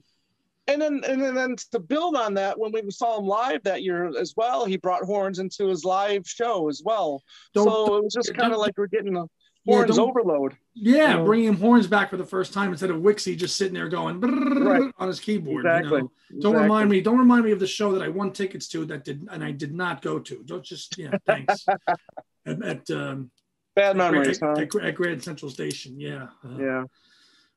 And 0.67 0.79
then, 0.79 1.01
and 1.07 1.19
then, 1.19 1.33
then 1.33 1.55
to 1.71 1.79
build 1.79 2.15
on 2.15 2.35
that, 2.35 2.59
when 2.59 2.71
we 2.71 2.83
saw 2.91 3.17
him 3.17 3.25
live 3.25 3.63
that 3.63 3.81
year 3.81 4.05
as 4.19 4.35
well, 4.37 4.65
he 4.65 4.77
brought 4.77 5.03
horns 5.03 5.39
into 5.39 5.65
his 5.67 5.83
live 5.83 6.27
show 6.27 6.69
as 6.69 6.83
well. 6.85 7.23
Don't- 7.55 7.67
so 7.67 7.97
it 7.97 8.03
was 8.03 8.13
just 8.13 8.35
kind 8.35 8.53
of 8.53 8.59
like 8.59 8.77
we're 8.77 8.85
getting 8.87 9.17
a 9.17 9.25
horns 9.69 9.95
don't- 9.95 10.09
overload. 10.09 10.57
Yeah, 10.73 11.15
know. 11.15 11.25
bringing 11.25 11.47
him 11.47 11.57
horns 11.57 11.87
back 11.87 12.09
for 12.09 12.17
the 12.17 12.25
first 12.25 12.53
time 12.53 12.71
instead 12.71 12.89
of 12.89 12.97
Wixie 13.01 13.37
just 13.37 13.57
sitting 13.57 13.73
there 13.73 13.89
going 13.89 14.19
Right. 14.21 14.91
on 14.97 15.07
his 15.07 15.19
keyboard. 15.19 15.65
Exactly. 15.65 16.01
You 16.01 16.09
know? 16.35 16.41
Don't 16.41 16.55
remind 16.61 16.89
me. 16.89 17.01
Don't 17.01 17.17
remind 17.19 17.43
me 17.45 17.51
of 17.51 17.59
the 17.59 17.67
show 17.67 17.91
that 17.93 18.01
I 18.01 18.07
won 18.09 18.31
tickets 18.31 18.67
to 18.69 18.85
that 18.85 19.03
did 19.03 19.27
and 19.31 19.43
I 19.43 19.51
did 19.51 19.73
not 19.73 20.01
go 20.01 20.19
to. 20.19 20.43
Don't 20.45 20.63
just 20.63 20.97
yeah. 20.97 21.11
Thanks. 21.25 21.65
at, 22.45 22.63
at 22.63 22.89
um, 22.91 23.29
Bad 23.75 23.91
at, 23.91 23.97
memories, 23.97 24.41
at, 24.41 24.57
huh? 24.57 24.61
at, 24.61 24.75
at 24.85 24.95
Grand 24.95 25.23
Central 25.23 25.51
Station. 25.51 25.99
Yeah. 25.99 26.27
Uh, 26.45 26.57
Yeah. 26.57 26.83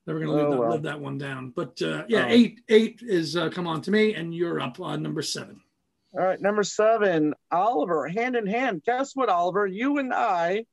Never 0.06 0.18
gonna 0.18 0.32
live, 0.32 0.46
Oh, 0.46 0.50
that, 0.50 0.58
well. 0.58 0.70
live 0.70 0.82
that 0.82 1.00
one 1.00 1.16
down. 1.18 1.50
But 1.50 1.80
uh, 1.80 2.04
yeah, 2.08 2.24
Oh. 2.26 2.30
eight 2.30 2.60
eight 2.68 3.02
is 3.02 3.36
uh, 3.36 3.50
come 3.50 3.68
on 3.68 3.80
to 3.82 3.92
me, 3.92 4.14
and 4.14 4.34
you're 4.34 4.58
up 4.60 4.80
on 4.80 5.00
number 5.00 5.22
seven. 5.22 5.60
All 6.14 6.24
right, 6.24 6.40
number 6.40 6.64
seven, 6.64 7.34
Oliver, 7.52 8.08
hand 8.08 8.34
in 8.34 8.46
hand. 8.46 8.82
Guess 8.84 9.14
what, 9.14 9.28
Oliver? 9.28 9.64
You 9.66 9.98
and 9.98 10.12
I, 10.12 10.66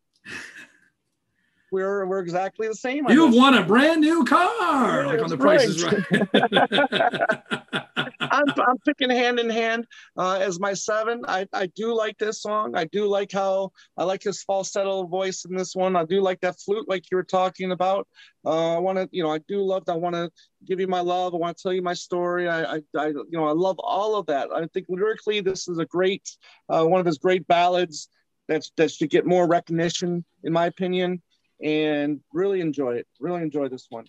we're 1.72 2.06
we're 2.06 2.20
exactly 2.20 2.68
the 2.68 2.76
same. 2.76 3.08
You've 3.10 3.34
won 3.34 3.56
a 3.56 3.64
brand 3.64 4.02
new 4.02 4.26
car, 4.26 5.06
like 5.06 5.22
on 5.22 5.30
the 5.30 5.38
That's 5.38 5.42
prices 5.42 5.84
right. 5.84 7.80
I'm, 8.32 8.46
I'm 8.58 8.78
picking 8.86 9.10
hand 9.10 9.40
in 9.40 9.50
hand 9.50 9.88
uh, 10.18 10.40
as 10.42 10.60
my 10.60 10.74
seven. 10.74 11.24
I, 11.28 11.48
I 11.54 11.68
do 11.68 11.94
like 11.94 12.18
this 12.18 12.42
song. 12.42 12.76
I 12.76 12.86
do 12.86 13.08
like 13.08 13.32
how 13.32 13.72
I 13.98 14.04
like 14.04 14.24
his 14.24 14.44
falsetto 14.44 15.04
voice 15.04 15.46
in 15.46 15.56
this 15.56 15.76
one. 15.76 15.96
I 15.96 16.06
do 16.06 16.22
like 16.22 16.42
that 16.42 16.60
flute, 16.60 16.88
like 16.88 17.10
you 17.12 17.18
were 17.18 17.24
talking 17.24 17.72
about. 17.72 18.08
Uh, 18.46 18.76
I 18.76 18.80
want 18.80 18.98
to, 18.98 19.10
you 19.12 19.24
know, 19.24 19.32
I 19.32 19.40
do 19.48 19.62
love. 19.62 19.84
I 19.88 19.96
want 19.96 20.16
to 20.16 20.30
give 20.66 20.80
you 20.80 20.88
my 20.88 21.02
love. 21.02 21.34
I 21.34 21.38
want 21.38 21.58
to 21.58 21.62
tell 21.62 21.74
you 21.74 21.82
my 21.82 21.94
story. 21.94 22.48
I, 22.48 22.76
I, 22.76 22.82
I, 22.98 23.08
you 23.08 23.26
know, 23.32 23.48
I 23.48 23.54
love 23.54 23.78
all 23.80 24.16
of 24.16 24.26
that. 24.28 24.50
I 24.54 24.66
think 24.74 24.88
lyrically, 24.90 25.42
this 25.42 25.68
is 25.68 25.78
a 25.78 25.86
great, 25.86 26.30
uh, 26.70 26.86
one 26.86 27.00
of 27.00 27.06
his 27.06 27.18
great 27.18 27.48
ballads. 27.48 28.10
That's 28.48 28.72
that 28.78 28.92
should 28.92 29.12
get 29.12 29.26
more 29.26 29.48
recognition, 29.48 30.26
in 30.44 30.54
my 30.54 30.66
opinion, 30.66 31.22
and 31.62 32.22
really 32.34 32.62
enjoy 32.62 32.96
it. 32.96 33.08
Really 33.20 33.42
enjoy 33.42 33.70
this 33.70 33.88
one. 33.90 34.06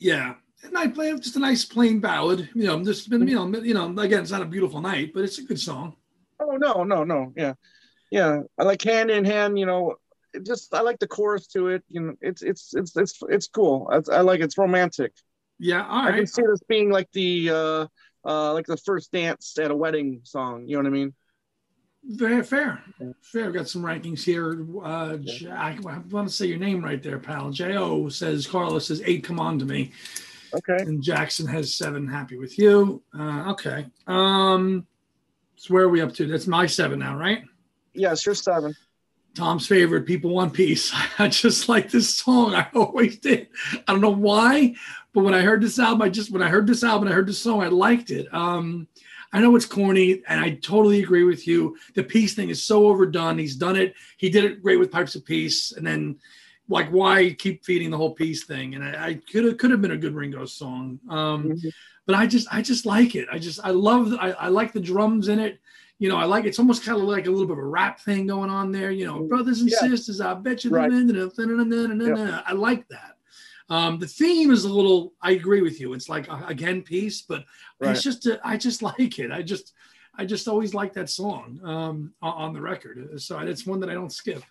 yeah, 0.00 0.34
and 0.62 0.76
I 0.78 0.88
play 0.88 1.12
just 1.16 1.36
a 1.36 1.40
nice 1.40 1.64
plain 1.64 2.00
ballad. 2.00 2.48
You 2.54 2.64
know, 2.66 2.82
just 2.84 3.08
been 3.10 3.26
you 3.28 3.34
know, 3.36 3.58
you 3.60 3.74
know, 3.74 3.86
again, 3.98 4.22
it's 4.22 4.30
not 4.30 4.42
a 4.42 4.46
beautiful 4.46 4.80
night, 4.80 5.12
but 5.14 5.24
it's 5.24 5.38
a 5.38 5.42
good 5.44 5.60
song. 5.60 5.96
Oh 6.40 6.56
no, 6.56 6.84
no, 6.84 7.04
no. 7.04 7.32
Yeah, 7.36 7.54
yeah. 8.10 8.40
I 8.58 8.64
like 8.64 8.82
hand 8.82 9.10
in 9.10 9.24
hand. 9.24 9.58
You 9.58 9.66
know, 9.66 9.96
it 10.32 10.44
just 10.46 10.74
I 10.74 10.80
like 10.80 10.98
the 10.98 11.08
chorus 11.08 11.46
to 11.48 11.68
it. 11.68 11.84
You 11.88 12.00
know, 12.00 12.14
it's 12.20 12.42
it's 12.42 12.74
it's 12.74 12.96
it's 12.96 13.18
it's 13.28 13.48
cool. 13.48 13.88
I, 13.90 14.00
I 14.16 14.20
like 14.20 14.40
it's 14.40 14.58
romantic. 14.58 15.12
Yeah, 15.58 15.86
all 15.86 16.06
I 16.08 16.12
can 16.12 16.26
see 16.26 16.42
this 16.42 16.60
being 16.68 16.90
like 16.90 17.10
the 17.12 17.50
uh 17.50 17.86
uh 18.24 18.52
like 18.52 18.66
the 18.66 18.76
first 18.78 19.12
dance 19.12 19.56
at 19.58 19.70
a 19.70 19.76
wedding 19.76 20.20
song. 20.24 20.66
You 20.66 20.76
know 20.76 20.82
what 20.82 20.88
I 20.88 20.90
mean? 20.98 21.14
Very 22.06 22.42
fair. 22.42 22.82
Fair. 23.22 23.50
Got 23.50 23.68
some 23.68 23.82
rankings 23.82 24.22
here. 24.22 24.66
Uh, 24.82 25.16
I, 25.50 25.78
want 26.10 26.28
to 26.28 26.34
say 26.34 26.46
your 26.46 26.58
name 26.58 26.84
right 26.84 27.02
there, 27.02 27.18
pal. 27.18 27.50
Jo 27.50 28.08
says 28.08 28.46
Carlos 28.46 28.88
says 28.88 29.02
eight. 29.06 29.24
Come 29.24 29.40
on 29.40 29.58
to 29.58 29.64
me. 29.64 29.92
Okay. 30.54 30.76
And 30.82 31.02
Jackson 31.02 31.46
has 31.46 31.74
seven. 31.74 32.06
Happy 32.06 32.36
with 32.36 32.58
you. 32.58 33.02
Uh, 33.18 33.50
okay. 33.52 33.86
Um, 34.06 34.86
so 35.56 35.74
where 35.74 35.84
are 35.84 35.88
we 35.88 36.02
up 36.02 36.12
to? 36.14 36.26
That's 36.26 36.46
my 36.46 36.66
seven 36.66 36.98
now, 36.98 37.16
right? 37.16 37.42
Yes, 37.94 38.26
you're 38.26 38.34
seven. 38.34 38.74
Tom's 39.34 39.66
favorite, 39.66 40.06
People 40.06 40.30
Want 40.30 40.52
Peace. 40.52 40.92
I 41.18 41.28
just 41.28 41.68
like 41.68 41.90
this 41.90 42.14
song. 42.14 42.54
I 42.54 42.68
always 42.74 43.18
did. 43.18 43.48
I 43.88 43.92
don't 43.92 44.00
know 44.00 44.10
why, 44.10 44.74
but 45.12 45.24
when 45.24 45.34
I 45.34 45.40
heard 45.40 45.60
this 45.60 45.78
album, 45.78 46.02
I 46.02 46.08
just 46.08 46.30
when 46.30 46.42
I 46.42 46.48
heard 46.48 46.66
this 46.66 46.84
album, 46.84 47.08
I 47.08 47.12
heard 47.12 47.26
this 47.26 47.40
song, 47.40 47.62
I 47.62 47.68
liked 47.68 48.10
it. 48.10 48.32
Um, 48.32 48.86
I 49.34 49.40
know 49.40 49.54
it's 49.56 49.66
corny, 49.66 50.22
and 50.28 50.40
I 50.40 50.52
totally 50.54 51.02
agree 51.02 51.24
with 51.24 51.46
you. 51.46 51.76
The 51.94 52.04
peace 52.04 52.34
thing 52.34 52.48
is 52.48 52.62
so 52.62 52.86
overdone. 52.86 53.36
He's 53.36 53.56
done 53.56 53.76
it. 53.76 53.94
He 54.16 54.30
did 54.30 54.44
it 54.44 54.62
great 54.62 54.78
with 54.78 54.92
Pipes 54.92 55.14
of 55.14 55.24
Peace, 55.24 55.72
and 55.72 55.86
then 55.86 56.16
like 56.68 56.88
why 56.88 57.34
keep 57.34 57.64
feeding 57.64 57.90
the 57.90 57.98
whole 57.98 58.14
peace 58.14 58.44
thing? 58.44 58.74
And 58.74 58.84
I, 58.84 59.06
I 59.08 59.14
could 59.14 59.44
have 59.44 59.58
could 59.58 59.70
have 59.70 59.82
been 59.82 59.90
a 59.90 59.96
good 59.96 60.14
Ringo 60.14 60.46
song. 60.46 60.98
Um, 61.10 61.44
mm-hmm. 61.44 61.68
But 62.06 62.16
I 62.16 62.26
just 62.26 62.48
I 62.50 62.62
just 62.62 62.86
like 62.86 63.14
it. 63.14 63.28
I 63.30 63.38
just 63.38 63.60
I 63.62 63.70
love 63.70 64.14
I, 64.14 64.30
I 64.32 64.48
like 64.48 64.72
the 64.72 64.80
drums 64.80 65.28
in 65.28 65.38
it 65.38 65.58
you 65.98 66.08
know, 66.08 66.16
I 66.16 66.24
like 66.24 66.44
it's 66.44 66.58
almost 66.58 66.84
kind 66.84 67.00
of 67.00 67.04
like 67.04 67.26
a 67.26 67.30
little 67.30 67.46
bit 67.46 67.56
of 67.56 67.64
a 67.64 67.66
rap 67.66 68.00
thing 68.00 68.26
going 68.26 68.50
on 68.50 68.72
there. 68.72 68.90
You 68.90 69.06
know, 69.06 69.22
brothers 69.22 69.60
and 69.60 69.70
yeah. 69.70 69.78
sisters, 69.78 70.20
I 70.20 70.34
bet 70.34 70.64
you. 70.64 70.70
Right. 70.70 70.90
I 72.46 72.52
like 72.52 72.88
that. 72.88 73.16
Um, 73.70 73.98
the 73.98 74.06
theme 74.06 74.50
is 74.50 74.64
a 74.64 74.72
little. 74.72 75.14
I 75.22 75.32
agree 75.32 75.62
with 75.62 75.80
you. 75.80 75.94
It's 75.94 76.08
like 76.08 76.26
again 76.46 76.82
peace, 76.82 77.22
but 77.22 77.44
right. 77.80 77.92
it's 77.92 78.02
just 78.02 78.26
a, 78.26 78.40
I 78.44 78.56
just 78.56 78.82
like 78.98 79.18
it. 79.18 79.32
I 79.32 79.42
just 79.42 79.72
I 80.16 80.24
just 80.24 80.48
always 80.48 80.74
like 80.74 80.92
that 80.94 81.10
song 81.10 81.60
um, 81.64 82.12
on 82.22 82.52
the 82.52 82.60
record. 82.60 83.20
So 83.20 83.38
it's 83.38 83.66
one 83.66 83.80
that 83.80 83.90
I 83.90 83.94
don't 83.94 84.12
skip. 84.12 84.42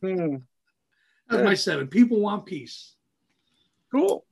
hmm. 0.00 0.36
That's 1.28 1.40
yeah. 1.40 1.42
my 1.42 1.54
seven. 1.54 1.86
People 1.86 2.20
want 2.20 2.44
peace. 2.44 2.96
Cool. 3.90 4.24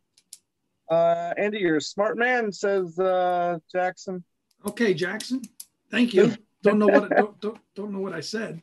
Uh, 0.91 1.33
Andy, 1.37 1.59
you're 1.59 1.77
a 1.77 1.81
smart 1.81 2.19
man, 2.19 2.51
says 2.51 2.99
uh, 2.99 3.59
Jackson. 3.71 4.25
Okay, 4.67 4.95
Jackson. 4.95 5.43
Thank 5.91 6.13
you 6.13 6.35
don't 6.63 6.79
know 6.79 6.87
what 6.87 7.11
don't, 7.11 7.41
don't, 7.41 7.59
don't 7.75 7.93
know 7.93 8.01
what 8.01 8.13
I 8.13 8.21
said, 8.21 8.61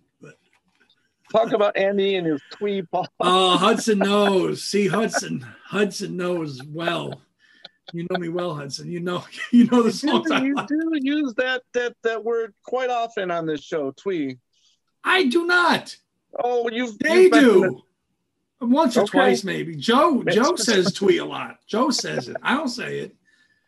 talk 1.35 1.51
about 1.51 1.77
Andy 1.77 2.15
and 2.15 2.27
his 2.27 2.41
twee 2.51 2.81
paw. 2.81 3.05
Oh, 3.19 3.57
Hudson 3.57 3.99
knows. 3.99 4.63
See, 4.63 4.87
Hudson, 4.87 5.45
Hudson 5.65 6.17
knows 6.17 6.61
well. 6.63 7.21
You 7.93 8.07
know 8.09 8.17
me 8.17 8.29
well, 8.29 8.55
Hudson. 8.55 8.91
You 8.91 8.99
know, 8.99 9.23
you 9.51 9.65
know 9.65 9.83
the 9.83 9.91
songs. 9.91 10.29
You, 10.29 10.39
do, 10.39 10.45
you 10.45 10.65
do 10.67 10.99
use 11.01 11.33
that 11.35 11.61
that 11.73 11.95
that 12.03 12.23
word 12.23 12.53
quite 12.63 12.89
often 12.89 13.31
on 13.31 13.45
this 13.45 13.63
show, 13.63 13.91
twee. 13.91 14.37
I 15.03 15.25
do 15.25 15.45
not. 15.45 15.95
Oh, 16.43 16.69
you. 16.69 16.91
They 16.99 17.29
do. 17.29 17.81
Once 18.61 18.97
or 18.97 19.01
okay. 19.01 19.11
twice, 19.11 19.43
maybe. 19.43 19.75
Joe 19.75 20.23
Joe 20.23 20.55
says 20.55 20.91
twee 20.93 21.17
a 21.17 21.25
lot. 21.25 21.59
Joe 21.67 21.91
says 21.91 22.29
it. 22.29 22.37
I 22.41 22.55
don't 22.55 22.69
say 22.69 22.99
it. 22.99 23.15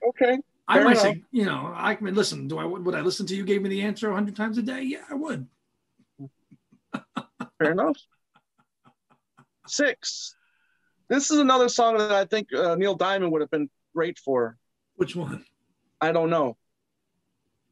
Okay. 0.07 0.39
I 0.67 0.79
might 0.79 0.91
enough. 0.91 1.03
say, 1.03 1.23
you 1.31 1.45
know, 1.45 1.71
I 1.73 1.97
mean, 2.01 2.13
listen, 2.13 2.47
do 2.47 2.57
I 2.57 2.65
would 2.65 2.95
I 2.95 3.01
listen 3.01 3.25
to 3.27 3.35
you 3.35 3.45
gave 3.45 3.61
me 3.61 3.69
the 3.69 3.81
answer 3.83 4.11
hundred 4.11 4.35
times 4.35 4.57
a 4.57 4.61
day? 4.61 4.81
Yeah, 4.81 5.03
I 5.09 5.13
would. 5.13 5.47
Fair 7.59 7.71
enough. 7.71 7.97
Six. 9.67 10.35
This 11.09 11.31
is 11.31 11.39
another 11.39 11.69
song 11.69 11.97
that 11.97 12.11
I 12.11 12.25
think 12.25 12.53
uh, 12.53 12.75
Neil 12.75 12.95
Diamond 12.95 13.31
would 13.31 13.41
have 13.41 13.51
been 13.51 13.69
great 13.95 14.19
for. 14.19 14.57
Which 14.95 15.15
one? 15.15 15.45
I 16.01 16.11
don't 16.11 16.29
know. 16.29 16.57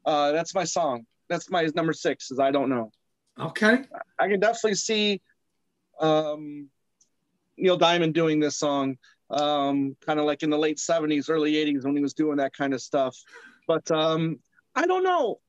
Uh, 0.04 0.32
that's 0.32 0.54
my 0.54 0.64
song. 0.64 1.06
That's 1.28 1.50
my 1.50 1.68
number 1.74 1.92
six. 1.92 2.30
Is 2.30 2.38
I 2.38 2.50
don't 2.50 2.68
know. 2.68 2.90
Okay. 3.38 3.84
I 4.18 4.28
can 4.28 4.40
definitely 4.40 4.74
see 4.76 5.20
um, 6.00 6.68
Neil 7.56 7.76
Diamond 7.76 8.14
doing 8.14 8.40
this 8.40 8.56
song 8.56 8.96
um, 9.30 9.96
kind 10.04 10.18
of 10.18 10.24
like 10.24 10.42
in 10.42 10.50
the 10.50 10.58
late 10.58 10.78
70s, 10.78 11.28
early 11.28 11.54
80s 11.54 11.84
when 11.84 11.96
he 11.96 12.02
was 12.02 12.14
doing 12.14 12.36
that 12.36 12.52
kind 12.52 12.74
of 12.74 12.80
stuff. 12.80 13.16
But 13.66 13.90
um, 13.90 14.38
I 14.74 14.86
don't 14.86 15.02
know. 15.02 15.40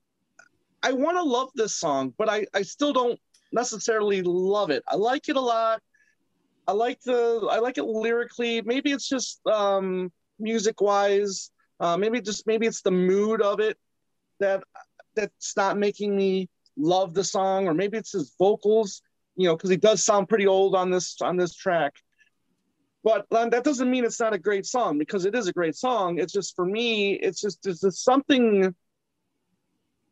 I 0.82 0.94
want 0.94 1.18
to 1.18 1.24
love 1.24 1.50
this 1.56 1.76
song, 1.76 2.14
but 2.18 2.30
I, 2.30 2.46
I 2.54 2.62
still 2.62 2.94
don't 2.94 3.20
necessarily 3.52 4.22
love 4.22 4.70
it. 4.70 4.84
I 4.88 4.96
like 4.96 5.30
it 5.30 5.36
a 5.36 5.42
lot. 5.42 5.82
I 6.68 6.74
like 6.74 7.02
the 7.02 7.48
I 7.50 7.60
like 7.60 7.78
it 7.78 7.86
lyrically. 7.86 8.62
Maybe 8.62 8.92
it's 8.92 9.08
just 9.08 9.40
um, 9.48 10.12
music 10.40 10.82
wise. 10.82 11.52
Uh, 11.80 11.96
maybe 11.96 12.22
just 12.22 12.46
maybe 12.46 12.68
it's 12.68 12.82
the 12.82 12.92
mood 12.92 13.42
of 13.42 13.60
it 13.60 13.78
that 14.40 14.64
that's 15.16 15.56
not 15.56 15.78
making 15.78 16.16
me 16.16 16.50
love 16.78 17.14
the 17.14 17.24
song, 17.24 17.68
or 17.68 17.74
maybe 17.74 17.98
it's 17.98 18.12
his 18.12 18.36
vocals. 18.38 19.02
You 19.36 19.48
know, 19.48 19.56
because 19.56 19.70
he 19.70 19.78
does 19.78 20.04
sound 20.04 20.30
pretty 20.30 20.48
old 20.48 20.76
on 20.76 20.90
this 20.90 21.16
on 21.22 21.38
this 21.38 21.54
track. 21.54 21.94
But 23.04 23.26
um, 23.32 23.52
that 23.52 23.64
doesn't 23.64 23.90
mean 23.90 24.04
it's 24.04 24.20
not 24.20 24.34
a 24.34 24.40
great 24.40 24.66
song 24.66 24.98
because 24.98 25.26
it 25.26 25.36
is 25.36 25.48
a 25.48 25.54
great 25.54 25.76
song. 25.76 26.20
It's 26.20 26.34
just 26.34 26.56
for 26.56 26.66
me, 26.66 27.14
it's 27.14 27.40
just 27.40 27.64
there's 27.64 27.80
just 27.82 28.04
something 28.04 28.76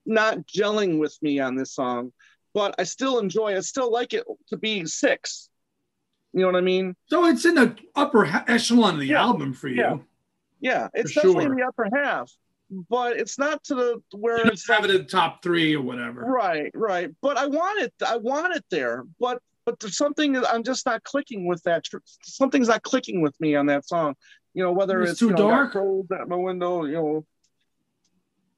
not 0.05 0.47
gelling 0.47 0.99
with 0.99 1.17
me 1.21 1.39
on 1.39 1.55
this 1.55 1.73
song. 1.73 2.13
But 2.55 2.73
I 2.79 2.83
still 2.83 3.19
enjoy. 3.19 3.53
It, 3.53 3.57
I 3.57 3.59
still 3.59 3.91
like 3.91 4.13
it 4.13 4.23
to 4.47 4.57
be 4.57 4.85
six. 4.85 5.49
You 6.33 6.41
know 6.41 6.47
what 6.47 6.55
I 6.55 6.61
mean? 6.61 6.95
So 7.07 7.25
it's 7.25 7.45
in 7.45 7.55
the 7.55 7.75
upper 7.95 8.25
echelon 8.47 8.95
of 8.95 9.01
the 9.01 9.07
yeah. 9.07 9.21
album 9.21 9.53
for 9.53 9.67
you. 9.67 9.75
Yeah, 9.75 9.97
yeah 10.61 10.87
it's 10.93 11.11
for 11.11 11.19
definitely 11.19 11.43
sure. 11.43 11.51
in 11.51 11.57
the 11.59 11.65
upper 11.65 11.89
half, 11.93 12.31
but 12.89 13.17
it's 13.17 13.37
not 13.37 13.63
to 13.65 13.75
the 13.75 14.01
where 14.17 14.37
you 14.37 14.51
it's 14.51 14.67
have 14.67 14.81
like, 14.81 14.89
it 14.89 14.95
in 14.95 15.01
the 15.03 15.07
top 15.07 15.43
three 15.43 15.75
or 15.75 15.81
whatever. 15.81 16.21
Right, 16.25 16.71
right. 16.73 17.11
But 17.21 17.37
I 17.37 17.45
want 17.45 17.81
it. 17.81 17.93
I 18.05 18.17
want 18.17 18.55
it 18.55 18.65
there. 18.71 19.05
But 19.19 19.41
but 19.65 19.79
there's 19.79 19.97
something 19.97 20.37
I'm 20.45 20.63
just 20.63 20.85
not 20.85 21.03
clicking 21.03 21.45
with 21.47 21.61
that. 21.63 21.83
Something's 22.23 22.69
not 22.69 22.83
clicking 22.83 23.21
with 23.21 23.39
me 23.39 23.55
on 23.55 23.65
that 23.67 23.85
song. 23.85 24.15
You 24.53 24.63
know, 24.63 24.71
whether 24.71 25.01
it's, 25.01 25.11
it's 25.11 25.19
too 25.19 25.27
you 25.27 25.31
know, 25.33 25.49
dark 25.49 25.75
at 25.75 26.29
my 26.29 26.37
window, 26.37 26.85
you 26.85 26.93
know. 26.93 27.25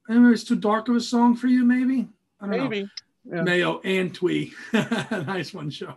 Maybe 0.08 0.34
it's 0.34 0.44
too 0.44 0.56
dark 0.56 0.88
of 0.88 0.96
a 0.96 1.02
song 1.02 1.36
for 1.36 1.48
you, 1.48 1.66
maybe. 1.66 2.08
I 2.40 2.48
don't 2.48 2.70
maybe. 2.70 2.84
know. 2.84 2.90
Yeah. 3.30 3.42
Mayo 3.42 3.82
and 3.84 4.14
Twee. 4.14 4.54
nice 4.74 5.54
one, 5.54 5.70
show. 5.70 5.96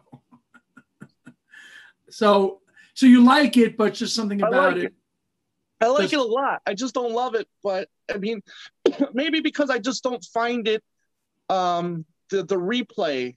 so, 2.10 2.60
so 2.94 3.06
you 3.06 3.24
like 3.24 3.56
it, 3.56 3.76
but 3.76 3.94
just 3.94 4.14
something 4.14 4.40
about 4.42 4.74
like 4.74 4.76
it. 4.76 4.84
it. 4.84 4.94
I 5.80 5.86
like 5.86 6.12
it 6.12 6.18
a 6.18 6.22
lot. 6.22 6.60
I 6.66 6.74
just 6.74 6.92
don't 6.92 7.12
love 7.12 7.34
it, 7.34 7.48
but 7.62 7.88
I 8.12 8.18
mean, 8.18 8.42
maybe 9.14 9.40
because 9.40 9.70
I 9.70 9.78
just 9.78 10.02
don't 10.02 10.24
find 10.24 10.68
it 10.68 10.82
um 11.48 12.04
the 12.28 12.44
the 12.44 12.56
replay 12.56 13.34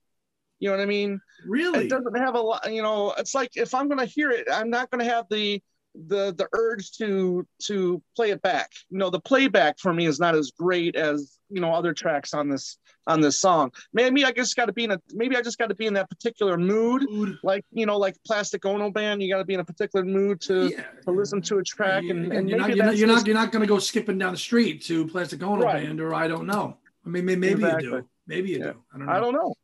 you 0.64 0.70
know 0.70 0.78
what 0.78 0.84
I 0.84 0.86
mean? 0.86 1.20
Really? 1.46 1.88
It 1.88 1.90
doesn't 1.90 2.18
have 2.18 2.36
a 2.36 2.40
lot. 2.40 2.72
You 2.72 2.82
know, 2.82 3.14
it's 3.18 3.36
like 3.36 3.50
if 3.56 3.74
I'm 3.74 3.90
going 3.90 4.00
to 4.00 4.06
hear 4.06 4.32
it, 4.32 4.48
I'm 4.50 4.70
not 4.70 4.90
going 4.90 5.06
to 5.06 5.14
have 5.14 5.26
the 5.30 5.62
the 5.94 6.34
the 6.34 6.48
urge 6.54 6.94
to 7.00 7.46
to 7.64 8.02
play 8.16 8.30
it 8.30 8.42
back. 8.42 8.72
You 8.90 8.98
know, 8.98 9.10
the 9.10 9.20
playback 9.20 9.78
for 9.78 9.94
me 9.94 10.06
is 10.06 10.22
not 10.22 10.36
as 10.36 10.52
great 10.58 10.96
as 10.96 11.38
you 11.50 11.60
know 11.60 11.74
other 11.74 11.94
tracks 11.94 12.34
on 12.34 12.48
this 12.48 12.78
on 13.08 13.22
this 13.22 13.40
song. 13.40 13.72
Maybe 13.94 14.26
I 14.26 14.32
just 14.32 14.56
got 14.56 14.66
to 14.66 14.74
be 14.74 14.86
in 14.86 14.92
a 14.92 15.02
maybe 15.14 15.36
I 15.36 15.42
just 15.42 15.58
got 15.58 15.68
to 15.68 15.76
be 15.76 15.86
in 15.86 15.94
that 15.96 16.10
particular 16.10 16.58
mood, 16.58 17.06
mood. 17.10 17.38
like 17.44 17.66
you 17.72 17.86
know, 17.86 17.98
like 17.98 18.16
Plastic 18.26 18.66
Ono 18.66 18.92
Band. 18.92 19.22
You 19.22 19.32
got 19.34 19.40
to 19.40 19.46
be 19.46 19.54
in 19.54 19.60
a 19.60 19.66
particular 19.66 20.06
mood 20.06 20.42
to 20.42 20.70
yeah. 20.70 20.84
to 21.04 21.12
listen 21.12 21.42
to 21.44 21.58
a 21.58 21.64
track, 21.64 22.04
and, 22.04 22.32
and, 22.32 22.50
you're, 22.50 22.60
not, 22.60 22.76
you're, 22.76 22.86
not, 22.86 22.98
you're 22.98 23.08
not 23.08 23.28
you're 23.28 23.36
not 23.36 23.52
going 23.52 23.62
to 23.62 23.68
go 23.68 23.80
skipping 23.80 24.18
down 24.18 24.34
the 24.34 24.38
street 24.38 24.84
to 24.86 25.08
Plastic 25.08 25.42
Ono 25.44 25.64
right. 25.64 25.84
Band, 25.84 26.00
or 26.00 26.14
I 26.14 26.28
don't 26.28 26.48
know. 26.48 26.78
I 27.06 27.10
mean, 27.10 27.26
maybe 27.26 27.52
exactly. 27.52 27.86
you 27.86 27.92
do. 27.92 28.08
Maybe 28.28 28.50
you 28.52 28.60
yeah. 28.60 28.72
do. 28.72 28.84
I 28.94 28.98
don't 28.98 29.34
know. 29.34 29.56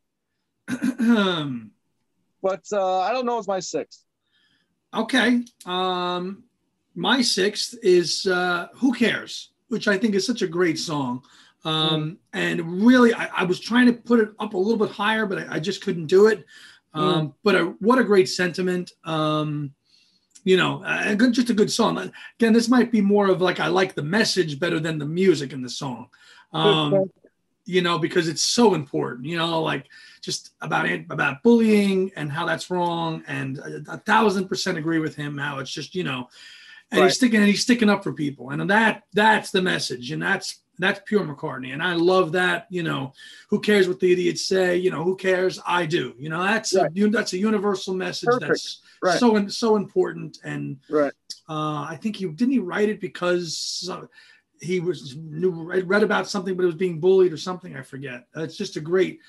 I 0.70 0.70
don't 0.70 1.00
know. 1.00 1.70
but 2.42 2.64
uh, 2.72 3.00
I 3.00 3.14
don't 3.14 3.26
know. 3.26 3.38
It's 3.38 3.48
my 3.48 3.60
sixth. 3.60 4.04
Okay. 4.94 5.44
Um, 5.66 6.44
my 6.96 7.22
sixth 7.22 7.76
is 7.82 8.28
uh, 8.28 8.68
"Who 8.76 8.94
Cares," 8.94 9.52
which 9.70 9.88
I 9.88 9.98
think 9.98 10.16
is 10.16 10.26
such 10.26 10.42
a 10.42 10.48
great 10.48 10.80
song. 10.80 11.24
Um, 11.66 12.12
mm. 12.12 12.18
And 12.34 12.86
really, 12.86 13.14
I, 13.14 13.26
I, 13.42 13.44
was 13.44 13.60
trying 13.60 13.88
to 13.88 13.94
put 13.94 14.20
it 14.22 14.30
up 14.40 14.54
a 14.54 14.58
little 14.58 14.78
bit 14.78 14.96
higher, 14.96 15.26
but 15.26 15.40
I, 15.40 15.56
I 15.56 15.60
just 15.60 15.84
couldn't 15.84 16.06
do 16.06 16.28
it. 16.28 16.46
Um, 16.94 17.28
mm. 17.28 17.34
But 17.44 17.56
a, 17.56 17.66
what 17.80 18.00
a 18.00 18.04
great 18.04 18.30
sentiment. 18.30 18.92
Um, 19.04 19.74
you 20.46 20.58
know, 20.58 20.84
a 20.86 21.16
good, 21.16 21.34
just 21.34 21.50
a 21.50 21.54
good 21.54 21.72
song. 21.72 22.12
Again, 22.40 22.54
this 22.54 22.70
might 22.70 22.92
be 22.92 23.02
more 23.02 23.30
of 23.30 23.42
like 23.42 23.60
I 23.60 23.68
like 23.68 23.94
the 23.94 24.04
message 24.04 24.60
better 24.60 24.80
than 24.80 24.98
the 24.98 25.06
music 25.06 25.52
in 25.52 25.62
the 25.62 25.70
song. 25.70 26.08
Um, 26.54 27.12
you 27.66 27.82
know, 27.82 28.00
because 28.00 28.28
it's 28.28 28.44
so 28.44 28.74
important. 28.74 29.28
You 29.28 29.38
know, 29.38 29.62
like 29.62 29.88
just 30.22 30.52
about 30.62 30.90
about 31.12 31.44
bullying 31.44 32.12
and 32.16 32.32
how 32.32 32.46
that's 32.46 32.72
wrong, 32.72 33.24
and 33.28 33.60
a, 33.60 33.94
a 33.94 33.98
thousand 33.98 34.48
percent 34.48 34.78
agree 34.78 35.00
with 35.00 35.16
him. 35.16 35.38
How 35.38 35.60
it's 35.60 35.72
just 35.72 35.94
you 35.94 36.04
know, 36.04 36.30
and 36.92 37.02
right. 37.02 37.08
he's 37.08 37.18
sticking 37.18 37.40
and 37.40 37.48
he's 37.48 37.62
sticking 37.62 37.90
up 37.90 38.04
for 38.04 38.14
people, 38.14 38.50
and 38.50 38.70
that 38.70 39.04
that's 39.14 39.52
the 39.52 39.62
message, 39.62 40.12
and 40.12 40.22
that's 40.22 40.60
that's 40.80 41.02
pure 41.06 41.24
McCartney, 41.24 41.74
and 41.74 41.84
I 41.84 41.94
love 41.94 42.32
that. 42.32 42.68
You 42.70 42.84
know, 42.84 43.14
who 43.50 43.60
cares 43.60 43.88
what 43.88 44.00
the 44.00 44.12
idiots 44.12 44.48
say? 44.48 44.78
You 44.78 44.92
know, 44.92 45.04
who 45.04 45.16
cares? 45.16 45.60
I 45.66 45.86
do. 45.86 46.16
You 46.18 46.30
know, 46.30 46.42
that's 46.42 46.74
right. 46.74 46.90
a 46.96 47.08
that's 47.10 47.34
a 47.34 47.38
universal 47.38 47.94
message 47.94 48.28
Perfect. 48.28 48.48
that's 48.48 48.82
right. 49.04 49.20
so 49.20 49.48
so 49.48 49.76
important. 49.76 50.40
And 50.44 50.78
right, 50.90 51.14
uh, 51.48 51.86
I 51.90 51.98
think 52.02 52.16
he 52.16 52.26
didn't 52.28 52.54
he 52.54 52.60
write 52.60 52.90
it 52.90 53.02
because 53.02 53.90
he 54.62 54.80
was 54.80 55.16
knew 55.18 55.52
read 55.52 56.04
about 56.04 56.30
something, 56.30 56.56
but 56.56 56.64
it 56.64 56.68
was 56.68 56.76
being 56.76 57.00
bullied 57.00 57.34
or 57.34 57.38
something. 57.38 57.76
I 57.76 57.82
forget. 57.82 58.26
It's 58.36 58.58
just 58.58 58.78
a 58.78 58.82
great 58.82 59.20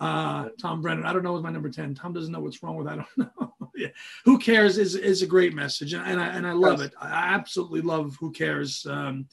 uh, 0.00 0.48
Tom 0.60 0.82
Brennan. 0.82 1.06
I 1.06 1.12
don't 1.12 1.22
know 1.22 1.32
what's 1.32 1.44
my 1.44 1.50
number 1.50 1.70
ten. 1.70 1.94
Tom 1.94 2.12
doesn't 2.12 2.32
know 2.32 2.40
what's 2.40 2.62
wrong 2.62 2.76
with. 2.76 2.88
I 2.88 2.96
don't 2.96 3.08
know. 3.16 3.54
yeah. 3.74 3.88
Who 4.24 4.38
cares 4.38 4.78
is 4.78 4.94
is 4.94 5.22
a 5.22 5.26
great 5.26 5.54
message, 5.54 5.92
and, 5.92 6.04
and 6.04 6.20
I 6.20 6.26
and 6.28 6.46
I 6.46 6.52
love 6.52 6.80
yes. 6.80 6.88
it. 6.88 6.94
I 7.00 7.34
absolutely 7.34 7.80
love 7.82 8.16
Who 8.20 8.32
cares. 8.32 8.86
Um, 8.86 9.28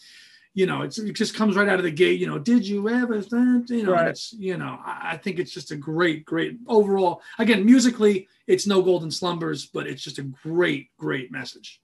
you 0.54 0.68
know, 0.68 0.84
it 0.84 0.90
just 0.90 1.36
comes 1.36 1.56
right 1.56 1.68
out 1.68 1.80
of 1.80 1.84
the 1.84 1.92
gate. 1.92 2.20
You 2.20 2.28
know, 2.28 2.38
did 2.38 2.68
you 2.68 2.88
ever? 2.88 3.18
You 3.18 3.84
know, 3.84 3.94
right. 3.94 4.10
it's 4.10 4.34
you 4.34 4.58
know, 4.58 4.80
I, 4.86 5.14
I 5.14 5.18
think 5.18 5.40
it's 5.40 5.52
just 5.52 5.72
a 5.72 5.76
great, 5.76 6.26
great 6.26 6.58
overall. 6.68 7.22
Again, 7.40 7.66
musically, 7.66 8.28
it's 8.46 8.68
no 8.68 8.82
golden 8.82 9.10
slumbers, 9.10 9.66
but 9.66 9.88
it's 9.88 10.04
just 10.04 10.20
a 10.20 10.24
great, 10.24 10.90
great 10.98 11.32
message. 11.32 11.82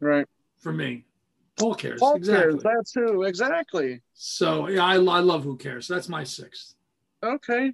Right. 0.00 0.26
For 0.58 0.72
me. 0.72 1.04
Paul 1.56 1.74
cares. 1.74 2.00
Paul 2.00 2.16
exactly. 2.16 2.50
cares. 2.50 2.62
That's 2.62 2.92
who. 2.92 3.22
Exactly. 3.22 4.02
So 4.12 4.68
yeah, 4.68 4.84
I, 4.84 4.94
I 4.94 5.20
love 5.20 5.44
who 5.44 5.56
cares. 5.56 5.88
That's 5.88 6.08
my 6.08 6.24
sixth. 6.24 6.74
Okay. 7.22 7.72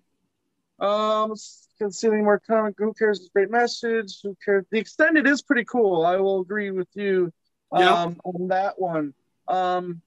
Um, 0.79 1.35
considering 1.79 2.25
more 2.25 2.39
comic, 2.39 2.75
who 2.79 2.93
cares? 2.93 3.21
Is 3.21 3.31
great 3.31 3.51
message. 3.51 4.21
Who 4.23 4.37
cares? 4.45 4.65
The 4.71 4.79
extended 4.79 5.27
is 5.27 5.43
pretty 5.43 5.65
cool. 5.65 6.07
I 6.07 6.17
will 6.17 6.41
agree 6.41 6.71
with 6.71 6.89
you 6.95 7.33
um, 7.73 7.83
yep. 7.83 8.17
on 8.25 8.49
that 8.49 8.79
one. 8.79 9.15
Um, 9.47 10.03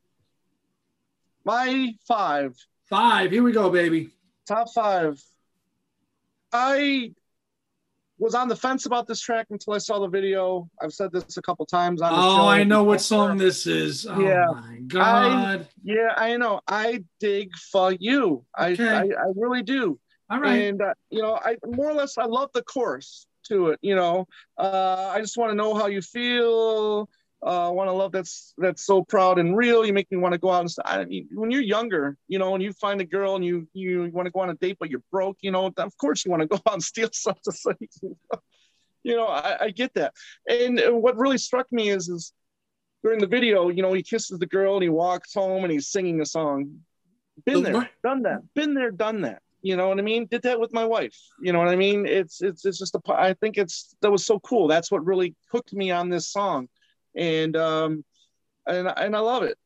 my 1.43 1.95
five. 2.07 2.55
Five. 2.89 3.31
Here 3.31 3.43
we 3.43 3.51
go, 3.51 3.69
baby. 3.69 4.09
Top 4.47 4.71
five. 4.73 5.21
I 6.51 7.13
was 8.21 8.35
on 8.35 8.47
the 8.47 8.55
fence 8.55 8.85
about 8.85 9.07
this 9.07 9.19
track 9.19 9.47
until 9.49 9.73
I 9.73 9.79
saw 9.79 9.99
the 9.99 10.07
video. 10.07 10.69
I've 10.79 10.93
said 10.93 11.11
this 11.11 11.37
a 11.37 11.41
couple 11.41 11.65
times 11.65 12.01
on 12.01 12.13
the 12.13 12.19
oh, 12.19 12.35
show. 12.37 12.47
I 12.47 12.63
know 12.63 12.83
what 12.83 13.01
song 13.01 13.37
this 13.37 13.65
is. 13.65 14.05
Oh 14.05 14.19
yeah. 14.19 14.45
my 14.51 14.77
god. 14.87 15.61
I, 15.61 15.67
yeah, 15.83 16.13
I 16.15 16.37
know. 16.37 16.61
I 16.67 17.03
dig 17.19 17.55
for 17.71 17.93
you. 17.93 18.45
Okay. 18.59 18.87
I, 18.87 18.99
I, 18.99 19.03
I 19.03 19.31
really 19.35 19.63
do. 19.63 19.99
All 20.29 20.39
right. 20.39 20.55
And 20.55 20.81
uh, 20.81 20.93
you 21.09 21.21
know, 21.21 21.39
I 21.43 21.57
more 21.65 21.89
or 21.89 21.93
less 21.93 22.17
I 22.17 22.25
love 22.25 22.51
the 22.53 22.61
chorus 22.61 23.25
to 23.47 23.69
it. 23.69 23.79
You 23.81 23.95
know, 23.95 24.27
uh, 24.57 25.11
I 25.13 25.19
just 25.19 25.35
want 25.37 25.51
to 25.51 25.55
know 25.55 25.73
how 25.73 25.87
you 25.87 26.01
feel 26.01 27.09
uh, 27.43 27.71
want 27.73 27.87
to 27.87 27.91
love 27.91 28.11
that's 28.11 28.53
that's 28.57 28.85
so 28.85 29.03
proud 29.03 29.39
and 29.39 29.57
real. 29.57 29.83
You 29.85 29.93
make 29.93 30.11
me 30.11 30.17
want 30.17 30.33
to 30.33 30.37
go 30.37 30.51
out 30.51 30.61
and 30.61 30.71
I 30.85 31.05
mean, 31.05 31.27
when 31.33 31.49
you're 31.49 31.61
younger, 31.61 32.15
you 32.27 32.37
know, 32.37 32.51
when 32.51 32.61
you 32.61 32.71
find 32.73 33.01
a 33.01 33.05
girl 33.05 33.35
and 33.35 33.43
you 33.43 33.67
you 33.73 34.11
want 34.13 34.27
to 34.27 34.31
go 34.31 34.41
on 34.41 34.51
a 34.51 34.53
date, 34.53 34.77
but 34.79 34.91
you're 34.91 35.01
broke, 35.11 35.37
you 35.41 35.51
know, 35.51 35.71
of 35.75 35.97
course 35.97 36.23
you 36.23 36.29
want 36.29 36.41
to 36.41 36.47
go 36.47 36.57
out 36.67 36.73
and 36.73 36.83
steal 36.83 37.09
something. 37.13 37.87
So, 37.89 38.15
you 39.03 39.15
know, 39.15 39.25
I, 39.25 39.65
I 39.65 39.69
get 39.71 39.95
that. 39.95 40.13
And 40.47 40.79
what 40.89 41.17
really 41.17 41.39
struck 41.39 41.71
me 41.71 41.89
is 41.89 42.09
is 42.09 42.31
during 43.03 43.19
the 43.19 43.27
video, 43.27 43.69
you 43.69 43.81
know, 43.81 43.93
he 43.93 44.03
kisses 44.03 44.37
the 44.37 44.45
girl 44.45 44.75
and 44.75 44.83
he 44.83 44.89
walks 44.89 45.33
home 45.33 45.63
and 45.63 45.71
he's 45.71 45.87
singing 45.87 46.21
a 46.21 46.25
song. 46.25 46.81
Been 47.43 47.63
there, 47.63 47.89
done 48.03 48.21
that. 48.23 48.41
Been 48.53 48.75
there, 48.75 48.91
done 48.91 49.21
that. 49.21 49.41
You 49.63 49.75
know 49.77 49.89
what 49.89 49.97
I 49.97 50.03
mean? 50.03 50.27
Did 50.29 50.43
that 50.43 50.59
with 50.59 50.73
my 50.73 50.85
wife. 50.85 51.17
You 51.41 51.53
know 51.53 51.59
what 51.59 51.69
I 51.69 51.75
mean? 51.75 52.05
It's 52.05 52.43
it's 52.43 52.65
it's 52.65 52.77
just 52.77 52.93
a. 52.93 53.01
I 53.07 53.33
think 53.33 53.57
it's 53.57 53.95
that 54.01 54.11
was 54.11 54.25
so 54.25 54.39
cool. 54.41 54.67
That's 54.67 54.91
what 54.91 55.03
really 55.03 55.35
hooked 55.51 55.73
me 55.73 55.89
on 55.89 56.09
this 56.09 56.27
song 56.27 56.67
and 57.15 57.55
um, 57.55 58.03
and 58.67 58.87
and 58.87 59.15
I 59.15 59.19
love 59.19 59.43
it. 59.43 59.57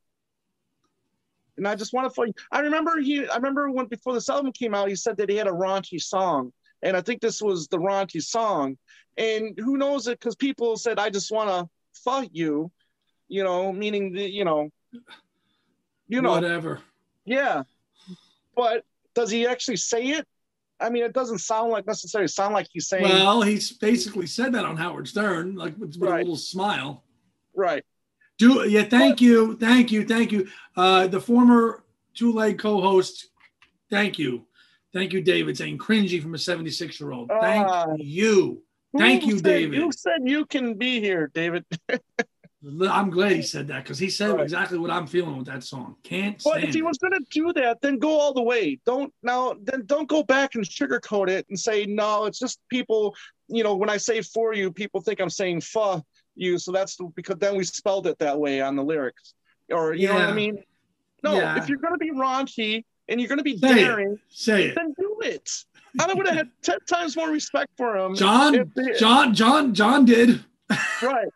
And 1.58 1.68
I 1.68 1.76
just 1.76 1.94
want 1.94 2.08
to 2.08 2.14
find. 2.14 2.34
I 2.52 2.60
remember 2.60 3.00
he. 3.00 3.28
I 3.28 3.36
remember 3.36 3.70
when 3.72 3.86
before 3.88 4.14
this 4.14 4.30
album 4.30 4.52
came 4.52 4.76
out, 4.76 4.90
he 4.90 4.96
said 4.96 5.18
that 5.18 5.30
he 5.30 5.36
had 5.38 5.48
a 5.48 5.52
raunchy 5.52 6.02
song, 6.02 6.52
and 6.82 6.98
I 6.98 7.02
think 7.02 7.22
this 7.22 7.42
was 7.42 7.68
the 7.68 7.78
raunchy 7.78 8.22
song. 8.22 8.78
And 9.18 9.58
who 9.58 9.78
knows 9.78 10.08
it? 10.08 10.20
Because 10.20 10.36
people 10.36 10.76
said, 10.76 11.00
"I 11.00 11.10
just 11.10 11.32
want 11.32 11.50
to 11.50 11.70
fuck 12.04 12.28
you," 12.34 12.72
you 13.30 13.44
know, 13.44 13.72
meaning 13.72 14.12
the, 14.12 14.30
you 14.30 14.44
know, 14.44 14.70
you 16.10 16.22
know, 16.22 16.32
whatever. 16.32 16.82
Yeah, 17.24 17.64
but 18.56 18.84
does 19.14 19.32
he 19.32 19.48
actually 19.48 19.78
say 19.78 20.08
it? 20.08 20.28
I 20.80 20.90
mean, 20.90 21.04
it 21.04 21.14
doesn't 21.14 21.38
sound 21.38 21.72
like 21.72 21.88
necessarily 21.88 22.28
sound 22.28 22.54
like 22.54 22.68
he's 22.72 22.88
saying. 22.88 23.04
Well, 23.04 23.42
he's 23.42 23.72
basically 23.72 24.28
said 24.28 24.54
that 24.54 24.66
on 24.66 24.76
Howard 24.76 25.08
Stern, 25.08 25.56
like 25.56 25.78
with, 25.78 25.96
with 25.98 26.10
right. 26.10 26.18
a 26.18 26.24
little 26.24 26.36
smile. 26.36 27.05
Right. 27.56 27.84
Do 28.38 28.68
yeah. 28.68 28.84
Thank 28.84 29.22
you. 29.22 29.56
Thank 29.58 29.92
you. 29.92 30.06
Thank 30.06 30.32
you. 30.32 30.48
Uh, 30.76 31.08
the 31.08 31.22
former 31.22 31.84
two 32.14 32.34
leg 32.34 32.60
co-host. 32.60 33.28
Thank 33.90 34.20
you. 34.20 34.46
Thank 34.94 35.14
you, 35.14 35.22
David, 35.22 35.58
saying 35.58 35.78
cringy 35.78 36.22
from 36.22 36.36
a 36.36 36.38
76 36.38 37.00
year 37.00 37.12
old. 37.12 37.30
Thank 37.30 37.68
uh, 37.68 37.88
you. 37.98 38.64
Thank 38.98 39.26
you, 39.26 39.40
David. 39.42 39.78
You 39.78 39.92
said 39.92 40.22
you 40.24 40.46
can 40.46 40.76
be 40.76 41.02
here, 41.02 41.30
David. 41.34 41.66
I'm 42.90 43.10
glad 43.10 43.34
he 43.34 43.42
said 43.42 43.68
that 43.68 43.84
because 43.84 44.00
he 44.00 44.10
said 44.10 44.32
right. 44.32 44.42
exactly 44.42 44.80
what 44.80 44.90
I'm 44.90 45.06
feeling 45.06 45.38
with 45.38 45.48
that 45.48 45.64
song. 45.64 45.98
Can't. 46.04 46.42
But 46.44 46.64
if 46.64 46.74
he 46.74 46.82
was 46.82 46.98
going 46.98 47.14
to 47.14 47.24
do 47.30 47.54
that, 47.54 47.80
then 47.82 48.00
go 48.00 48.20
all 48.20 48.34
the 48.34 48.42
way. 48.42 48.80
Don't 48.86 49.14
now. 49.22 49.56
Then 49.62 49.84
don't 49.86 50.10
go 50.10 50.24
back 50.24 50.56
and 50.56 50.64
sugarcoat 50.64 51.30
it 51.30 51.46
and 51.50 51.60
say 51.60 51.86
no. 51.86 52.26
It's 52.26 52.40
just 52.40 52.60
people. 52.70 53.16
You 53.48 53.64
know, 53.64 53.76
when 53.76 53.90
I 53.90 53.98
say 53.98 54.22
for 54.22 54.54
you, 54.54 54.72
people 54.72 55.02
think 55.02 55.20
I'm 55.20 55.30
saying 55.30 55.62
fuh 55.62 56.02
you. 56.36 56.58
So 56.58 56.72
that's 56.72 56.98
because 57.16 57.38
then 57.38 57.56
we 57.56 57.64
spelled 57.64 58.08
it 58.08 58.20
that 58.20 58.40
way 58.40 58.62
on 58.62 58.76
the 58.76 58.84
lyrics. 58.84 59.34
Or 59.70 59.94
you 59.94 60.08
yeah. 60.08 60.14
know 60.14 60.20
what 60.20 60.30
I 60.30 60.34
mean? 60.34 60.64
No, 61.24 61.38
yeah. 61.38 61.58
if 61.58 61.68
you're 61.70 61.80
gonna 61.80 61.98
be 61.98 62.12
raunchy 62.12 62.86
and 63.08 63.20
you're 63.20 63.30
gonna 63.30 63.44
be 63.44 63.58
say 63.58 63.76
daring, 63.76 64.14
it. 64.14 64.20
say 64.30 64.66
it. 64.68 64.76
Then 64.76 64.94
do 64.98 65.18
it. 65.22 65.50
I 66.00 66.14
would 66.14 66.28
have 66.28 66.36
had 66.36 66.50
ten 66.62 66.78
times 66.88 67.16
more 67.16 67.30
respect 67.30 67.72
for 67.78 67.98
him. 67.98 68.16
John, 68.16 68.72
John, 68.98 69.34
John, 69.34 69.74
John 69.74 70.06
did. 70.06 70.44
Right. 71.02 71.28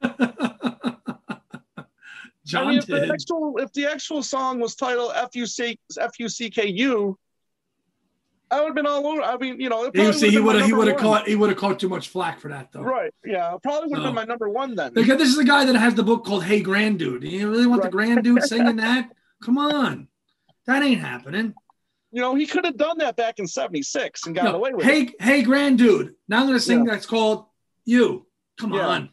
John 2.46 2.68
I 2.68 2.70
mean, 2.70 2.78
if 2.80 2.86
did. 2.86 3.10
The 3.10 3.14
actual, 3.14 3.58
if 3.58 3.74
the 3.74 3.86
actual 3.88 4.24
song 4.24 4.60
was 4.60 4.76
titled 4.76 5.14
F 5.16 5.30
U 5.36 5.46
C 5.46 5.80
F 6.00 6.20
U 6.20 6.30
C 6.30 6.50
K 6.50 6.68
U, 6.68 7.18
I 8.52 8.60
would 8.60 8.68
have 8.68 8.76
been 8.76 8.88
all 8.88 9.06
over. 9.06 9.22
I 9.22 9.38
mean, 9.38 9.60
you 9.60 9.70
know, 9.70 9.92
you 9.94 10.14
see, 10.14 10.30
he 10.32 10.40
would 10.40 10.56
have 10.56 10.66
he 10.66 10.74
would 10.74 10.88
have 10.88 10.98
caught 10.98 11.28
he 11.28 11.36
would 11.36 11.50
have 11.50 11.58
caught 11.58 11.80
too 11.80 11.90
much 11.90 12.10
flack 12.10 12.40
for 12.40 12.48
that 12.48 12.72
though. 12.72 12.82
Right. 12.82 13.14
Yeah. 13.24 13.56
Probably 13.62 13.90
would 13.90 14.00
have 14.00 14.06
so. 14.06 14.10
been 14.10 14.18
oh. 14.18 14.22
my 14.22 14.26
number 14.26 14.50
one 14.50 14.76
then. 14.76 14.94
Because 14.94 15.18
this 15.18 15.30
is 15.30 15.38
the 15.38 15.44
guy 15.44 15.66
that 15.66 15.76
has 15.76 15.94
the 15.94 16.04
book 16.04 16.26
called 16.26 16.44
Hey 16.44 16.64
Grandude. 16.64 17.30
You 17.30 17.50
really 17.50 17.68
want 17.68 17.84
right. 17.84 17.92
the 17.92 17.98
Grandude 17.98 18.42
singing 18.48 18.78
that? 18.78 19.12
Come 19.44 19.58
on, 19.58 20.08
that 20.66 20.82
ain't 20.82 21.02
happening. 21.02 21.54
You 22.12 22.22
know, 22.22 22.34
he 22.34 22.48
could 22.48 22.66
have 22.66 22.76
done 22.78 22.98
that 23.00 23.16
back 23.16 23.38
in 23.38 23.48
'76 23.48 24.26
and 24.26 24.36
got 24.36 24.46
no. 24.46 24.56
away 24.56 24.74
with 24.74 24.84
hey, 24.86 25.04
it. 25.04 25.22
Hey, 25.22 25.44
Grandude. 25.44 26.14
Now 26.28 26.42
I'm 26.42 26.48
gonna 26.48 26.60
sing 26.60 26.86
yeah. 26.86 26.94
that's 26.94 27.06
called 27.06 27.46
You. 27.86 28.26
Come 28.58 28.74
yeah. 28.74 28.88
on. 28.88 29.10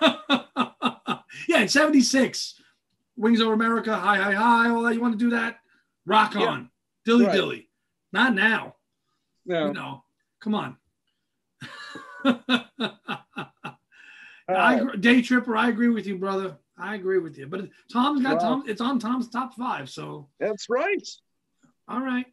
yeah, 1.48 1.62
in 1.62 1.68
'76, 1.68 2.54
Wings 3.16 3.40
Over 3.40 3.52
America, 3.52 3.96
Hi 3.96 4.16
Hi 4.16 4.32
Hi, 4.32 4.70
all 4.70 4.82
that. 4.82 4.94
You 4.94 5.00
want 5.00 5.18
to 5.18 5.24
do 5.24 5.30
that? 5.30 5.58
Rock 6.06 6.36
on, 6.36 6.42
yeah. 6.42 6.64
Dilly 7.04 7.26
right. 7.26 7.34
Dilly. 7.34 7.69
Not 8.12 8.34
now. 8.34 8.74
No. 9.46 9.66
You 9.66 9.72
know, 9.72 10.04
come 10.40 10.54
on. 10.54 10.76
I, 14.48 14.80
day 14.98 15.22
tripper, 15.22 15.56
I 15.56 15.68
agree 15.68 15.88
with 15.88 16.06
you, 16.06 16.18
brother. 16.18 16.56
I 16.76 16.94
agree 16.94 17.18
with 17.18 17.38
you. 17.38 17.46
But 17.46 17.68
Tom's 17.92 18.22
got 18.22 18.40
Tom. 18.40 18.64
It's 18.66 18.80
on 18.80 18.98
Tom's 18.98 19.28
top 19.28 19.54
five. 19.54 19.90
So 19.90 20.28
that's 20.38 20.68
right. 20.68 21.06
All 21.88 22.00
right. 22.00 22.26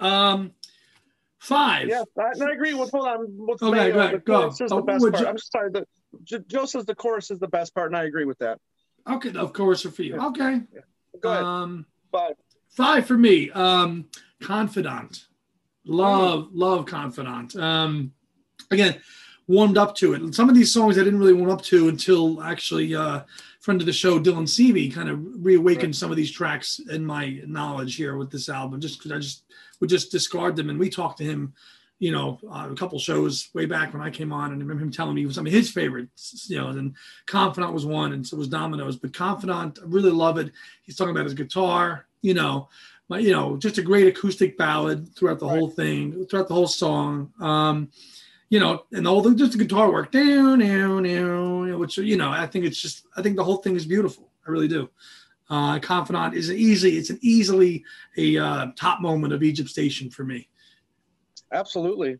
Um, 0.00 0.52
five. 1.38 1.88
Yeah, 1.88 2.04
I, 2.18 2.44
I 2.44 2.52
agree 2.52 2.74
with. 2.74 2.90
Hold 2.90 3.08
on. 3.08 3.26
With 3.28 3.62
okay, 3.62 3.92
go 3.92 4.00
ahead. 4.00 4.24
Go. 4.24 4.46
It's 4.46 4.58
just 4.58 4.72
oh, 4.72 4.76
the 4.76 4.82
best 4.82 5.02
part. 5.02 5.20
You, 5.20 5.26
I'm 5.26 5.38
sorry. 5.38 5.70
The, 5.70 5.86
Joe 6.46 6.66
says 6.66 6.84
the 6.84 6.94
chorus 6.94 7.30
is 7.30 7.38
the 7.38 7.48
best 7.48 7.74
part, 7.74 7.88
and 7.88 7.96
I 7.96 8.04
agree 8.04 8.24
with 8.24 8.38
that. 8.38 8.58
Okay, 9.08 9.32
of 9.34 9.52
course, 9.52 9.82
for 9.82 10.02
you. 10.02 10.16
Okay. 10.16 10.60
Yeah. 10.72 10.80
Go 11.20 11.30
ahead. 11.30 11.42
Um, 11.42 11.86
five. 12.12 12.34
Five 12.72 13.06
for 13.06 13.18
me. 13.18 13.50
Um, 13.50 14.06
Confidant. 14.42 15.26
Love, 15.84 16.48
love 16.52 16.86
Confidant. 16.86 17.54
Um, 17.56 18.12
again, 18.70 19.00
warmed 19.46 19.76
up 19.76 19.94
to 19.96 20.14
it. 20.14 20.22
And 20.22 20.34
some 20.34 20.48
of 20.48 20.54
these 20.54 20.72
songs 20.72 20.98
I 20.98 21.04
didn't 21.04 21.18
really 21.18 21.34
warm 21.34 21.50
up 21.50 21.62
to 21.62 21.88
until 21.88 22.42
actually 22.42 22.94
uh, 22.94 23.22
friend 23.60 23.80
of 23.80 23.86
the 23.86 23.92
show 23.92 24.18
Dylan 24.18 24.48
Seavey 24.48 24.92
kind 24.92 25.08
of 25.08 25.20
reawakened 25.44 25.84
right. 25.88 25.94
some 25.94 26.10
of 26.10 26.16
these 26.16 26.32
tracks 26.32 26.80
in 26.90 27.04
my 27.04 27.40
knowledge 27.46 27.96
here 27.96 28.16
with 28.16 28.30
this 28.30 28.48
album. 28.48 28.80
Just 28.80 28.98
because 28.98 29.12
I 29.12 29.18
just 29.18 29.44
would 29.80 29.90
just 29.90 30.10
discard 30.10 30.56
them, 30.56 30.70
and 30.70 30.78
we 30.78 30.88
talked 30.88 31.18
to 31.18 31.24
him, 31.24 31.52
you 31.98 32.10
know, 32.10 32.40
uh, 32.50 32.68
a 32.70 32.74
couple 32.74 32.98
shows 32.98 33.50
way 33.54 33.66
back 33.66 33.92
when 33.92 34.02
I 34.02 34.10
came 34.10 34.32
on, 34.32 34.52
and 34.52 34.60
I 34.60 34.64
remember 34.64 34.82
him 34.82 34.90
telling 34.90 35.14
me 35.14 35.22
it 35.22 35.26
was 35.26 35.34
some 35.34 35.46
of 35.46 35.52
his 35.52 35.70
favorites, 35.70 36.46
you 36.48 36.58
know, 36.58 36.68
and 36.68 36.94
Confidant 37.26 37.72
was 37.72 37.84
one, 37.84 38.12
and 38.12 38.26
so 38.26 38.36
was 38.36 38.48
Dominoes. 38.48 38.96
But 38.96 39.12
Confidant, 39.12 39.78
I 39.80 39.86
really 39.86 40.10
love 40.10 40.38
it. 40.38 40.52
He's 40.82 40.96
talking 40.96 41.12
about 41.12 41.24
his 41.24 41.34
guitar, 41.34 42.06
you 42.22 42.34
know, 42.34 42.68
my, 43.08 43.18
you 43.18 43.32
know, 43.32 43.56
just 43.56 43.78
a 43.78 43.82
great 43.82 44.06
acoustic 44.06 44.56
ballad 44.56 45.14
throughout 45.14 45.38
the 45.38 45.46
right. 45.46 45.58
whole 45.58 45.68
thing, 45.68 46.24
throughout 46.26 46.48
the 46.48 46.54
whole 46.54 46.68
song. 46.68 47.32
Um, 47.40 47.90
you 48.48 48.60
know, 48.60 48.84
and 48.92 49.06
all 49.08 49.22
the 49.22 49.34
just 49.34 49.52
the 49.52 49.58
guitar 49.58 49.90
work 49.90 50.12
down, 50.12 50.58
down, 50.58 51.02
down, 51.02 51.78
which 51.78 51.98
you 51.98 52.16
know, 52.16 52.30
I 52.30 52.46
think 52.46 52.64
it's 52.64 52.80
just, 52.80 53.06
I 53.16 53.22
think 53.22 53.36
the 53.36 53.44
whole 53.44 53.56
thing 53.56 53.76
is 53.76 53.86
beautiful. 53.86 54.30
I 54.46 54.50
really 54.50 54.68
do. 54.68 54.88
Uh, 55.50 55.78
Confidant 55.78 56.34
is 56.34 56.48
an 56.48 56.56
easy, 56.56 56.96
it's 56.96 57.10
an 57.10 57.18
easily 57.22 57.84
a 58.16 58.38
uh, 58.38 58.66
top 58.76 59.00
moment 59.00 59.32
of 59.32 59.42
Egypt 59.42 59.68
Station 59.68 60.10
for 60.10 60.24
me. 60.24 60.48
Absolutely, 61.52 62.18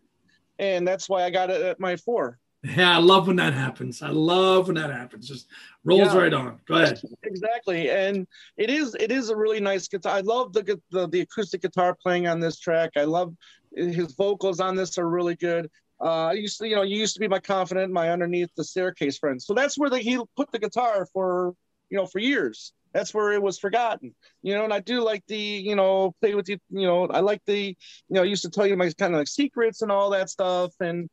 and 0.59 0.87
that's 0.87 1.09
why 1.09 1.25
I 1.25 1.31
got 1.31 1.51
it 1.51 1.63
at 1.63 1.81
my 1.81 1.97
four. 1.97 2.39
Yeah, 2.65 2.97
I 2.97 3.01
love 3.01 3.27
when 3.27 3.37
that 3.37 3.55
happens. 3.55 4.03
I 4.03 4.11
love 4.11 4.69
when 4.69 4.77
that 4.77 4.91
happens. 4.91 5.27
Just 5.27 5.49
rolls 5.85 6.15
Yeah. 6.15 6.21
right 6.21 6.33
on. 6.33 6.61
Go 6.67 6.75
ahead. 6.77 7.01
exactly 7.25 7.91
and 7.91 8.27
it 8.57 8.71
is 8.71 8.95
it 9.01 9.11
is 9.11 9.31
a 9.31 9.37
really 9.37 9.59
nice 9.61 9.89
guitar 9.89 10.15
i 10.17 10.21
love 10.21 10.53
the, 10.53 10.81
the 10.91 11.09
the 11.09 11.21
acoustic 11.21 11.61
guitar 11.63 11.97
playing 12.01 12.27
on 12.29 12.39
this 12.41 12.59
track 12.59 12.91
i 12.97 13.05
love 13.05 13.35
his 13.75 14.13
vocals 14.15 14.61
on 14.61 14.77
this 14.77 14.97
are 14.99 15.09
really 15.09 15.35
good 15.37 15.69
uh 16.01 16.27
i 16.27 16.33
used 16.33 16.59
to 16.59 16.69
you 16.69 16.77
know 16.77 16.83
you 16.83 16.97
used 16.99 17.15
to 17.15 17.21
be 17.21 17.29
my 17.29 17.39
confidant 17.41 17.93
my 17.93 18.11
underneath 18.11 18.51
the 18.57 18.65
staircase 18.65 19.19
friend 19.19 19.41
so 19.43 19.55
that's 19.55 19.77
where 19.79 19.91
the, 19.91 19.99
he 19.99 20.21
put 20.37 20.51
the 20.53 20.59
guitar 20.59 21.07
for 21.13 21.55
you 21.91 21.97
know 21.97 22.07
for 22.07 22.19
years 22.21 22.73
that's 22.93 23.13
where 23.15 23.33
it 23.33 23.43
was 23.43 23.59
forgotten 23.59 24.15
you 24.43 24.55
know 24.55 24.65
and 24.65 24.73
i 24.73 24.79
do 24.81 25.01
like 25.03 25.23
the 25.27 25.37
you 25.37 25.75
know 25.75 26.15
play 26.21 26.35
with 26.35 26.49
you 26.49 26.59
you 26.71 26.87
know 26.87 27.07
i 27.09 27.21
like 27.21 27.43
the 27.47 27.69
you 28.09 28.15
know 28.15 28.23
I 28.23 28.25
used 28.25 28.43
to 28.43 28.51
tell 28.51 28.67
you 28.67 28.77
my 28.77 28.91
kind 28.93 29.15
of 29.15 29.19
like 29.19 29.29
secrets 29.29 29.83
and 29.83 29.91
all 29.91 30.11
that 30.11 30.31
stuff 30.31 30.73
and 30.81 31.09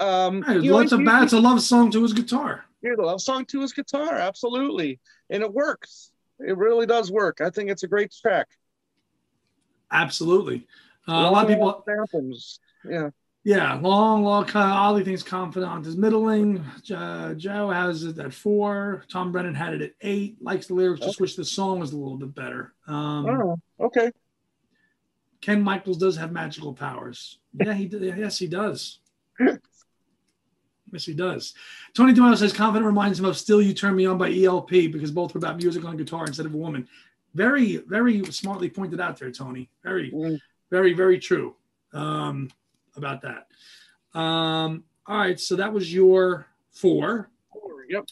um 0.00 0.42
Hey, 0.42 0.58
you 0.60 0.70
know, 0.70 0.78
lots 0.78 0.92
of 0.92 1.00
he- 1.00 1.04
bad. 1.06 1.24
It's 1.24 1.32
a 1.32 1.40
love 1.40 1.60
song 1.62 1.90
to 1.92 2.02
his 2.02 2.12
guitar. 2.12 2.64
Yeah, 2.82 2.92
the 2.96 3.02
love 3.02 3.20
song 3.20 3.44
to 3.46 3.60
his 3.60 3.72
guitar 3.72 4.14
absolutely 4.14 5.00
and 5.28 5.42
it 5.42 5.52
works 5.52 6.10
it 6.38 6.56
really 6.56 6.86
does 6.86 7.12
work 7.12 7.40
i 7.42 7.50
think 7.50 7.70
it's 7.70 7.82
a 7.82 7.88
great 7.88 8.12
track 8.12 8.48
Absolutely. 9.92 10.66
Uh, 11.08 11.12
a 11.12 11.30
lot 11.30 11.44
of 11.44 11.48
people, 11.50 11.84
anthems 11.88 12.60
yeah 12.88 13.10
yeah, 13.42 13.74
long, 13.74 14.22
long, 14.22 14.44
kind 14.44 14.70
of 14.70 14.76
Ollie 14.76 15.02
thinks 15.02 15.22
confidant 15.22 15.86
is 15.86 15.96
middling. 15.96 16.62
Uh, 16.94 17.32
Joe 17.32 17.70
has 17.70 18.04
it 18.04 18.18
at 18.18 18.34
four. 18.34 19.04
Tom 19.10 19.32
Brennan 19.32 19.54
had 19.54 19.72
it 19.72 19.80
at 19.80 19.92
eight. 20.02 20.36
Likes 20.42 20.66
the 20.66 20.74
lyrics, 20.74 21.00
just 21.06 21.22
wish 21.22 21.36
the 21.36 21.44
song 21.44 21.80
was 21.80 21.92
a 21.92 21.96
little 21.96 22.18
bit 22.18 22.34
better. 22.34 22.74
Um, 22.86 23.26
oh 23.26 23.60
okay 23.80 24.10
Ken 25.40 25.62
Michaels 25.62 25.96
does 25.96 26.18
have 26.18 26.32
magical 26.32 26.74
powers. 26.74 27.38
Yeah, 27.54 27.72
he 27.72 27.84
yes, 27.86 28.38
he 28.38 28.46
does. 28.46 28.98
yes, 30.92 31.04
he 31.06 31.14
does. 31.14 31.54
Tony 31.94 32.12
Doyle 32.12 32.36
says 32.36 32.52
confidant 32.52 32.86
reminds 32.86 33.18
him 33.18 33.24
of 33.24 33.36
"Still 33.36 33.60
You 33.62 33.72
Turn 33.74 33.96
Me 33.96 34.06
On" 34.06 34.18
by 34.18 34.32
ELP 34.32 34.68
because 34.70 35.10
both 35.10 35.34
were 35.34 35.38
about 35.38 35.56
music 35.56 35.84
on 35.84 35.96
guitar 35.96 36.26
instead 36.26 36.46
of 36.46 36.54
a 36.54 36.56
woman. 36.56 36.88
Very, 37.34 37.76
very 37.76 38.24
smartly 38.32 38.68
pointed 38.68 39.00
out 39.00 39.18
there, 39.18 39.30
Tony. 39.30 39.68
Very, 39.84 40.10
Mm. 40.10 40.40
very, 40.70 40.92
very 40.94 41.18
true 41.18 41.54
um, 41.92 42.48
about 42.96 43.22
that. 43.22 43.46
Um, 44.18 44.84
all 45.06 45.18
right, 45.18 45.38
so 45.38 45.56
that 45.56 45.72
was 45.72 45.92
your 45.92 46.46
four. 46.70 47.30
four. 47.52 47.84
yep 47.88 48.06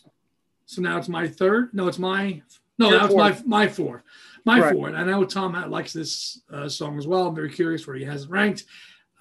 So 0.66 0.82
now 0.82 0.98
it's 0.98 1.08
my 1.08 1.26
third. 1.28 1.72
No, 1.74 1.88
it's 1.88 1.98
my 1.98 2.42
no. 2.78 2.90
Your 2.90 2.98
Now 2.98 3.04
it's 3.06 3.14
my 3.14 3.42
my 3.64 3.68
four. 3.68 4.04
My 4.44 4.60
Correct. 4.60 4.74
four. 4.76 4.88
And 4.88 4.96
I 4.96 5.04
know 5.04 5.24
Tom 5.24 5.52
likes 5.70 5.92
this 5.92 6.40
uh, 6.52 6.68
song 6.68 6.98
as 6.98 7.06
well. 7.06 7.26
I'm 7.28 7.34
very 7.34 7.50
curious 7.50 7.86
where 7.86 7.96
he 7.96 8.04
has 8.04 8.24
it 8.24 8.30
ranked. 8.30 8.64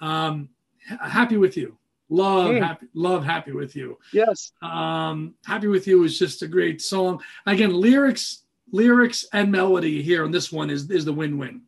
Um, 0.00 0.48
ha- 0.88 1.08
happy 1.08 1.36
with 1.36 1.56
you. 1.56 1.76
Love 2.10 2.52
Mm. 2.52 2.62
happy. 2.62 2.86
Love 2.94 3.24
happy 3.24 3.52
with 3.52 3.76
you. 3.76 3.98
yes 4.12 4.52
Um, 4.62 5.34
happy 5.44 5.66
with 5.68 5.86
you 5.86 6.04
is 6.04 6.18
just 6.18 6.42
a 6.42 6.48
great 6.48 6.80
song. 6.80 7.20
Again, 7.46 7.72
lyrics, 7.74 8.44
lyrics 8.72 9.26
and 9.32 9.52
melody 9.52 10.02
here 10.02 10.24
on 10.24 10.30
this 10.30 10.50
one 10.52 10.70
is 10.70 10.90
is 10.90 11.04
the 11.04 11.12
win-win. 11.12 11.62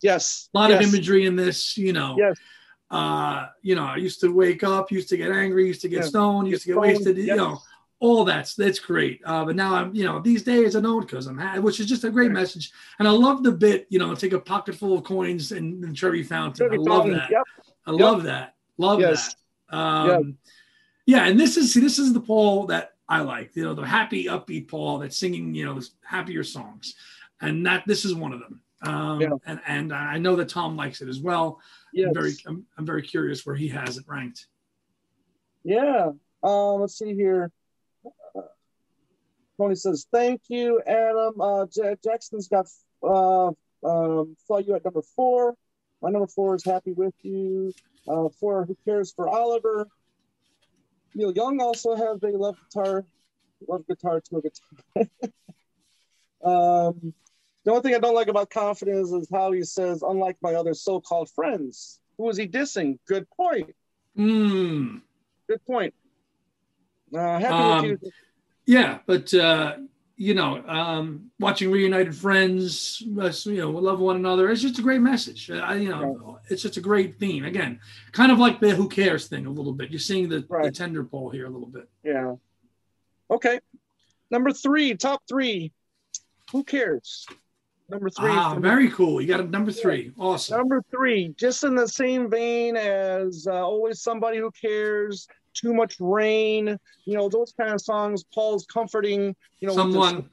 yes 0.00 0.48
A 0.54 0.58
lot 0.58 0.70
yes. 0.70 0.82
of 0.86 0.88
imagery 0.94 1.26
in 1.26 1.36
this. 1.36 1.76
You 1.76 1.92
know. 1.92 2.16
Yes. 2.18 2.36
Uh, 2.90 3.46
you 3.62 3.74
know, 3.74 3.84
I 3.84 3.96
used 3.96 4.20
to 4.20 4.28
wake 4.34 4.62
up, 4.62 4.90
used 4.92 5.08
to 5.10 5.16
get 5.16 5.30
angry, 5.32 5.66
used 5.66 5.80
to 5.82 5.88
get 5.88 6.00
Yeah. 6.02 6.08
stoned, 6.08 6.48
used 6.48 6.62
to 6.64 6.68
get 6.68 6.74
Stoned, 6.74 6.86
wasted. 6.88 7.16
You 7.18 7.36
know, 7.36 7.58
all 8.00 8.24
that's 8.24 8.54
that's 8.54 8.78
great. 8.78 9.20
Uh, 9.24 9.44
but 9.46 9.56
now 9.56 9.74
I'm, 9.74 9.94
you 9.94 10.04
know, 10.04 10.20
these 10.20 10.42
days 10.42 10.74
I 10.76 10.80
don't 10.80 11.00
because 11.00 11.26
I'm 11.26 11.38
happy, 11.38 11.60
which 11.60 11.80
is 11.80 11.86
just 11.86 12.04
a 12.04 12.10
great 12.10 12.32
message. 12.32 12.70
And 12.98 13.06
I 13.08 13.12
love 13.12 13.42
the 13.44 13.52
bit, 13.52 13.86
you 13.88 13.98
know, 13.98 14.14
take 14.14 14.32
a 14.34 14.38
pocket 14.40 14.74
full 14.74 14.94
of 14.98 15.04
coins 15.04 15.52
and, 15.52 15.82
and 15.84 15.96
cherry 15.96 16.22
fountain. 16.22 16.70
I 16.70 16.76
love 16.76 16.86
Fountain, 17.04 17.12
that. 17.18 17.30
yep 17.30 17.44
I 17.86 17.90
love 17.92 18.22
that. 18.24 18.56
Love 18.78 19.00
Yes. 19.00 19.28
that. 19.28 19.36
Um, 19.72 20.36
yeah, 21.06 21.24
and 21.26 21.38
this 21.40 21.56
is 21.56 21.72
see, 21.72 21.80
this 21.80 21.98
is 21.98 22.12
the 22.12 22.20
Paul 22.20 22.66
that 22.66 22.92
I 23.08 23.20
like. 23.22 23.56
You 23.56 23.64
know, 23.64 23.74
the 23.74 23.82
happy, 23.86 24.26
upbeat 24.26 24.68
Paul 24.68 24.98
that's 24.98 25.16
singing, 25.18 25.54
you 25.54 25.64
know, 25.64 25.80
happier 26.04 26.44
songs, 26.44 26.94
and 27.40 27.66
that 27.66 27.84
this 27.86 28.04
is 28.04 28.14
one 28.14 28.32
of 28.32 28.40
them. 28.40 28.60
Um, 28.82 29.20
Yeah. 29.20 29.30
and 29.46 29.60
and 29.66 29.92
I 29.92 30.18
know 30.18 30.36
that 30.36 30.48
Tom 30.48 30.76
likes 30.76 31.00
it 31.02 31.08
as 31.08 31.20
well. 31.20 31.60
yes 31.92 32.08
I'm 32.08 32.14
very 32.14 32.32
I'm, 32.46 32.66
I'm 32.78 32.86
very 32.86 33.02
curious 33.02 33.44
where 33.46 33.56
he 33.56 33.68
has 33.68 33.96
it 33.96 34.04
ranked. 34.06 34.46
yeah 35.64 36.10
um 36.42 36.80
let's 36.80 36.98
see 36.98 37.14
here 37.14 37.50
Uh, 38.34 38.40
Tony 39.56 39.76
says 39.76 40.06
thank 40.12 40.40
you 40.48 40.80
Adam 40.86 41.40
uh 41.40 41.66
Ja- 41.76 41.94
Jackson's 42.02 42.48
got 42.48 42.66
uh 43.04 43.48
um 43.84 44.36
saw 44.46 44.58
you 44.58 44.74
at 44.74 44.84
number 44.84 45.02
four 45.14 45.54
my 46.02 46.10
number 46.10 46.26
four 46.26 46.54
is 46.54 46.64
happy 46.64 46.92
with 46.92 47.14
you 47.22 47.72
uh 48.08 48.28
four 48.40 48.64
who 48.66 48.76
cares 48.84 49.12
for 49.12 49.28
Oliver 49.28 49.86
Neil 51.14 51.32
Young 51.32 51.60
also 51.60 51.94
has 51.94 52.22
a 52.22 52.36
love 52.36 52.56
guitar 52.68 53.04
love 53.68 53.86
guitar 53.86 54.20
to 54.28 54.36
a 54.38 54.42
guitar 54.42 55.28
um 56.44 57.14
the 57.64 57.70
only 57.70 57.82
thing 57.82 57.94
I 57.94 57.98
don't 58.00 58.14
like 58.16 58.26
about 58.26 58.50
confidence 58.50 59.12
is 59.12 59.28
how 59.32 59.52
he 59.52 59.62
says, 59.62 60.02
unlike 60.02 60.36
my 60.42 60.54
other 60.54 60.74
so-called 60.74 61.30
friends. 61.30 62.00
Who 62.18 62.28
is 62.28 62.36
he 62.36 62.48
dissing? 62.48 62.98
Good 63.06 63.30
point. 63.30 63.70
Mm, 64.18 65.00
Good 65.48 65.64
point. 65.64 65.94
Uh, 67.14 67.38
happy 67.38 67.54
Um, 67.54 67.90
with 67.92 68.02
you. 68.02 68.10
yeah, 68.66 68.98
but 69.06 69.32
uh, 69.32 69.76
you 70.22 70.34
know, 70.34 70.64
um, 70.68 71.32
watching 71.40 71.68
reunited 71.68 72.14
friends, 72.14 73.02
uh, 73.20 73.32
you 73.44 73.56
know, 73.56 73.70
love 73.72 73.98
one 73.98 74.14
another. 74.14 74.50
It's 74.50 74.62
just 74.62 74.78
a 74.78 74.82
great 74.82 75.00
message. 75.00 75.50
Uh, 75.50 75.56
I, 75.56 75.74
you 75.74 75.88
know, 75.88 76.38
it's 76.48 76.62
just 76.62 76.76
a 76.76 76.80
great 76.80 77.18
theme. 77.18 77.44
Again, 77.44 77.80
kind 78.12 78.30
of 78.30 78.38
like 78.38 78.60
the 78.60 78.70
"Who 78.70 78.88
cares" 78.88 79.26
thing 79.26 79.46
a 79.46 79.50
little 79.50 79.72
bit. 79.72 79.90
You're 79.90 79.98
seeing 79.98 80.28
the, 80.28 80.46
the 80.62 80.70
tender 80.70 81.02
pole 81.02 81.30
here 81.30 81.46
a 81.46 81.50
little 81.50 81.66
bit. 81.66 81.88
Yeah. 82.04 82.36
Okay. 83.32 83.58
Number 84.30 84.52
three, 84.52 84.94
top 84.94 85.22
three. 85.28 85.72
Who 86.52 86.62
cares? 86.62 87.26
Number 87.88 88.08
three. 88.08 88.30
Ah, 88.30 88.54
me. 88.54 88.62
very 88.62 88.90
cool. 88.90 89.20
You 89.20 89.26
got 89.26 89.40
a 89.40 89.44
number 89.44 89.72
three. 89.72 90.12
Awesome. 90.16 90.56
Number 90.56 90.84
three, 90.88 91.34
just 91.36 91.64
in 91.64 91.74
the 91.74 91.88
same 91.88 92.30
vein 92.30 92.76
as 92.76 93.48
uh, 93.50 93.54
Always 93.54 94.02
Somebody 94.02 94.38
Who 94.38 94.52
Cares, 94.52 95.26
Too 95.54 95.74
Much 95.74 95.96
Rain, 96.00 96.78
you 97.04 97.16
know, 97.16 97.28
those 97.28 97.52
kind 97.58 97.72
of 97.72 97.80
songs. 97.80 98.24
Paul's 98.34 98.66
comforting, 98.66 99.34
you 99.60 99.68
know, 99.68 99.74
Someone. 99.74 100.28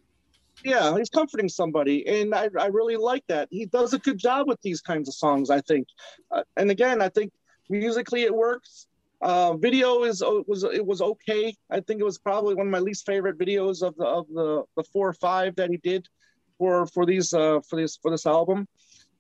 yeah, 0.63 0.95
he's 0.97 1.09
comforting 1.09 1.49
somebody, 1.49 2.07
and 2.07 2.34
I, 2.34 2.49
I 2.59 2.67
really 2.67 2.95
like 2.95 3.24
that. 3.28 3.47
He 3.51 3.65
does 3.65 3.93
a 3.93 3.99
good 3.99 4.17
job 4.17 4.47
with 4.47 4.61
these 4.61 4.82
kinds 4.82 5.07
of 5.07 5.15
songs, 5.15 5.49
I 5.49 5.61
think. 5.61 5.88
Uh, 6.32 6.43
and 6.57 6.72
again, 6.72 7.01
I 7.01 7.09
think 7.09 7.32
musically 7.70 8.24
it 8.24 8.34
works. 8.34 8.88
Uh, 9.22 9.53
video 9.57 10.03
is 10.03 10.22
uh, 10.22 10.41
was 10.47 10.63
it 10.63 10.86
was 10.86 11.01
okay. 11.01 11.53
I 11.70 11.82
think 11.82 11.99
it 11.99 12.05
was 12.05 12.17
probably 12.17 12.55
one 12.55 12.67
of 12.67 12.72
my 12.72 12.80
least 12.80 13.05
favorite 13.05 13.38
videos 13.38 13.82
of 13.86 13.95
the 13.97 14.05
of 14.05 14.28
the 14.30 14.63
the 14.78 14.84
four 14.84 15.09
or 15.09 15.13
five 15.13 15.55
that 15.57 15.70
he 15.70 15.78
did 15.78 16.07
for 16.57 16.88
for 16.88 17.05
these 17.05 17.34
uh, 17.34 17.59
for 17.67 17.76
this 17.82 17.97
for 18.01 18.11
this 18.11 18.26
album. 18.26 18.67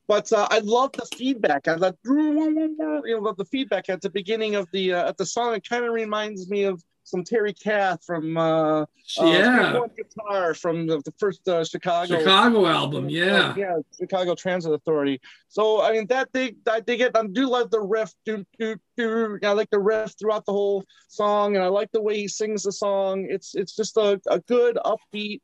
But 0.09 0.33
uh, 0.33 0.47
I 0.49 0.57
love 0.63 0.91
the 0.93 1.05
feedback. 1.15 1.67
I 1.67 1.75
love 1.75 1.95
you 2.03 3.21
know 3.21 3.33
the 3.37 3.45
feedback 3.45 3.89
at 3.89 4.01
the 4.01 4.09
beginning 4.09 4.55
of 4.55 4.67
the 4.73 4.95
uh, 4.95 5.07
at 5.07 5.17
the 5.17 5.25
song. 5.25 5.53
It 5.53 5.69
kind 5.69 5.85
of 5.85 5.93
reminds 5.93 6.49
me 6.49 6.63
of 6.63 6.83
some 7.03 7.23
Terry 7.23 7.53
Kath 7.53 8.03
from 8.03 8.35
uh, 8.35 8.81
uh, 8.81 8.85
yeah. 9.19 9.79
Guitar 9.95 10.55
from 10.55 10.87
the, 10.87 10.97
the 11.05 11.13
first 11.19 11.47
uh, 11.47 11.63
Chicago. 11.63 12.17
Chicago 12.17 12.65
album. 12.65 13.07
Yeah. 13.07 13.49
Uh, 13.49 13.53
yeah, 13.55 13.75
Chicago 13.99 14.33
Transit 14.33 14.73
Authority. 14.73 15.21
So 15.47 15.79
I 15.83 15.91
mean 15.91 16.07
that 16.07 16.33
they 16.33 16.55
I 16.67 16.79
dig 16.79 17.01
it. 17.01 17.15
I 17.15 17.27
do 17.27 17.47
love 17.47 17.69
the 17.69 17.79
riff. 17.79 18.11
Do 18.25 18.43
do 18.57 18.77
do. 18.97 19.37
I 19.43 19.51
like 19.51 19.69
the 19.69 19.79
riff 19.79 20.15
throughout 20.19 20.43
the 20.47 20.53
whole 20.53 20.85
song, 21.07 21.55
and 21.55 21.63
I 21.63 21.67
like 21.67 21.91
the 21.91 22.01
way 22.01 22.17
he 22.17 22.27
sings 22.27 22.63
the 22.63 22.71
song. 22.71 23.27
It's 23.29 23.53
it's 23.53 23.75
just 23.75 23.95
a, 23.95 24.19
a 24.25 24.39
good 24.39 24.79
upbeat 24.83 25.41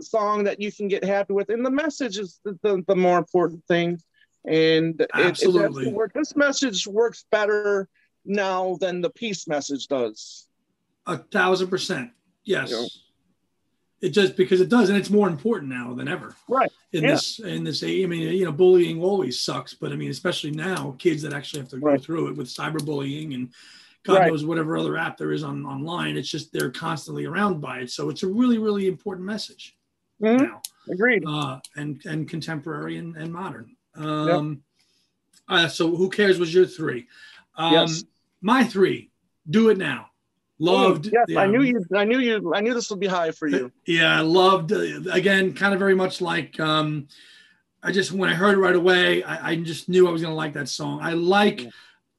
song 0.00 0.44
that 0.44 0.60
you 0.60 0.70
can 0.72 0.88
get 0.88 1.04
happy 1.04 1.32
with, 1.32 1.48
and 1.50 1.64
the 1.64 1.70
message 1.70 2.18
is 2.18 2.40
the, 2.44 2.58
the, 2.62 2.84
the 2.86 2.96
more 2.96 3.18
important 3.18 3.64
thing. 3.66 4.00
And 4.46 5.00
it- 5.00 5.10
it, 5.14 5.26
Absolutely. 5.26 5.88
it, 5.88 5.94
work. 5.94 6.12
This 6.12 6.36
message 6.36 6.86
works 6.86 7.24
better 7.30 7.88
now 8.24 8.76
than 8.80 9.00
the 9.00 9.10
peace 9.10 9.48
message 9.48 9.86
does. 9.88 10.46
A 11.06 11.18
thousand 11.18 11.68
percent. 11.68 12.10
Yes. 12.44 12.70
Yeah. 12.70 12.86
It 14.00 14.10
just 14.10 14.36
because 14.36 14.60
it 14.60 14.68
does, 14.68 14.90
and 14.90 14.98
it's 14.98 15.08
more 15.08 15.28
important 15.28 15.70
now 15.72 15.94
than 15.94 16.08
ever. 16.08 16.36
Right. 16.48 16.70
In 16.92 17.04
Yeah. 17.04 17.10
this, 17.12 17.38
in 17.38 17.64
this, 17.64 17.82
I 17.82 17.86
mean, 17.86 18.20
you 18.36 18.44
know, 18.44 18.52
bullying 18.52 19.02
always 19.02 19.40
sucks, 19.40 19.72
but 19.72 19.92
I 19.92 19.96
mean, 19.96 20.10
especially 20.10 20.50
now, 20.50 20.94
kids 20.98 21.22
that 21.22 21.32
actually 21.32 21.60
have 21.60 21.70
to 21.70 21.78
go 21.78 21.96
through 21.96 22.28
it 22.28 22.36
with 22.36 22.48
cyberbullying 22.48 23.34
and 23.34 23.48
God 24.04 24.18
Right. 24.18 24.28
knows 24.30 24.44
whatever 24.44 24.76
other 24.76 24.96
app 24.96 25.16
there 25.16 25.32
is 25.32 25.42
on 25.42 25.64
online. 25.64 26.16
It's 26.16 26.28
just 26.28 26.52
they're 26.52 26.70
constantly 26.70 27.24
around 27.24 27.60
by 27.60 27.80
it, 27.80 27.90
so 27.90 28.10
it's 28.10 28.22
a 28.22 28.28
really, 28.28 28.58
really 28.58 28.86
important 28.86 29.26
message 29.26 29.76
Mhm. 30.22 30.40
now, 30.42 30.62
Agreed. 30.90 31.24
uh, 31.26 31.58
and 31.76 32.00
and 32.04 32.28
contemporary 32.28 32.98
and, 32.98 33.16
and 33.16 33.32
modern. 33.32 33.74
Um, 33.94 34.62
uh, 35.48 35.68
so 35.68 35.94
who 35.96 36.10
cares? 36.10 36.38
Was 36.38 36.52
your 36.54 36.66
three? 36.66 37.06
Um, 37.56 37.72
Yes. 37.72 38.04
My 38.42 38.62
three. 38.64 39.10
Do 39.48 39.70
it 39.70 39.78
now. 39.78 40.10
Loved. 40.58 41.06
Yes, 41.06 41.24
the 41.26 41.38
I 41.38 41.46
knew 41.46 41.62
you. 41.62 41.82
I 41.94 42.04
knew 42.04 42.18
you. 42.18 42.54
I 42.54 42.60
knew 42.60 42.74
this 42.74 42.90
would 42.90 43.00
be 43.00 43.06
high 43.06 43.30
for 43.30 43.48
you. 43.48 43.72
Yeah, 43.86 44.16
I 44.18 44.20
loved 44.20 44.72
uh, 44.72 45.00
again, 45.10 45.54
kind 45.54 45.72
of 45.72 45.78
very 45.80 45.94
much 45.94 46.20
like 46.20 46.60
um 46.60 47.08
I 47.82 47.90
just 47.90 48.12
when 48.12 48.28
I 48.30 48.34
heard 48.34 48.54
it 48.54 48.60
right 48.60 48.76
away, 48.76 49.22
I, 49.22 49.50
I 49.52 49.56
just 49.56 49.88
knew 49.88 50.06
I 50.08 50.10
was 50.12 50.20
gonna 50.22 50.34
like 50.34 50.52
that 50.54 50.68
song. 50.68 51.00
I 51.02 51.14
like 51.14 51.62
Yeah. 51.62 51.70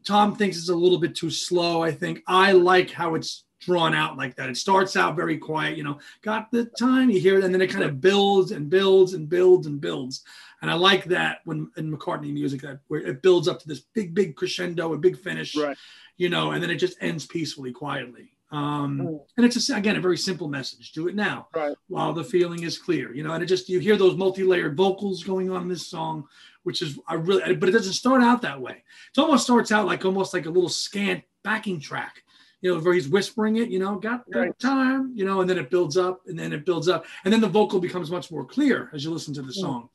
Tom 0.06 0.36
thinks 0.36 0.58
it's 0.58 0.70
a 0.70 0.76
little 0.76 1.00
bit 1.00 1.16
too 1.16 1.30
slow. 1.30 1.82
I 1.84 1.92
think 1.92 2.22
I 2.28 2.52
like 2.52 2.92
how 2.92 3.16
it's 3.16 3.44
drawn 3.60 3.96
out 3.96 4.18
like 4.18 4.36
that. 4.36 4.50
It 4.50 4.58
starts 4.58 4.96
out 4.96 5.16
very 5.16 5.38
quiet, 5.38 5.78
you 5.78 5.84
know, 5.84 5.98
got 6.22 6.52
the 6.52 6.66
time 6.66 7.10
you 7.10 7.20
hear 7.20 7.40
it, 7.40 7.44
and 7.44 7.54
then 7.54 7.62
it 7.62 7.72
kind 7.72 7.84
of 7.84 8.00
builds 8.00 8.52
and 8.52 8.70
builds 8.70 9.14
and 9.14 9.28
builds 9.28 9.66
and 9.66 9.82
builds. 9.82 10.24
And 10.62 10.70
I 10.70 10.76
like 10.76 11.06
that 11.06 11.40
when 11.46 11.72
in 11.78 11.92
McCartney 11.92 12.32
music 12.32 12.62
that 12.62 12.80
where 12.88 13.02
it 13.02 13.22
builds 13.22 13.48
up 13.48 13.60
to 13.62 13.68
this 13.68 13.82
big, 13.94 14.14
big 14.14 14.36
crescendo, 14.36 14.94
a 14.94 14.98
big 14.98 15.18
finish, 15.18 15.56
Right. 15.56 15.78
you 16.18 16.30
know, 16.30 16.52
and 16.52 16.62
then 16.62 16.70
it 16.70 16.76
just 16.76 16.98
ends 17.02 17.26
peacefully, 17.26 17.72
quietly. 17.72 18.32
Um, 18.52 19.00
Mm. 19.00 19.20
and 19.38 19.46
it's 19.46 19.70
a, 19.70 19.76
again 19.76 19.96
a 19.96 20.02
very 20.02 20.18
simple 20.18 20.48
message. 20.48 20.92
Do 20.92 21.08
it 21.08 21.16
now, 21.16 21.48
Right. 21.54 21.76
while 21.88 22.14
the 22.14 22.24
feeling 22.24 22.64
is 22.64 22.78
clear, 22.78 23.14
you 23.14 23.24
know. 23.24 23.34
And 23.34 23.44
it 23.44 23.48
just 23.48 23.70
you 23.70 23.80
hear 23.80 23.98
those 23.98 24.16
multi-layered 24.16 24.78
vocals 24.78 25.24
going 25.24 25.50
on 25.50 25.64
in 25.64 25.68
this 25.68 25.88
song, 25.88 26.28
which 26.64 26.82
is 26.82 27.00
I 27.08 27.16
really, 27.16 27.56
but 27.56 27.70
it 27.70 27.72
doesn't 27.74 27.94
start 27.94 28.22
out 28.22 28.42
that 28.44 28.62
way. 28.62 28.84
It 29.16 29.20
almost 29.20 29.46
starts 29.46 29.72
out 29.72 29.88
like 29.88 30.06
almost 30.06 30.34
like 30.34 30.46
a 30.46 30.50
little 30.52 30.70
scant 30.70 31.24
backing 31.44 31.80
track, 31.80 32.24
you 32.62 32.72
know, 32.74 32.80
where 32.80 32.94
he's 32.94 33.10
whispering 33.10 33.58
it, 33.58 33.70
you 33.70 33.80
know, 33.80 33.96
got 33.98 34.26
the 34.30 34.40
Right. 34.40 34.60
time, 34.60 35.12
you 35.16 35.26
know, 35.26 35.42
and 35.42 35.50
then 35.50 35.58
it 35.58 35.70
builds 35.72 35.98
up, 35.98 36.22
and 36.28 36.38
then 36.38 36.54
it 36.54 36.66
builds 36.66 36.88
up, 36.88 37.06
and 37.24 37.34
then 37.34 37.42
the 37.42 37.48
vocal 37.50 37.80
becomes 37.80 38.12
much 38.12 38.32
more 38.32 38.46
clear 38.46 38.90
as 38.94 39.04
you 39.04 39.10
listen 39.12 39.34
to 39.34 39.42
the 39.42 39.52
Mm. 39.52 39.62
song, 39.62 39.90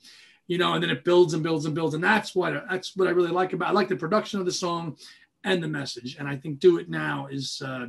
you 0.49 0.59
know, 0.59 0.75
and 0.75 0.83
then 0.83 0.91
it 0.91 1.05
builds 1.05 1.35
and 1.35 1.43
builds 1.45 1.67
and 1.67 1.75
builds, 1.75 1.95
and 1.95 2.03
that's 2.03 2.35
what 2.35 2.53
that's 2.69 2.97
what 2.97 3.07
I 3.07 3.13
really 3.13 3.31
like 3.31 3.53
about. 3.53 3.69
I 3.69 3.73
like 3.73 3.89
the 3.89 3.97
production 3.97 4.41
of 4.41 4.47
the 4.47 4.53
song 4.53 4.97
and 5.45 5.63
the 5.63 5.69
message, 5.69 6.17
and 6.19 6.29
I 6.29 6.37
think 6.37 6.59
"Do 6.59 6.79
It 6.79 6.91
Now" 6.91 7.27
is, 7.29 7.63
uh, 7.63 7.87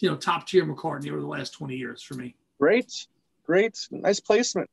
you 0.00 0.10
know, 0.10 0.16
top 0.16 0.46
tier 0.46 0.64
McCartney 0.64 1.10
over 1.10 1.20
the 1.20 1.26
last 1.26 1.50
twenty 1.50 1.76
years 1.76 2.02
for 2.02 2.14
me. 2.14 2.34
Great. 2.58 3.06
Great. 3.46 3.88
Nice 3.90 4.20
placement. 4.20 4.70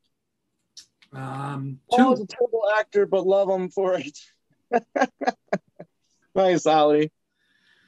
Um, 1.14 1.80
Paul 1.90 2.14
is 2.14 2.20
a 2.22 2.28
terrible 2.28 2.64
actor, 2.78 3.06
but 3.06 3.26
love 3.26 3.50
him 3.50 3.70
for 3.70 4.00
it. 4.00 4.20
nice, 6.36 6.66
Ollie. 6.66 7.12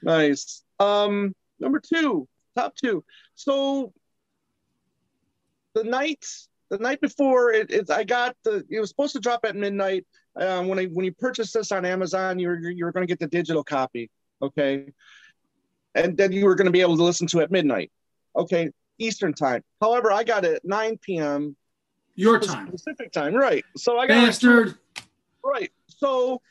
Nice. 0.02 0.64
Um, 0.80 1.36
number 1.60 1.80
two, 1.80 2.28
top 2.56 2.76
two. 2.76 3.04
So 3.36 3.94
the 5.74 5.84
night, 5.84 6.26
the 6.70 6.78
night 6.78 7.02
before 7.02 7.52
it, 7.52 7.72
it 7.72 7.92
I 7.92 8.04
got 8.04 8.36
the. 8.44 8.64
It 8.70 8.80
was 8.80 8.90
supposed 8.90 9.14
to 9.14 9.20
drop 9.20 9.42
at 9.44 9.56
midnight. 9.56 10.06
Um, 10.36 10.68
when 10.68 10.80
I 10.80 10.86
when 10.86 11.06
you 11.06 11.12
purchased 11.12 11.54
this 11.54 11.72
on 11.72 11.86
Amazon, 11.86 12.40
you 12.40 12.48
were 12.48 12.58
you 12.58 12.86
were 12.86 12.92
going 12.92 13.06
to 13.06 13.12
get 13.12 13.20
the 13.20 13.28
digital 13.28 13.64
copy, 13.64 14.10
okay, 14.42 14.94
and 15.96 16.18
then 16.18 16.32
you 16.32 16.46
were 16.46 16.56
going 16.56 16.66
to 16.66 16.72
be 16.72 16.82
able 16.82 16.98
to 16.98 17.04
listen 17.04 17.28
to 17.28 17.40
it 17.40 17.44
at 17.44 17.52
midnight, 17.52 17.92
okay, 18.36 18.70
Eastern 18.98 19.34
time. 19.34 19.64
However, 19.82 20.12
I 20.12 20.24
got 20.24 20.46
it 20.46 20.56
at 20.56 20.66
9 20.66 20.98
p.m. 21.02 21.56
your 22.16 22.40
time, 22.40 22.68
Pacific 22.68 23.12
time, 23.12 23.34
right? 23.34 23.64
So 23.78 23.98
I 23.98 24.08
got 24.08 24.26
bastard. 24.26 24.76
Right. 25.44 25.72
So 25.88 26.42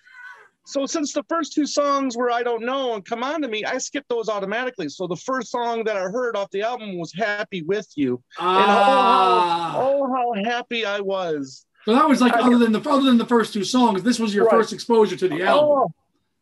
so 0.64 0.84
since 0.84 1.12
the 1.14 1.22
first 1.30 1.54
two 1.54 1.66
songs 1.66 2.14
were 2.16 2.30
I 2.30 2.42
don't 2.42 2.62
know 2.64 2.94
and 2.94 3.04
come 3.04 3.22
on 3.22 3.40
to 3.42 3.48
me, 3.48 3.64
I 3.64 3.78
skipped 3.78 4.08
those 4.10 4.28
automatically. 4.28 4.88
So 4.90 5.06
the 5.06 5.16
first 5.16 5.50
song 5.50 5.84
that 5.84 5.96
I 5.96 6.02
heard 6.02 6.36
off 6.36 6.50
the 6.50 6.62
album 6.62 6.98
was 6.98 7.12
Happy 7.14 7.62
with 7.62 7.86
You. 7.96 8.22
Ah, 8.38 9.76
Oh 9.78 10.06
how 10.12 10.44
happy 10.44 10.84
I 10.84 11.00
was. 11.00 11.64
so 11.84 11.92
that 11.94 12.08
was 12.08 12.20
like 12.20 12.34
I- 12.34 12.40
other 12.40 12.58
than 12.58 12.72
the 12.72 12.80
other 12.88 13.04
than 13.04 13.18
the 13.18 13.26
first 13.26 13.52
two 13.52 13.64
songs. 13.64 14.02
This 14.02 14.18
was 14.18 14.34
your 14.34 14.44
Right. 14.46 14.52
first 14.52 14.72
exposure 14.72 15.16
to 15.16 15.28
the 15.28 15.42
album. 15.42 15.68
Oh, 15.68 15.92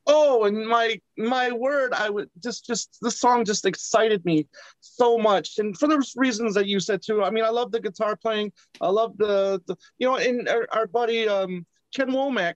oh, 0.07 0.45
and 0.45 0.67
my 0.67 1.01
my 1.19 1.53
word, 1.53 1.93
I 1.93 2.11
would 2.11 2.31
just 2.43 2.67
just 2.67 2.99
this 3.03 3.21
song 3.21 3.45
just 3.45 3.65
excited 3.65 4.25
me 4.25 4.47
so 4.81 5.19
much. 5.19 5.59
And 5.59 5.77
for 5.77 5.89
the 5.89 6.05
reasons 6.17 6.55
that 6.55 6.67
you 6.67 6.81
said 6.81 7.03
too. 7.03 7.23
I 7.23 7.31
mean, 7.31 7.45
I 7.45 7.51
love 7.51 7.73
the 7.73 7.81
guitar 7.81 8.17
playing. 8.17 8.53
I 8.81 8.89
love 8.89 9.17
the, 9.19 9.61
the 9.67 9.77
you 9.99 10.07
know, 10.07 10.17
and 10.17 10.49
our, 10.49 10.67
our 10.73 10.87
buddy 10.87 11.29
um 11.29 11.67
Ken 11.95 12.11
Womack 12.11 12.55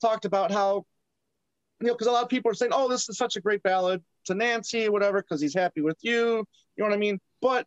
talked 0.00 0.24
about 0.24 0.50
how 0.50 0.84
you 1.80 1.86
know, 1.86 1.94
because 1.94 2.06
a 2.06 2.12
lot 2.12 2.22
of 2.22 2.28
people 2.28 2.50
are 2.50 2.54
saying, 2.54 2.72
"Oh, 2.74 2.88
this 2.88 3.08
is 3.08 3.16
such 3.16 3.36
a 3.36 3.40
great 3.40 3.62
ballad 3.62 4.02
to 4.26 4.34
Nancy, 4.34 4.88
whatever," 4.88 5.22
because 5.22 5.40
he's 5.40 5.54
happy 5.54 5.80
with 5.80 5.98
you. 6.02 6.44
You 6.76 6.84
know 6.84 6.86
what 6.86 6.92
I 6.94 6.98
mean? 6.98 7.18
But 7.40 7.66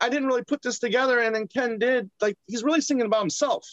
I 0.00 0.08
didn't 0.08 0.28
really 0.28 0.44
put 0.44 0.62
this 0.62 0.78
together, 0.78 1.18
and 1.18 1.34
then 1.34 1.48
Ken 1.48 1.78
did. 1.78 2.10
Like 2.20 2.36
he's 2.46 2.62
really 2.62 2.80
singing 2.80 3.06
about 3.06 3.20
himself. 3.20 3.66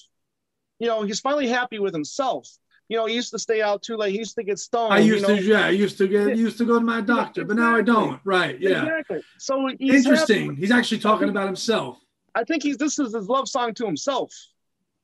You 0.80 0.88
know, 0.88 1.04
he's 1.04 1.20
finally 1.20 1.48
happy 1.48 1.80
with 1.80 1.94
himself. 1.94 2.48
You 2.90 2.96
know, 2.98 3.06
he 3.06 3.16
used 3.16 3.32
to 3.32 3.40
stay 3.40 3.62
out 3.62 3.82
too 3.82 3.98
late. 3.98 4.14
He 4.14 4.20
used 4.20 4.36
to 4.36 4.44
get 4.44 4.60
stoned. 4.60 4.94
I 4.94 5.00
used 5.00 5.28
you 5.28 5.36
know? 5.36 5.42
to, 5.42 5.44
yeah, 5.44 5.66
I 5.66 5.70
used 5.72 5.98
to 5.98 6.08
get 6.08 6.38
used 6.38 6.58
to 6.60 6.66
go 6.66 6.80
to 6.80 6.86
my 6.86 7.02
doctor, 7.02 7.44
but 7.44 7.58
now 7.58 7.76
I 7.76 7.82
don't. 7.82 8.22
Right? 8.24 8.60
Yeah. 8.60 8.84
Exactly. 8.84 9.22
So 9.40 9.70
he's 9.78 10.06
Interesting. 10.06 10.50
happy. 10.52 10.62
He's 10.62 10.72
actually 10.72 11.00
talking 11.00 11.28
about 11.30 11.48
himself. 11.48 11.98
I 12.34 12.44
think 12.44 12.64
he's 12.64 12.78
this 12.78 12.98
is 13.00 13.14
his 13.14 13.28
love 13.28 13.50
song 13.50 13.74
to 13.76 13.86
himself. 13.86 14.34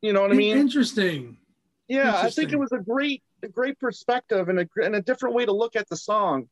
You 0.02 0.14
know 0.14 0.22
what 0.22 0.32
I 0.32 0.36
mean? 0.36 0.58
Interesting. 0.58 1.38
Yeah, 1.88 2.16
I 2.16 2.30
think 2.30 2.54
it 2.54 2.60
was 2.60 2.72
a 2.72 2.80
great, 2.80 3.22
a 3.44 3.50
great 3.50 3.80
perspective 3.80 4.48
and 4.48 4.60
a 4.60 4.68
and 4.82 4.96
a 4.96 5.02
different 5.02 5.36
way 5.36 5.46
to 5.46 5.52
look 5.52 5.76
at 5.76 5.90
the 5.90 5.98
song, 5.98 6.48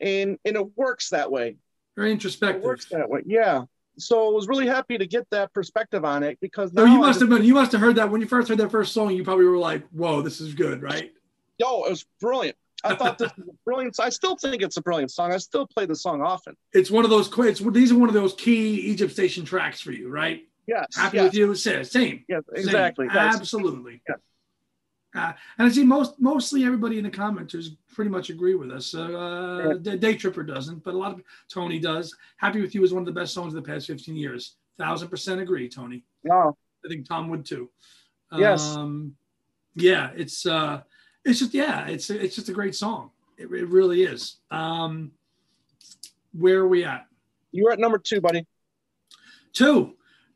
and 0.00 0.38
and 0.44 0.56
it 0.56 0.76
works 0.76 1.10
that 1.10 1.30
way. 1.30 1.56
Very 1.96 2.10
It 2.10 2.14
introspective. 2.14 2.62
works 2.62 2.86
that 2.86 3.08
way. 3.08 3.22
Yeah. 3.26 3.62
So 3.96 4.28
I 4.28 4.32
was 4.32 4.48
really 4.48 4.66
happy 4.66 4.98
to 4.98 5.06
get 5.06 5.28
that 5.30 5.52
perspective 5.52 6.04
on 6.04 6.22
it 6.22 6.38
because 6.40 6.72
now 6.72 6.84
you 6.84 6.98
must 6.98 7.18
just- 7.18 7.20
have 7.20 7.28
been 7.30 7.44
you 7.44 7.54
must 7.54 7.72
have 7.72 7.80
heard 7.80 7.96
that 7.96 8.10
when 8.10 8.20
you 8.20 8.26
first 8.26 8.48
heard 8.48 8.58
that 8.58 8.70
first 8.70 8.92
song. 8.92 9.10
You 9.12 9.24
probably 9.24 9.44
were 9.44 9.58
like, 9.58 9.86
"Whoa, 9.90 10.22
this 10.22 10.40
is 10.40 10.54
good," 10.54 10.82
right? 10.82 11.12
yo, 11.58 11.84
it 11.84 11.90
was 11.90 12.04
brilliant. 12.20 12.56
I 12.82 12.94
thought 12.96 13.16
this 13.18 13.30
was 13.36 13.48
a 13.48 13.52
brilliant. 13.64 13.98
I 13.98 14.10
still 14.10 14.36
think 14.36 14.62
it's 14.62 14.76
a 14.76 14.82
brilliant 14.82 15.10
song. 15.10 15.32
I 15.32 15.38
still 15.38 15.66
play 15.66 15.86
the 15.86 15.96
song 15.96 16.20
often. 16.20 16.54
It's 16.72 16.90
one 16.90 17.04
of 17.04 17.10
those. 17.10 17.30
It's 17.38 17.60
these 17.60 17.92
are 17.92 17.98
one 17.98 18.08
of 18.08 18.14
those 18.14 18.34
key 18.34 18.74
Egypt 18.80 19.12
Station 19.12 19.44
tracks 19.44 19.80
for 19.80 19.92
you, 19.92 20.10
right? 20.10 20.42
Yes. 20.66 20.96
Happy 20.96 21.16
yes, 21.18 21.24
with 21.24 21.34
you. 21.34 21.54
Same. 21.54 21.84
Same. 21.84 22.24
Yes, 22.28 22.42
Same. 22.54 22.64
exactly. 22.64 23.06
Yes. 23.12 23.36
Absolutely. 23.36 24.02
Yeah. 24.08 24.16
Uh, 25.14 25.32
and 25.58 25.68
I 25.68 25.70
see 25.70 25.84
most 25.84 26.20
mostly 26.20 26.64
everybody 26.64 26.98
in 26.98 27.04
the 27.04 27.10
commenters 27.10 27.76
pretty 27.94 28.10
much 28.10 28.30
agree 28.30 28.54
with 28.56 28.70
us. 28.70 28.94
Uh, 28.94 29.78
Yeah. 29.82 29.94
Day 29.96 30.14
Tripper 30.16 30.42
doesn't, 30.42 30.82
but 30.82 30.94
a 30.94 30.98
lot 30.98 31.12
of 31.12 31.22
Tony 31.48 31.78
does. 31.78 32.14
Happy 32.36 32.60
with 32.60 32.74
You 32.74 32.82
is 32.82 32.92
one 32.92 33.02
of 33.02 33.06
the 33.06 33.20
best 33.20 33.32
songs 33.32 33.54
of 33.54 33.62
the 33.62 33.72
past 33.72 33.86
15 33.86 34.16
years. 34.16 34.56
Thousand 34.76 35.08
percent 35.08 35.40
agree, 35.40 35.68
Tony. 35.68 36.02
No. 36.24 36.56
I 36.84 36.88
think 36.88 37.08
Tom 37.08 37.28
would 37.28 37.44
too. 37.44 37.70
Yes. 38.36 38.74
Um, 38.74 39.14
yeah, 39.76 40.10
it's 40.16 40.46
uh, 40.46 40.82
it's 41.24 41.38
just 41.38 41.54
yeah, 41.54 41.86
it's 41.86 42.10
it's 42.10 42.34
just 42.34 42.48
a 42.48 42.52
great 42.52 42.74
song. 42.74 43.10
It, 43.38 43.44
it 43.52 43.68
really 43.68 44.02
is. 44.02 44.38
Um, 44.50 45.12
where 46.32 46.58
are 46.58 46.68
we 46.68 46.84
at? 46.84 47.06
You're 47.52 47.70
at 47.72 47.78
number 47.78 47.98
two, 47.98 48.20
buddy. 48.20 48.46
Two, 49.52 49.94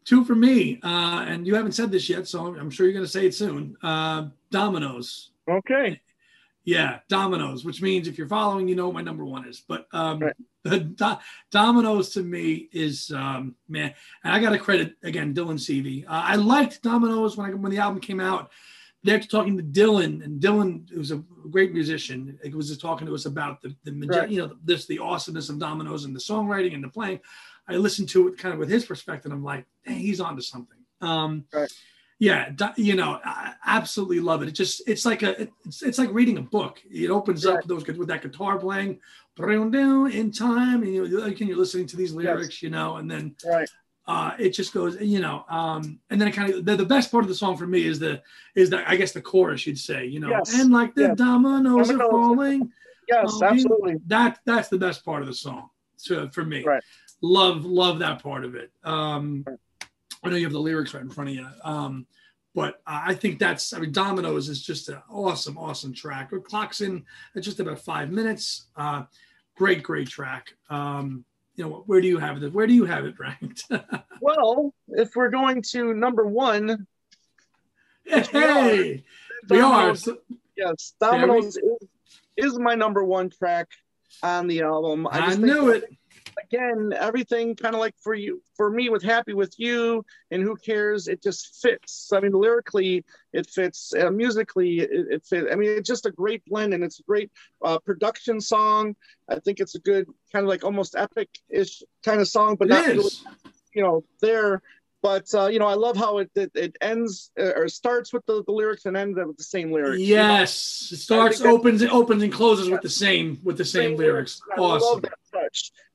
two 0.08 0.24
for 0.24 0.34
me. 0.34 0.80
Uh, 0.82 1.24
and 1.28 1.46
you 1.46 1.54
haven't 1.54 1.72
said 1.72 1.90
this 1.92 2.08
yet, 2.08 2.26
so 2.26 2.46
I'm 2.56 2.70
sure 2.70 2.86
you're 2.86 2.94
going 2.94 3.04
to 3.04 3.10
say 3.10 3.26
it 3.26 3.34
soon. 3.34 3.76
Uh, 3.82 4.28
Dominoes. 4.50 5.30
Okay. 5.48 6.00
Yeah, 6.64 6.98
Dominoes, 7.08 7.64
which 7.64 7.80
means 7.80 8.08
if 8.08 8.18
you're 8.18 8.28
following, 8.28 8.68
you 8.68 8.74
know 8.76 8.86
what 8.86 8.94
my 8.94 9.02
number 9.02 9.24
one 9.24 9.46
is. 9.46 9.62
But 9.66 9.86
um, 9.92 10.18
Right. 10.20 10.36
the 10.64 10.80
Do- 10.80 11.18
Dominoes 11.50 12.10
to 12.10 12.22
me 12.22 12.68
is 12.72 13.10
um, 13.10 13.54
man, 13.68 13.94
and 14.24 14.32
I 14.34 14.40
got 14.40 14.50
to 14.50 14.58
credit 14.58 14.94
again 15.02 15.32
Dylan 15.34 15.58
Seavey. 15.58 16.04
Uh, 16.04 16.22
I 16.32 16.36
liked 16.36 16.82
Dominoes 16.82 17.36
when 17.36 17.50
I, 17.50 17.54
when 17.54 17.72
the 17.72 17.78
album 17.78 18.00
came 18.00 18.20
out. 18.20 18.50
They're 19.04 19.20
talking 19.20 19.56
to 19.56 19.62
Dylan, 19.62 20.22
and 20.24 20.42
Dylan, 20.42 20.90
who's 20.90 21.12
a 21.12 21.22
great 21.50 21.72
musician, 21.72 22.38
it 22.44 22.54
was 22.54 22.68
just 22.68 22.80
talking 22.80 23.06
to 23.06 23.14
us 23.14 23.26
about 23.26 23.62
the, 23.62 23.74
the 23.84 23.92
Right. 24.06 24.28
you 24.28 24.38
know 24.40 24.56
this 24.64 24.86
the 24.86 24.98
awesomeness 24.98 25.48
of 25.48 25.58
Dominoes 25.58 26.04
and 26.04 26.14
the 26.14 26.20
songwriting 26.20 26.74
and 26.74 26.84
the 26.84 26.88
playing. 26.88 27.20
I 27.68 27.76
listened 27.76 28.08
to 28.10 28.28
it 28.28 28.38
kind 28.38 28.52
of 28.52 28.58
with 28.58 28.70
his 28.70 28.84
perspective. 28.84 29.30
I'm 29.30 29.44
like, 29.44 29.66
hey, 29.82 29.94
he's 29.94 30.20
onto 30.20 30.42
something. 30.42 30.78
Um, 31.00 31.44
Right. 31.52 31.72
Yeah, 32.20 32.50
you 32.76 32.96
know, 32.96 33.20
I 33.24 33.52
absolutely 33.64 34.18
love 34.18 34.42
it. 34.42 34.48
It 34.48 34.52
just 34.56 34.82
it's 34.88 35.06
like 35.06 35.22
a 35.22 35.42
it's, 35.64 35.82
it's 35.82 35.98
like 35.98 36.12
reading 36.12 36.36
a 36.38 36.42
book. 36.42 36.82
It 36.90 37.10
opens 37.10 37.46
up 37.46 37.62
those 37.62 37.86
with 37.86 38.08
that 38.08 38.22
guitar 38.22 38.58
playing 38.58 38.98
down 39.36 40.10
in 40.10 40.32
time, 40.32 40.82
and 40.82 40.92
you 40.92 41.22
and 41.22 41.38
you're 41.38 41.56
listening 41.56 41.86
to 41.86 41.96
these 41.96 42.12
lyrics, 42.12 42.60
you 42.60 42.70
know, 42.70 42.96
and 42.96 43.08
then 43.08 43.36
Right. 43.46 43.68
uh, 44.08 44.32
it 44.36 44.50
just 44.50 44.74
goes, 44.74 45.00
you 45.00 45.20
know, 45.20 45.44
um, 45.48 46.00
and 46.10 46.20
then 46.20 46.26
it 46.26 46.32
kind 46.32 46.52
of 46.52 46.64
the, 46.64 46.74
the 46.74 46.84
best 46.84 47.12
part 47.12 47.22
of 47.22 47.28
the 47.28 47.36
song 47.36 47.56
for 47.56 47.68
me 47.68 47.86
is 47.86 48.00
the 48.00 48.20
is 48.56 48.68
the 48.70 48.82
I 48.90 48.96
guess 48.96 49.12
the 49.12 49.22
chorus 49.22 49.64
you'd 49.64 49.78
say, 49.78 50.04
you 50.06 50.18
know, 50.18 50.30
Yes. 50.30 50.58
and 50.58 50.72
like 50.72 50.96
the 50.96 51.02
Yes. 51.02 51.18
dominoes 51.18 51.88
are 51.88 51.98
falling. 51.98 52.72
Yes, 53.08 53.32
you- 53.40 53.46
absolutely. 53.46 53.94
That 54.08 54.40
that's 54.44 54.66
the 54.68 54.78
best 54.78 55.04
part 55.04 55.22
of 55.22 55.28
the 55.28 55.34
song 55.34 55.70
to, 56.06 56.28
for 56.30 56.44
me. 56.44 56.64
Right. 56.64 56.82
Love 57.20 57.64
love 57.64 57.98
that 58.00 58.22
part 58.22 58.44
of 58.44 58.54
it. 58.54 58.70
Um, 58.84 59.44
I 60.22 60.28
know 60.30 60.36
you 60.36 60.44
have 60.44 60.52
the 60.52 60.60
lyrics 60.60 60.94
right 60.94 61.02
in 61.02 61.10
front 61.10 61.30
of 61.30 61.36
you. 61.36 61.46
Um, 61.64 62.06
but 62.54 62.80
I 62.86 63.14
think 63.14 63.38
that's 63.38 63.72
I 63.72 63.78
mean 63.78 63.92
Dominoes 63.92 64.48
is 64.48 64.62
just 64.62 64.88
an 64.88 65.02
awesome 65.10 65.58
awesome 65.58 65.92
track. 65.92 66.30
It 66.32 66.44
clocks 66.44 66.80
in 66.80 67.04
at 67.36 67.42
just 67.42 67.60
about 67.60 67.80
five 67.80 68.10
minutes. 68.10 68.66
Uh, 68.76 69.04
great 69.56 69.82
great 69.82 70.08
track. 70.08 70.54
Um, 70.70 71.24
you 71.56 71.64
know 71.64 71.82
where 71.86 72.00
do 72.00 72.06
you 72.08 72.18
have 72.18 72.42
it? 72.42 72.52
Where 72.52 72.66
do 72.66 72.74
you 72.74 72.84
have 72.84 73.04
it 73.04 73.14
ranked? 73.20 73.64
Well, 74.20 74.72
if 74.88 75.14
we're 75.16 75.30
going 75.30 75.62
to 75.72 75.94
number 75.94 76.24
one, 76.26 76.86
hey, 78.04 79.04
we 79.48 79.60
are. 79.60 79.94
So- 79.94 80.18
Yes, 80.56 80.94
Dominoes 81.00 81.56
is, 81.56 81.62
is 82.36 82.58
my 82.58 82.74
number 82.74 83.04
one 83.04 83.30
track 83.30 83.68
on 84.24 84.48
the 84.48 84.62
album. 84.62 85.06
I 85.08 85.26
just 85.26 85.38
knew 85.38 85.68
it. 85.70 85.84
Again, 86.42 86.92
everything 86.96 87.54
kind 87.54 87.74
of 87.74 87.80
like 87.80 87.94
for 88.02 88.14
you, 88.14 88.42
for 88.56 88.70
me 88.70 88.88
with 88.88 89.02
Happy 89.02 89.34
with 89.34 89.54
You 89.58 90.04
and 90.30 90.42
Who 90.42 90.56
Cares, 90.56 91.08
it 91.08 91.22
just 91.22 91.60
fits. 91.60 92.10
I 92.12 92.20
mean, 92.20 92.32
lyrically, 92.32 93.04
it 93.32 93.48
fits. 93.48 93.92
Uh, 93.94 94.10
musically, 94.10 94.80
it, 94.80 95.06
it 95.10 95.26
fits. 95.26 95.48
I 95.50 95.56
mean, 95.56 95.70
it's 95.70 95.88
just 95.88 96.06
a 96.06 96.10
great 96.10 96.44
blend 96.46 96.74
and 96.74 96.84
it's 96.84 97.00
a 97.00 97.04
great 97.04 97.30
uh, 97.64 97.78
production 97.78 98.40
song. 98.40 98.96
I 99.28 99.38
think 99.38 99.60
it's 99.60 99.74
a 99.74 99.80
good 99.80 100.06
kind 100.32 100.44
of 100.44 100.48
like 100.48 100.64
almost 100.64 100.96
epic 100.96 101.28
ish 101.48 101.82
kind 102.04 102.20
of 102.20 102.28
song, 102.28 102.56
but 102.56 102.68
It 102.68 102.70
not, 102.70 102.86
really, 102.86 103.10
you 103.74 103.82
know, 103.82 104.04
there. 104.20 104.62
But 105.00 105.32
uh, 105.32 105.46
you 105.46 105.58
know, 105.58 105.66
I 105.66 105.74
love 105.74 105.96
how 105.96 106.18
it 106.18 106.30
it, 106.34 106.50
it 106.54 106.76
ends 106.80 107.30
uh, 107.38 107.52
or 107.56 107.68
starts 107.68 108.12
with 108.12 108.26
the, 108.26 108.42
the 108.44 108.52
lyrics 108.52 108.84
and 108.84 108.96
ends 108.96 109.16
with 109.16 109.36
the 109.36 109.44
same 109.44 109.70
lyrics. 109.70 110.00
you 110.00 110.16
know? 110.16 110.22
Yes, 110.22 110.90
it 110.92 110.96
starts, 110.96 111.40
opens, 111.40 111.82
it 111.82 111.90
opens 111.90 112.22
and 112.22 112.32
closes 112.32 112.68
with 112.68 112.82
the 112.82 112.90
same 112.90 113.38
with 113.44 113.56
the 113.56 113.64
same 113.64 113.96
lyrics. 113.96 114.40
I 114.56 114.60
love 114.60 114.82
Awesome. 114.82 115.02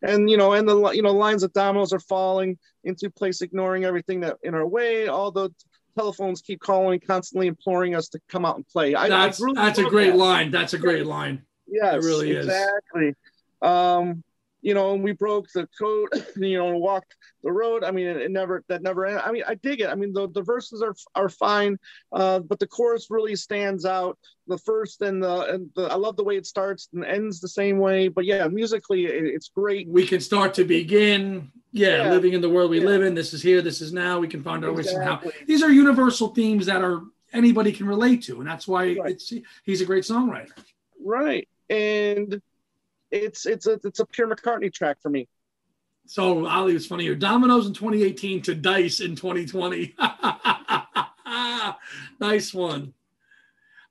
And 0.04 0.30
you 0.30 0.38
know, 0.38 0.54
and 0.54 0.68
the 0.68 0.92
you 0.92 1.02
know 1.02 1.12
lines 1.12 1.44
of 1.44 1.52
dominoes 1.54 1.92
are 1.92 2.00
falling 2.00 2.58
into 2.86 3.10
place, 3.10 3.42
ignoring 3.42 3.84
everything 3.84 4.22
that 4.22 4.38
in 4.44 4.54
our 4.54 4.66
way. 4.66 5.08
All 5.08 5.32
the 5.32 5.50
telephones 5.98 6.42
keep 6.42 6.60
calling, 6.62 7.00
constantly 7.00 7.48
imploring 7.48 7.96
us 7.96 8.08
to 8.10 8.20
come 8.30 8.46
out 8.46 8.56
and 8.56 8.68
play. 8.68 8.96
I, 8.96 9.04
I 9.06 9.10
That's 9.10 9.40
really 9.42 9.56
that's 9.56 9.80
a 9.80 9.84
great 9.84 10.12
that. 10.12 10.18
line. 10.18 10.52
That's 10.52 10.74
a 10.74 10.78
great 10.78 11.06
line. 11.06 11.44
Yes, 11.68 11.96
It 11.96 12.08
really 12.08 12.32
is. 12.32 12.46
exactly. 12.46 13.14
Um, 13.62 14.24
you 14.64 14.74
know, 14.74 14.94
and 14.94 15.04
we 15.04 15.12
broke 15.12 15.48
the 15.54 15.68
code. 15.80 16.10
You 16.36 16.58
know, 16.58 16.78
walked 16.78 17.16
the 17.44 17.52
road. 17.52 17.84
I 17.84 17.92
mean, 17.92 18.08
it, 18.08 18.18
it 18.18 18.32
never 18.32 18.64
that 18.70 18.82
never. 18.82 19.06
ended. 19.06 19.22
I 19.24 19.32
mean, 19.32 19.44
I 19.48 19.54
dig 19.56 19.82
it. 19.82 19.90
I 19.90 19.96
mean, 19.96 20.14
the, 20.14 20.28
the 20.30 20.42
verses 20.42 20.82
are 20.82 20.96
are 21.14 21.30
fine, 21.30 21.78
uh, 22.12 22.40
but 22.40 22.58
the 22.60 22.66
chorus 22.68 23.08
really 23.12 23.36
stands 23.36 23.86
out. 23.86 24.18
The 24.48 24.58
first 24.58 25.02
and 25.02 25.22
the 25.22 25.54
and 25.54 25.70
the 25.76 25.84
I 25.84 25.96
love 25.96 26.16
the 26.18 26.24
way 26.24 26.38
it 26.38 26.46
starts 26.48 26.90
and 26.94 27.06
ends 27.06 27.40
the 27.40 27.48
same 27.48 27.78
way. 27.78 28.08
But 28.08 28.26
yeah, 28.26 28.48
musically, 28.48 29.06
it, 29.06 29.26
it's 29.26 29.50
great. 29.50 29.88
We 29.88 30.08
can 30.08 30.20
start 30.22 30.54
to 30.56 30.64
begin. 30.64 31.52
Yeah, 31.72 32.04
Yeah. 32.04 32.12
living 32.12 32.34
in 32.34 32.42
the 32.42 32.50
world 32.50 32.72
we 32.72 32.80
Yeah. 32.80 32.86
live 32.88 33.04
in. 33.04 33.14
This 33.16 33.34
is 33.34 33.42
here. 33.44 33.62
This 33.62 33.82
is 33.82 33.94
now. 33.94 34.20
We 34.20 34.28
can 34.28 34.42
find 34.44 34.64
our 34.66 34.74
way 34.74 34.84
somehow. 34.84 35.18
Exactly. 35.20 35.46
These 35.48 35.62
are 35.64 35.72
universal 35.72 36.30
themes 36.30 36.66
that 36.68 36.82
are 36.84 37.02
anybody 37.32 37.72
can 37.72 37.88
relate 37.88 38.24
to, 38.24 38.40
and 38.40 38.48
that's 38.50 38.68
why 38.68 38.96
Right. 38.96 39.12
it's 39.12 39.32
he's 39.64 39.82
a 39.82 39.86
great 39.86 40.04
songwriter. 40.04 40.52
Right. 41.04 41.48
And 41.70 42.42
it's 43.14 43.46
it's 43.46 43.68
a 43.68 43.80
it's 43.84 44.00
a 44.00 44.06
pure 44.06 44.28
McCartney 44.28 44.74
track 44.74 44.98
for 45.02 45.10
me. 45.10 45.28
So 46.06 46.46
Ali, 46.48 46.76
it's 46.76 46.86
funny 46.86 47.06
here. 47.06 47.16
Dominoes 47.16 47.68
in 47.68 47.74
2018 47.74 48.42
to 48.44 48.56
Dice 48.56 49.00
in 49.00 49.16
2020. 49.16 49.96
nice 52.20 52.54
one. 52.54 52.94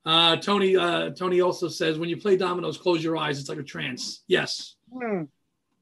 Uh, 0.05 0.37
Tony 0.37 0.77
uh, 0.77 1.11
Tony 1.11 1.41
also 1.41 1.69
says 1.69 1.99
when 1.99 2.09
you 2.09 2.17
play 2.17 2.37
dominoes, 2.37 2.77
close 2.77 3.03
your 3.03 3.17
eyes. 3.17 3.39
It's 3.39 3.49
like 3.49 3.59
a 3.59 3.63
trance. 3.63 4.25
Yes, 4.27 4.75
Hmm, 4.93 5.23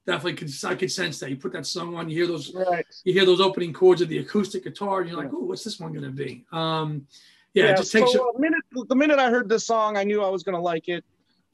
definitely. 0.05 0.35
Could, 0.35 0.51
I 0.63 0.75
could 0.75 0.91
sense 0.91 1.19
that. 1.19 1.29
You 1.29 1.37
put 1.37 1.53
that 1.53 1.65
song 1.65 1.95
on, 1.95 2.09
you 2.09 2.17
hear 2.17 2.27
those 2.27 2.53
right. 2.53 2.85
you 3.03 3.13
hear 3.13 3.25
those 3.25 3.41
opening 3.41 3.73
chords 3.73 4.01
of 4.01 4.09
the 4.09 4.19
acoustic 4.19 4.63
guitar, 4.63 5.01
and 5.01 5.09
you're 5.09 5.17
like, 5.17 5.33
oh, 5.33 5.39
what's 5.39 5.63
this 5.63 5.79
one 5.79 5.91
going 5.91 6.05
to 6.05 6.11
be? 6.11 6.45
Um, 6.51 7.07
yeah, 7.53 7.71
it 7.71 7.77
just 7.77 7.91
takes 7.91 8.13
so 8.13 8.19
you. 8.19 8.33
a 8.37 8.39
minute 8.39 8.63
the 8.87 8.95
minute 8.95 9.19
I 9.19 9.29
heard 9.29 9.49
this 9.49 9.65
song, 9.65 9.97
I 9.97 10.03
knew 10.03 10.23
I 10.23 10.29
was 10.29 10.43
gonna 10.43 10.61
like 10.61 10.87
it. 10.87 11.03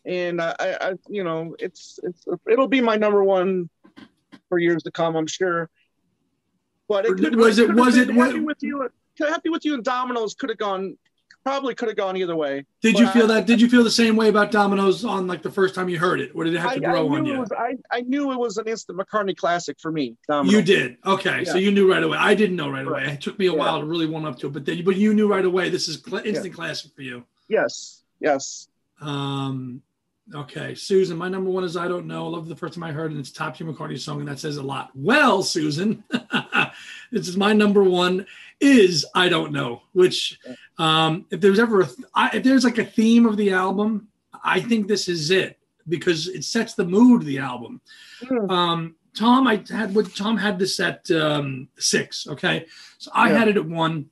And 0.08 0.42
I, 0.42 0.56
I, 0.60 0.78
I 0.82 0.94
you 1.10 1.24
know, 1.24 1.56
it's 1.60 2.00
it's 2.02 2.26
it'll 2.50 2.70
be 2.70 2.80
my 2.82 2.96
number 2.96 3.24
one 3.24 3.70
for 4.50 4.58
years 4.58 4.82
to 4.84 4.92
come, 4.92 5.16
I'm 5.18 5.28
sure. 5.28 5.70
But 6.88 7.06
it 7.06 7.18
could, 7.18 7.36
Was 7.36 7.60
it- 7.60 7.74
was 7.76 7.98
it- 7.98 8.16
what- 8.16 8.28
happy 8.28 8.40
with 8.40 8.58
you? 8.62 8.90
Happy 9.20 9.50
with 9.50 9.66
you 9.66 9.74
and 9.74 9.84
Dominoes 9.84 10.36
could 10.36 10.50
have 10.50 10.60
gone, 10.60 10.96
probably 11.44 11.74
could 11.74 11.88
have 11.90 11.98
gone 11.98 12.16
either 12.16 12.36
way. 12.36 12.64
Did 12.82 13.00
you 13.00 13.08
feel 13.08 13.24
I- 13.24 13.34
that? 13.36 13.48
Did 13.48 13.60
you 13.60 13.68
feel 13.68 13.84
the 13.84 13.90
same 13.92 14.16
way 14.16 14.30
about 14.30 14.52
dominoes 14.52 15.04
on 15.04 15.26
like 15.28 15.42
the 15.42 15.50
first 15.52 15.74
time 15.76 15.90
you 15.90 15.98
heard 16.00 16.22
it, 16.22 16.32
or 16.36 16.44
did 16.46 16.54
it 16.54 16.60
have 16.60 16.76
to 16.76 16.88
I 16.88 16.92
grow 16.92 17.10
knew 17.10 17.16
on 17.18 17.26
you? 17.26 17.40
was, 17.40 17.52
I, 17.52 17.76
I 17.92 18.02
knew 18.02 18.32
it 18.32 18.38
was 18.40 18.58
an 18.58 18.68
instant 18.68 18.98
McCartney 19.00 19.36
classic 19.36 19.78
for 19.82 19.92
me. 19.92 20.16
Dominoes. 20.30 20.54
You 20.54 20.62
did. 20.62 20.98
Okay, 21.06 21.44
so 21.46 21.58
you 21.58 21.72
knew 21.72 21.92
right 21.92 22.04
away. 22.04 22.18
I 22.18 22.34
didn't 22.36 22.56
know 22.56 22.70
right 22.70 22.86
away. 22.88 23.06
It 23.14 23.22
took 23.22 23.38
me 23.40 23.48
a 23.48 23.52
Yeah. 23.52 23.58
while 23.58 23.80
to 23.82 23.86
really 23.88 24.06
warm 24.06 24.24
up 24.26 24.38
to 24.40 24.48
it, 24.48 24.54
but 24.54 24.66
then, 24.66 24.86
but 24.86 24.96
you 24.96 25.14
knew 25.16 25.28
right 25.28 25.44
away. 25.44 25.70
This 25.70 25.88
is 25.90 26.00
cl- 26.02 26.24
instant 26.26 26.54
classic 26.54 26.92
for 26.96 27.02
you. 27.02 27.26
Yes, 27.50 28.04
yes. 28.22 28.68
Um, 29.02 29.82
okay, 30.34 30.76
Susan, 30.76 31.18
my 31.18 31.30
number 31.30 31.50
one 31.50 31.64
is 31.64 31.78
I 31.78 31.88
don't 31.88 32.06
know. 32.08 32.26
I 32.28 32.30
love 32.30 32.48
the 32.48 32.56
first 32.56 32.74
time 32.74 32.84
I 32.84 32.92
heard 32.92 33.12
it. 33.12 33.18
It's 33.18 33.32
top 33.32 33.56
tier 33.56 33.68
McCartney 33.68 34.00
song, 34.00 34.20
and 34.20 34.28
that 34.28 34.40
says 34.40 34.58
a 34.58 34.64
lot. 34.64 34.92
Well, 34.96 35.44
Susan, 35.44 36.04
this 37.12 37.28
is 37.28 37.38
my 37.38 37.54
number 37.54 37.84
one 37.84 38.26
is 38.60 39.06
I 39.16 39.30
don't 39.30 39.52
know. 39.52 39.82
Which, 39.94 40.40
um, 40.78 41.26
if 41.32 41.42
there's 41.42 41.60
ever 41.60 41.82
a 41.82 41.86
th- 41.86 41.98
I, 42.14 42.30
if 42.38 42.44
there's 42.44 42.64
like 42.64 42.78
a 42.78 42.86
theme 42.86 43.26
of 43.26 43.38
the 43.38 43.52
album, 43.52 44.08
I 44.44 44.60
think 44.60 44.88
this 44.88 45.08
is 45.08 45.32
it 45.32 45.58
because 45.88 46.28
it 46.28 46.44
sets 46.44 46.74
the 46.74 46.86
mood 46.86 47.22
of 47.22 47.28
the 47.28 47.40
album. 47.40 47.82
Hmm. 48.28 48.50
Um, 48.50 48.96
Tom, 49.16 49.48
I 49.48 49.64
had 49.70 49.96
what 49.96 50.16
Tom 50.16 50.38
had 50.38 50.60
this 50.60 50.80
at 50.80 51.10
um, 51.12 51.70
six. 51.80 52.28
Okay, 52.28 52.66
so 52.98 53.10
I 53.14 53.32
Yeah. 53.32 53.38
had 53.40 53.48
it 53.48 53.58
at 53.58 53.66
one. 53.66 54.10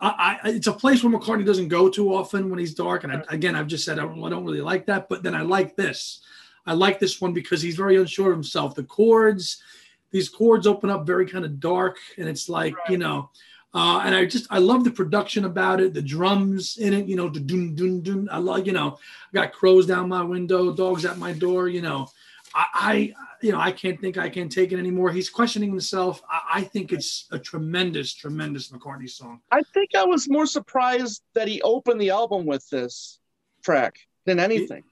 I, 0.00 0.38
I, 0.42 0.48
it's 0.48 0.66
a 0.66 0.72
place 0.72 1.04
where 1.04 1.12
McCartney 1.12 1.44
doesn't 1.44 1.68
go 1.68 1.90
too 1.90 2.14
often 2.14 2.48
when 2.48 2.58
he's 2.58 2.74
dark. 2.74 3.04
And 3.04 3.12
I, 3.12 3.22
again, 3.28 3.54
I've 3.54 3.66
just 3.66 3.84
said 3.84 3.98
I 3.98 4.02
don't, 4.02 4.24
I 4.24 4.30
don't 4.30 4.44
really 4.44 4.62
like 4.62 4.86
that. 4.86 5.08
But 5.08 5.22
then 5.22 5.34
I 5.34 5.42
like 5.42 5.76
this. 5.76 6.20
I 6.66 6.74
like 6.74 6.98
this 7.00 7.20
one 7.20 7.32
because 7.32 7.62
he's 7.62 7.76
very 7.76 7.96
unsure 7.96 8.30
of 8.30 8.36
himself. 8.36 8.74
The 8.74 8.84
chords, 8.84 9.62
these 10.10 10.28
chords 10.28 10.66
open 10.66 10.90
up 10.90 11.06
very 11.06 11.26
kind 11.26 11.44
of 11.44 11.60
dark, 11.60 11.96
and 12.18 12.28
it's 12.28 12.48
like 12.48 12.74
you 12.88 12.98
know. 12.98 13.30
Uh, 13.72 14.02
and 14.04 14.14
I 14.16 14.26
just 14.26 14.46
I 14.50 14.58
love 14.58 14.82
the 14.82 14.90
production 14.90 15.44
about 15.44 15.80
it, 15.80 15.94
the 15.94 16.02
drums 16.02 16.76
in 16.78 16.92
it, 16.92 17.06
you 17.06 17.14
know, 17.14 17.28
the 17.28 17.38
dun 17.38 17.76
dun 17.76 18.00
dun. 18.02 18.28
I 18.30 18.38
love, 18.38 18.66
you 18.66 18.72
know, 18.72 18.98
I 19.32 19.32
got 19.32 19.52
crows 19.52 19.86
down 19.86 20.08
my 20.08 20.22
window, 20.22 20.72
dogs 20.72 21.04
at 21.04 21.18
my 21.18 21.32
door, 21.32 21.68
you 21.68 21.80
know. 21.80 22.08
I, 22.52 22.66
I 22.74 23.12
you 23.42 23.52
know, 23.52 23.60
I 23.60 23.72
can't 23.72 24.00
think 24.00 24.18
I 24.18 24.28
can't 24.28 24.50
take 24.50 24.72
it 24.72 24.78
anymore. 24.78 25.10
He's 25.10 25.30
questioning 25.30 25.70
himself. 25.70 26.22
I, 26.30 26.40
I 26.60 26.62
think 26.62 26.92
it's 26.92 27.26
a 27.30 27.38
tremendous, 27.38 28.12
tremendous 28.14 28.68
McCartney 28.70 29.08
song. 29.08 29.40
I 29.50 29.62
think 29.74 29.90
I 29.94 30.04
was 30.04 30.28
more 30.28 30.46
surprised 30.46 31.22
that 31.34 31.48
he 31.48 31.60
opened 31.62 32.00
the 32.00 32.10
album 32.10 32.46
with 32.46 32.68
this 32.70 33.18
track 33.64 33.96
than 34.26 34.38
anything. 34.40 34.84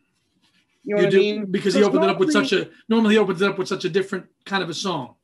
You 0.84 0.94
know 0.96 1.01
You 1.03 1.07
what 1.07 1.11
do 1.12 1.18
I 1.18 1.20
mean? 1.20 1.46
because 1.51 1.74
he 1.74 1.82
opened 1.82 2.05
it 2.05 2.11
up 2.11 2.18
with 2.18 2.32
such 2.32 2.53
a 2.53 2.70
normally 2.88 3.14
he 3.14 3.18
opens 3.18 3.42
it 3.42 3.49
up 3.49 3.59
with 3.59 3.68
such 3.68 3.84
a 3.84 3.88
different 3.90 4.26
kind 4.46 4.62
of 4.62 4.68
a 4.70 4.74
song. 4.74 5.14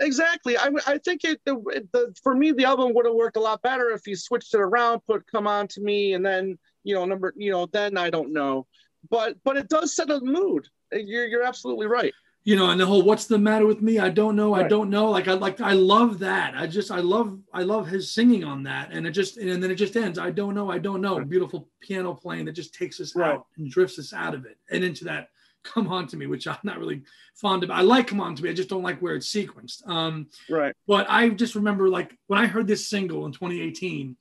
exactly. 0.00 0.58
I, 0.58 0.70
I 0.86 0.98
think 0.98 1.24
it 1.24 1.40
the, 1.44 1.54
the 1.92 2.14
for 2.22 2.34
me 2.34 2.52
the 2.52 2.64
album 2.64 2.92
would 2.94 3.06
have 3.06 3.14
worked 3.14 3.36
a 3.36 3.40
lot 3.40 3.62
better 3.62 3.90
if 3.90 4.02
he 4.04 4.14
switched 4.14 4.52
it 4.54 4.60
around, 4.60 5.00
put 5.06 5.26
"Come 5.26 5.46
On 5.46 5.66
to 5.68 5.80
Me," 5.80 6.12
and 6.14 6.24
then 6.26 6.58
you 6.82 6.94
know 6.94 7.04
number 7.06 7.32
you 7.36 7.50
know 7.52 7.66
then 7.66 7.96
I 7.96 8.10
don't 8.10 8.32
know, 8.32 8.66
but 9.08 9.36
but 9.44 9.56
it 9.56 9.68
does 9.68 9.94
set 9.96 10.10
a 10.10 10.20
mood. 10.20 10.68
You're 10.92 11.26
you're 11.26 11.42
absolutely 11.44 11.86
right. 11.86 12.12
You 12.44 12.56
know, 12.56 12.70
and 12.70 12.78
the 12.80 12.86
whole 12.86 13.02
"What's 13.02 13.26
the 13.26 13.38
matter 13.38 13.66
with 13.66 13.80
me?" 13.82 13.98
I 13.98 14.10
don't 14.10 14.36
know. 14.36 14.54
I 14.54 14.68
don't 14.68 14.90
know. 14.90 15.10
Like 15.10 15.28
I 15.28 15.32
like 15.32 15.60
I 15.60 15.72
love 15.72 16.18
that. 16.20 16.54
I 16.56 16.66
just 16.66 16.90
I 16.90 17.00
love 17.00 17.38
I 17.52 17.62
love 17.62 17.86
his 17.88 18.12
singing 18.12 18.44
on 18.44 18.62
that, 18.64 18.90
and 18.92 19.06
it 19.06 19.12
just 19.12 19.36
and 19.38 19.62
then 19.62 19.70
it 19.70 19.76
just 19.76 19.96
ends. 19.96 20.18
I 20.18 20.30
don't 20.30 20.54
know. 20.54 20.70
I 20.70 20.78
don't 20.78 21.00
know. 21.00 21.18
Right. 21.18 21.28
Beautiful 21.28 21.68
piano 21.80 22.14
playing 22.14 22.44
that 22.46 22.52
just 22.52 22.74
takes 22.74 23.00
us 23.00 23.16
Right. 23.16 23.32
out 23.34 23.46
and 23.56 23.70
drifts 23.70 23.98
us 23.98 24.12
out 24.12 24.34
of 24.34 24.44
it 24.44 24.58
and 24.70 24.84
into 24.84 25.04
that 25.04 25.28
"Come 25.62 25.88
On 25.88 26.06
to 26.08 26.16
Me," 26.18 26.26
which 26.26 26.46
I'm 26.46 26.58
not 26.64 26.78
really 26.78 27.02
fond 27.34 27.64
of. 27.64 27.70
I 27.70 27.80
like 27.80 28.08
"Come 28.08 28.20
On 28.20 28.34
to 28.34 28.42
Me." 28.42 28.50
I 28.50 28.54
just 28.54 28.68
don't 28.68 28.82
like 28.82 29.00
where 29.00 29.14
it's 29.14 29.32
sequenced. 29.32 29.88
Um, 29.88 30.26
Right. 30.50 30.74
but 30.86 31.06
I 31.08 31.30
just 31.30 31.54
remember 31.54 31.88
like 31.88 32.18
when 32.26 32.38
I 32.38 32.46
heard 32.46 32.66
this 32.66 32.86
single 32.90 33.24
in 33.24 33.32
2018, 33.32 34.16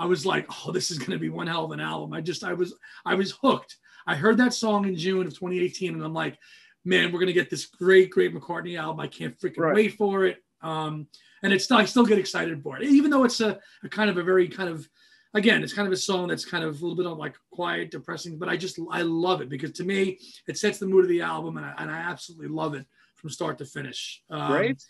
I 0.00 0.06
was 0.06 0.24
like, 0.24 0.46
oh, 0.48 0.72
this 0.72 0.90
is 0.90 0.96
gonna 0.98 1.18
be 1.18 1.28
one 1.28 1.46
hell 1.46 1.66
of 1.66 1.72
an 1.72 1.80
album. 1.80 2.14
I 2.14 2.22
just 2.22 2.42
I 2.42 2.54
was 2.54 2.74
I 3.04 3.16
was 3.16 3.32
hooked. 3.32 3.76
I 4.06 4.14
heard 4.14 4.38
that 4.38 4.54
song 4.54 4.86
in 4.86 4.96
June 4.96 5.26
of 5.26 5.34
2018, 5.34 5.92
and 5.92 6.02
I'm 6.02 6.14
like, 6.14 6.38
man, 6.86 7.12
we're 7.12 7.18
gonna 7.20 7.32
get 7.32 7.50
this 7.50 7.66
great, 7.66 8.10
great 8.10 8.34
McCartney 8.34 8.78
album. 8.78 9.00
I 9.00 9.08
can't 9.08 9.38
freaking 9.38 9.58
Right. 9.58 9.74
wait 9.74 9.94
for 9.96 10.24
it. 10.24 10.38
Um, 10.62 11.06
and 11.42 11.52
it's 11.52 11.70
I 11.70 11.84
still 11.84 12.06
get 12.06 12.18
excited 12.18 12.62
for 12.62 12.78
it, 12.78 12.84
even 12.84 13.10
though 13.10 13.24
it's 13.24 13.40
a, 13.40 13.58
a 13.82 13.88
kind 13.88 14.08
of 14.08 14.16
a 14.16 14.22
very 14.22 14.48
kind 14.48 14.70
of 14.70 14.88
again, 15.34 15.62
it's 15.62 15.74
kind 15.74 15.86
of 15.86 15.92
a 15.92 15.96
song 15.98 16.28
that's 16.28 16.46
kind 16.46 16.64
of 16.64 16.70
a 16.70 16.82
little 16.82 16.96
bit 16.96 17.04
of 17.06 17.18
like 17.18 17.34
quiet, 17.50 17.90
depressing, 17.90 18.38
but 18.38 18.48
I 18.48 18.56
just 18.56 18.78
I 18.90 19.02
love 19.02 19.42
it 19.42 19.50
because 19.50 19.72
to 19.72 19.84
me 19.84 20.18
it 20.48 20.56
sets 20.56 20.78
the 20.78 20.86
mood 20.86 21.04
of 21.04 21.10
the 21.10 21.20
album, 21.20 21.56
and 21.58 21.66
I, 21.66 21.74
and 21.78 21.90
I 21.90 21.98
absolutely 21.98 22.48
love 22.48 22.74
it 22.74 22.86
from 23.16 23.28
start 23.30 23.58
to 23.58 23.66
finish. 23.66 24.22
Um, 24.30 24.50
Great. 24.52 24.82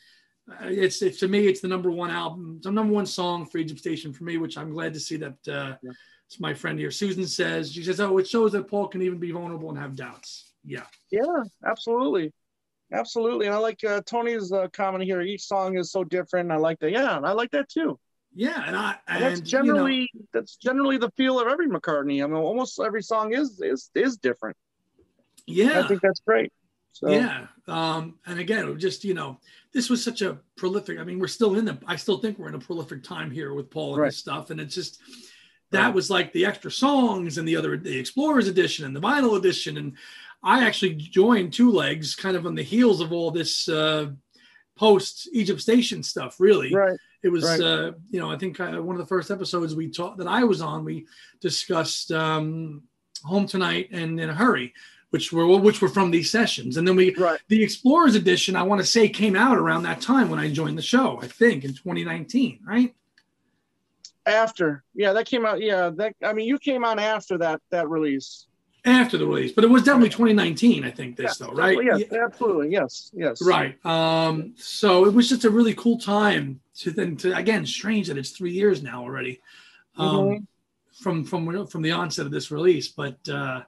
uh, 0.51 0.67
It's, 0.69 1.03
it's 1.03 1.19
to 1.21 1.29
me, 1.29 1.47
it's 1.49 1.61
the 1.61 1.69
number 1.69 1.91
one 1.91 2.11
album, 2.11 2.61
the 2.63 2.71
number 2.71 2.93
one 2.93 3.07
song 3.07 3.47
for 3.47 3.59
Egypt 3.59 3.81
Station 3.81 4.13
for 4.13 4.23
me, 4.25 4.37
which 4.37 4.57
I'm 4.57 4.71
glad 4.71 4.95
to 4.95 5.01
see 5.01 5.17
that. 5.17 5.37
Uh, 5.49 5.77
Yeah. 5.83 5.93
It's 6.29 6.41
my 6.41 6.55
friend 6.55 6.77
here, 6.77 6.91
Susan 6.91 7.25
says. 7.25 7.73
She 7.73 7.85
says, 7.85 8.01
"Oh, 8.01 8.19
it 8.19 8.27
shows 8.27 8.51
that 8.53 8.67
Paul 8.69 8.89
can 8.89 9.01
even 9.01 9.19
be 9.21 9.31
vulnerable 9.31 9.69
and 9.71 9.79
have 9.79 9.95
doubts." 9.95 10.46
Yeah, 10.67 10.85
Yeah, 11.11 11.45
absolutely. 11.65 12.33
Absolutely. 12.93 13.47
And 13.47 13.55
I 13.55 13.59
like 13.59 13.83
uh, 13.85 14.01
Tony's 14.05 14.53
uh, 14.53 14.69
comment 14.73 15.05
here. 15.05 15.21
Each 15.21 15.43
song 15.43 15.77
is 15.79 15.91
so 15.91 16.05
different. 16.05 16.53
I 16.53 16.57
like 16.57 16.79
that. 16.81 16.93
Yeah, 16.93 17.19
I 17.19 17.33
like 17.33 17.51
that 17.53 17.69
too. 17.69 17.99
yeah, 18.35 18.63
and 18.67 18.77
I 18.77 18.97
And 19.09 19.23
and 19.23 19.25
that's 19.25 19.53
you 19.53 19.59
know, 19.59 19.65
generally 19.65 20.11
that's 20.33 20.57
generally 20.57 20.99
the 20.99 21.11
feel 21.17 21.41
of 21.41 21.49
every 21.49 21.69
McCartney. 21.69 22.23
I 22.23 22.27
mean, 22.27 22.37
almost 22.37 22.79
every 22.81 23.03
song 23.03 23.33
is 23.33 23.61
is 23.61 23.91
is 23.95 24.17
different. 24.19 24.57
yeah, 25.47 25.81
I 25.81 25.89
think 25.89 26.01
that's 26.03 26.21
great. 26.27 26.53
So 26.93 27.11
Yeah. 27.11 27.47
Um, 27.69 28.19
and 28.27 28.39
again, 28.41 28.67
it 28.67 28.73
was 28.73 28.81
just, 28.81 29.05
you 29.05 29.13
know, 29.13 29.39
this 29.75 29.91
was 29.91 30.03
such 30.03 30.23
a 30.23 30.39
prolific, 30.57 30.99
I 30.99 31.05
mean, 31.05 31.19
we're 31.19 31.27
still 31.29 31.57
in 31.57 31.67
the, 31.67 31.79
I 31.87 31.97
still 31.97 32.17
think 32.19 32.39
we're 32.39 32.49
in 32.49 32.55
a 32.55 32.59
prolific 32.59 33.03
time 33.03 33.31
here 33.31 33.53
with 33.53 33.71
Paul 33.71 33.93
and 33.95 34.03
Right. 34.03 34.07
his 34.07 34.17
stuff. 34.17 34.49
And 34.49 34.59
it's 34.59 34.75
just, 34.75 34.99
that 35.73 35.93
was 35.93 36.09
like 36.09 36.33
the 36.33 36.47
extra 36.47 36.71
songs 36.71 37.37
and 37.37 37.47
the 37.47 37.55
other, 37.57 37.77
the 37.77 37.99
Explorers 37.99 38.49
edition 38.49 38.87
and 38.87 38.97
the 38.97 39.01
vinyl 39.01 39.37
edition. 39.37 39.77
And 39.77 39.97
I 40.43 40.65
actually 40.65 40.95
joined 40.95 41.53
Two 41.53 41.71
Legs 41.73 42.15
kind 42.15 42.37
of 42.37 42.47
on 42.47 42.55
the 42.55 42.63
heels 42.63 43.01
of 43.01 43.13
all 43.13 43.31
this 43.31 43.69
uh, 43.69 44.11
post 44.77 45.29
Egypt 45.33 45.61
Station 45.61 46.03
stuff. 46.03 46.39
Really, 46.39 46.73
Right. 46.75 46.99
it 47.23 47.29
was 47.29 47.45
right. 47.45 47.61
uh, 47.61 47.93
you 48.11 48.21
know 48.21 48.31
I 48.31 48.37
think 48.39 48.61
uh, 48.61 48.81
one 48.83 48.95
of 48.97 49.01
the 49.01 49.07
first 49.07 49.31
episodes 49.31 49.75
we 49.75 49.89
taught 49.89 50.19
that 50.19 50.29
I 50.29 50.45
was 50.45 50.61
on 50.61 50.85
we 50.85 51.07
discussed 51.41 52.13
um, 52.13 52.83
Home 53.25 53.47
Tonight 53.47 53.89
and 53.93 54.21
In 54.21 54.29
a 54.31 54.35
Hurry, 54.35 54.73
which 55.11 55.33
were 55.33 55.47
which 55.59 55.81
were 55.83 55.89
from 55.89 56.11
these 56.11 56.31
sessions, 56.31 56.77
and 56.77 56.87
then 56.87 56.95
we 56.97 57.15
Right. 57.15 57.41
the 57.49 57.63
Explorers 57.63 58.15
edition 58.15 58.55
I 58.57 58.63
want 58.63 58.81
to 58.81 58.87
say 58.87 59.09
came 59.09 59.35
out 59.37 59.59
around 59.59 59.83
that 59.85 60.01
time 60.01 60.29
when 60.31 60.39
I 60.39 60.51
joined 60.53 60.79
the 60.79 60.83
show. 60.83 61.19
I 61.23 61.27
think 61.27 61.65
in 61.65 61.71
2019, 61.73 62.61
right? 62.65 62.95
After. 64.27 64.83
Yeah, 64.95 65.13
that 65.13 65.27
came 65.27 65.47
out. 65.47 65.61
Yeah, 65.61 65.91
that 65.97 66.15
I 66.23 66.33
mean 66.33 66.47
you 66.47 66.59
came 66.59 66.85
on 66.85 66.99
after 66.99 67.39
that 67.39 67.61
that 67.71 67.89
release. 67.89 68.47
After 68.87 69.19
the 69.19 69.27
release, 69.27 69.51
but 69.51 69.65
it 69.65 69.71
was 69.71 69.83
definitely 69.83 70.11
2019. 70.11 70.85
I 70.85 70.91
think 70.93 71.17
this 71.17 71.37
though, 71.39 71.51
right? 71.51 71.77
Yes, 71.83 72.05
absolutely. 72.13 72.71
Yes, 72.71 73.11
yes. 73.13 73.43
Right. 73.45 73.85
Um, 73.85 74.55
so 74.57 75.07
it 75.07 75.13
was 75.13 75.29
just 75.29 75.45
a 75.45 75.51
really 75.51 75.75
cool 75.75 75.99
time 75.99 76.61
to 76.77 76.93
then 76.93 77.17
to 77.19 77.37
again, 77.37 77.67
strange 77.67 78.07
that 78.07 78.17
it's 78.17 78.31
three 78.31 78.53
years 78.53 78.85
now 78.85 79.03
already. 79.03 79.41
Um, 79.97 80.07
Mhm. 80.17 80.47
from 80.93 81.25
from 81.25 81.67
from 81.67 81.83
the 81.83 81.91
onset 81.91 82.27
of 82.27 82.33
this 82.33 82.53
release. 82.53 82.87
But 82.89 83.29
uh 83.29 83.63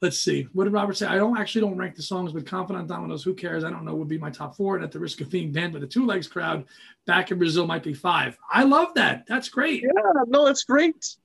let's 0.00 0.18
see. 0.18 0.48
What 0.52 0.64
did 0.64 0.72
Robert 0.72 0.96
say? 0.96 1.06
I 1.06 1.16
don't 1.16 1.38
actually 1.38 1.60
don't 1.62 1.76
rank 1.76 1.94
the 1.96 2.02
songs 2.02 2.32
with 2.32 2.44
Confidant 2.46 2.88
Dominoes. 2.88 3.22
Who 3.24 3.34
cares? 3.34 3.62
I 3.64 3.70
don't 3.70 3.84
know 3.84 3.94
would 3.94 4.08
be 4.08 4.18
my 4.18 4.30
top 4.30 4.56
four. 4.56 4.74
And 4.76 4.84
at 4.84 4.90
the 4.92 4.98
risk 4.98 5.20
of 5.20 5.30
being 5.30 5.52
banned 5.52 5.72
by 5.72 5.78
the 5.80 5.86
two 5.86 6.04
legs 6.06 6.26
crowd, 6.28 6.64
back 7.06 7.30
in 7.30 7.38
Brazil 7.38 7.66
might 7.66 7.82
be 7.82 7.94
five. 7.94 8.36
I 8.50 8.64
love 8.64 8.94
that. 8.94 9.24
That's 9.28 9.48
great. 9.48 9.82
Yeah, 9.82 10.22
no, 10.26 10.46
it's 10.46 10.64
great. 10.64 11.16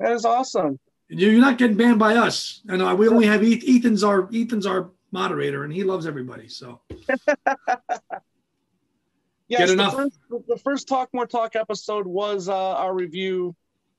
That 0.00 0.12
is 0.12 0.24
awesome. 0.24 0.78
You- 1.08 1.30
You're 1.30 1.40
not 1.40 1.58
getting 1.58 1.76
banned 1.76 1.98
by 1.98 2.16
us. 2.16 2.62
I 2.68 2.76
know 2.76 2.94
we 2.94 3.08
only 3.08 3.26
have 3.26 3.42
Ethan's 3.44 4.02
our 4.04 4.28
Ethan's 4.34 4.66
our 4.66 4.90
moderator 5.12 5.62
and 5.64 5.72
he 5.72 5.84
loves 5.84 6.06
everybody. 6.06 6.48
So 6.48 6.80
Yes, 9.46 9.68
Get 9.70 9.76
the 9.76 9.90
first, 9.90 10.18
the 10.48 10.56
first 10.64 10.88
Talk 10.88 11.10
More 11.12 11.26
Talk 11.26 11.54
episode 11.54 12.06
was 12.06 12.48
uh, 12.48 12.54
our 12.54 12.94
review 12.94 13.54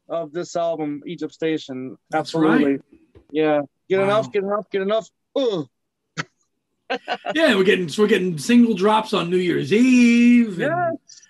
of 0.10 0.32
this 0.34 0.56
album, 0.56 1.04
Egypt 1.06 1.34
Station. 1.34 1.98
Absolutely. 2.14 2.80
Yeah. 3.32 3.62
Get 3.88 4.00
Wow. 4.00 4.06
enough, 4.06 4.32
get 4.32 4.44
enough, 4.44 4.70
get 4.72 4.82
enough. 4.82 5.08
Ugh. 5.36 5.68
yeah, 7.36 7.56
we're 7.56 7.64
getting 7.64 7.90
we're 7.98 8.08
getting 8.08 8.38
single 8.40 8.74
drops 8.74 9.14
on 9.14 9.30
New 9.30 9.38
Year's 9.38 9.72
Eve. 9.72 10.60
and- 10.60 10.98
Yes. 11.08 11.22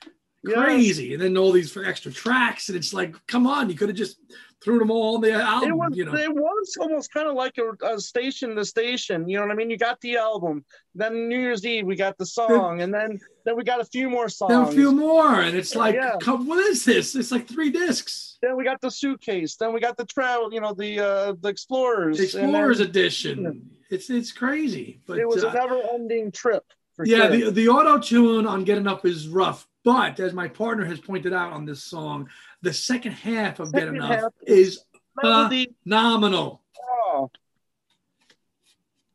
Crazy. 0.53 1.13
And 1.13 1.21
then 1.21 1.37
all 1.37 1.51
these 1.51 1.75
extra 1.77 2.11
tracks, 2.11 2.69
and 2.69 2.77
it's 2.77 2.93
like, 2.93 3.15
come 3.27 3.47
on, 3.47 3.69
you 3.69 3.75
could 3.75 3.89
have 3.89 3.97
just 3.97 4.19
threw 4.63 4.79
them 4.79 4.89
all 4.89 5.15
on 5.15 5.21
the 5.21 5.31
album. 5.31 5.69
It 5.69 5.75
was, 5.75 5.91
you 5.93 6.05
know, 6.05 6.15
it 6.15 6.33
was 6.33 6.77
almost 6.79 7.13
kind 7.13 7.27
of 7.27 7.35
like 7.35 7.57
a, 7.57 7.93
a 7.93 7.99
station 7.99 8.55
to 8.55 8.65
station. 8.65 9.29
You 9.29 9.37
know 9.37 9.43
what 9.43 9.51
I 9.51 9.55
mean? 9.55 9.69
You 9.69 9.77
got 9.77 10.01
the 10.01 10.17
album, 10.17 10.65
then 10.95 11.29
New 11.29 11.39
Year's 11.39 11.65
Eve 11.65 11.85
we 11.85 11.95
got 11.95 12.17
the 12.17 12.25
song, 12.25 12.81
and 12.81 12.93
then 12.93 13.19
then 13.45 13.55
we 13.55 13.63
got 13.63 13.79
a 13.79 13.85
few 13.85 14.09
more 14.09 14.27
songs. 14.27 14.49
then 14.49 14.61
a 14.61 14.71
few 14.71 14.91
more, 14.91 15.41
and 15.41 15.55
it's 15.55 15.75
like, 15.75 15.93
Yeah. 15.93 16.15
come, 16.19 16.47
what 16.47 16.59
is 16.59 16.83
this? 16.83 17.15
It's 17.15 17.31
like 17.31 17.47
three 17.47 17.69
discs. 17.69 18.37
Then 18.41 18.57
we 18.57 18.63
got 18.63 18.81
the 18.81 18.89
suitcase. 18.89 19.55
Then 19.55 19.71
we 19.71 19.79
got 19.79 19.97
the 19.97 20.05
travel. 20.05 20.51
You 20.51 20.61
know 20.61 20.73
the 20.73 20.99
uh, 20.99 21.33
the 21.39 21.49
explorers. 21.49 22.17
The 22.17 22.23
and 22.23 22.33
then 22.33 22.49
Explorers 22.49 22.79
edition. 22.79 23.69
It's 23.89 24.09
it's 24.09 24.31
crazy, 24.31 24.99
but 25.05 25.19
it 25.19 25.27
was 25.27 25.43
uh, 25.43 25.49
a 25.49 25.53
never-ending 25.53 26.31
trip. 26.31 26.63
For 26.95 27.05
yeah, 27.05 27.27
sure. 27.27 27.29
the 27.29 27.51
the 27.51 27.67
auto 27.69 27.99
tune 27.99 28.47
on 28.47 28.63
Get 28.63 28.77
Enough 28.77 29.05
is 29.05 29.27
rough, 29.27 29.67
but 29.85 30.19
as 30.19 30.33
my 30.33 30.49
partner 30.49 30.83
has 30.83 30.99
pointed 30.99 31.31
out 31.31 31.53
on 31.53 31.63
this 31.65 31.81
song, 31.83 32.27
the 32.61 32.73
second 32.73 33.13
half 33.13 33.59
of 33.61 33.71
Get 33.71 33.87
Enough 33.87 34.09
half 34.09 34.33
is 34.45 34.83
melody. 35.23 35.73
phenomenal. 35.83 36.61
oh. 36.81 37.31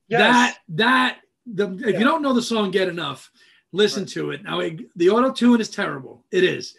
Yes. 0.08 0.20
That 0.20 0.58
that 0.68 1.20
the 1.46 1.72
if 1.74 1.80
Yeah. 1.94 1.98
you 1.98 2.04
don't 2.04 2.22
know 2.22 2.32
the 2.32 2.42
song 2.42 2.70
Get 2.70 2.88
Enough, 2.88 3.30
listen 3.72 4.02
Right. 4.04 4.08
to 4.12 4.30
it. 4.30 4.42
Now 4.42 4.60
it, 4.60 4.96
the 4.96 5.10
auto 5.10 5.32
tune 5.32 5.60
is 5.60 5.68
terrible. 5.70 6.24
It 6.30 6.44
is. 6.44 6.74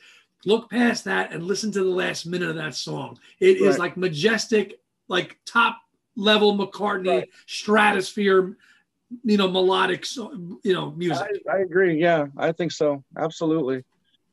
Look 0.45 0.69
past 0.71 1.03
that 1.05 1.31
and 1.31 1.43
listen 1.45 1.71
to 1.73 1.83
the 1.83 1.89
last 1.89 2.25
minute 2.25 2.49
of 2.49 2.55
that 2.55 2.75
song. 2.75 3.19
It 3.39 3.57
is 3.57 3.71
Right. 3.71 3.79
like 3.79 3.97
majestic, 3.97 4.81
like 5.07 5.39
top 5.45 5.77
level 6.15 6.57
McCartney 6.57 7.07
Right. 7.19 7.29
stratosphere, 7.45 8.57
you 9.24 9.38
know, 9.38 9.47
melodic, 9.47 10.05
you 10.16 10.74
know, 10.74 10.91
music. 10.91 11.28
I, 11.49 11.57
I 11.57 11.59
agree. 11.59 11.99
Yeah, 11.99 12.28
I 12.38 12.51
think 12.51 12.72
so. 12.72 13.03
Absolutely, 13.18 13.84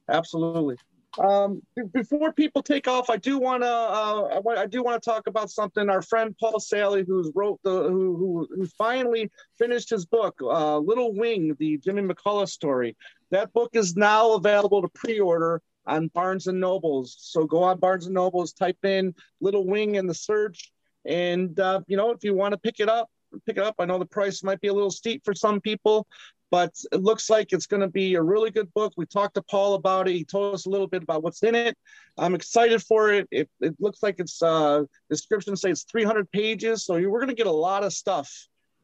absolutely. 0.08 0.76
Um, 1.18 1.62
before 1.92 2.32
people 2.32 2.62
take 2.62 2.86
off, 2.86 3.10
I 3.10 3.16
do 3.16 3.38
want 3.38 3.62
to. 3.62 3.68
Uh, 3.68 4.40
I, 4.46 4.62
I 4.62 4.66
do 4.66 4.82
want 4.82 5.02
to 5.02 5.10
talk 5.10 5.26
about 5.26 5.50
something. 5.50 5.88
Our 5.88 6.02
friend 6.02 6.34
Paul 6.38 6.60
Salley, 6.60 7.04
who's 7.06 7.32
wrote 7.34 7.58
the, 7.64 7.70
who, 7.70 8.16
who, 8.16 8.48
who 8.54 8.66
finally 8.78 9.30
finished 9.58 9.90
his 9.90 10.06
book, 10.06 10.38
uh, 10.40 10.78
Little 10.78 11.14
Wing, 11.14 11.56
the 11.58 11.78
Jimmy 11.78 12.02
McCulloch 12.02 12.48
story. 12.48 12.96
That 13.30 13.52
book 13.52 13.70
is 13.72 13.96
now 13.96 14.32
available 14.32 14.82
to 14.82 14.88
pre-order 14.88 15.60
on 15.86 16.08
Barnes 16.08 16.46
and 16.46 16.60
Nobles. 16.60 17.16
So 17.18 17.46
go 17.46 17.62
on 17.64 17.78
Barnes 17.78 18.06
and 18.06 18.14
Nobles, 18.14 18.52
type 18.52 18.84
in 18.84 19.14
Little 19.40 19.66
Wing 19.66 19.96
in 19.96 20.06
the 20.06 20.14
search, 20.14 20.70
and 21.04 21.58
uh, 21.58 21.80
you 21.88 21.96
know 21.96 22.10
if 22.10 22.22
you 22.22 22.34
want 22.34 22.52
to 22.52 22.58
pick 22.58 22.78
it 22.78 22.88
up, 22.88 23.10
pick 23.46 23.56
it 23.56 23.62
up. 23.62 23.74
I 23.78 23.84
know 23.84 23.98
the 23.98 24.06
price 24.06 24.42
might 24.42 24.60
be 24.60 24.68
a 24.68 24.72
little 24.74 24.90
steep 24.90 25.24
for 25.24 25.34
some 25.34 25.60
people, 25.60 26.06
but 26.50 26.72
it 26.92 27.02
looks 27.02 27.28
like 27.28 27.52
it's 27.52 27.66
going 27.66 27.80
to 27.82 27.88
be 27.88 28.14
a 28.14 28.22
really 28.22 28.50
good 28.50 28.72
book. 28.74 28.92
We 28.96 29.06
talked 29.06 29.34
to 29.34 29.42
Paul 29.42 29.74
about 29.74 30.08
it. 30.08 30.12
He 30.14 30.24
told 30.24 30.54
us 30.54 30.66
a 30.66 30.70
little 30.70 30.86
bit 30.86 31.02
about 31.02 31.22
what's 31.22 31.42
in 31.42 31.54
it. 31.54 31.76
I'm 32.16 32.34
excited 32.34 32.82
for 32.82 33.12
it. 33.12 33.28
It, 33.30 33.48
it 33.60 33.74
looks 33.80 34.02
like 34.02 34.16
it's 34.18 34.42
uh, 34.42 34.84
description 35.10 35.56
says 35.56 35.70
it's 35.82 35.84
300 35.90 36.30
pages, 36.30 36.84
so 36.86 36.96
you- 36.96 37.10
we're 37.10 37.20
going 37.20 37.28
to 37.28 37.34
get 37.34 37.46
a 37.46 37.52
lot 37.52 37.84
of 37.84 37.92
stuff 37.92 38.30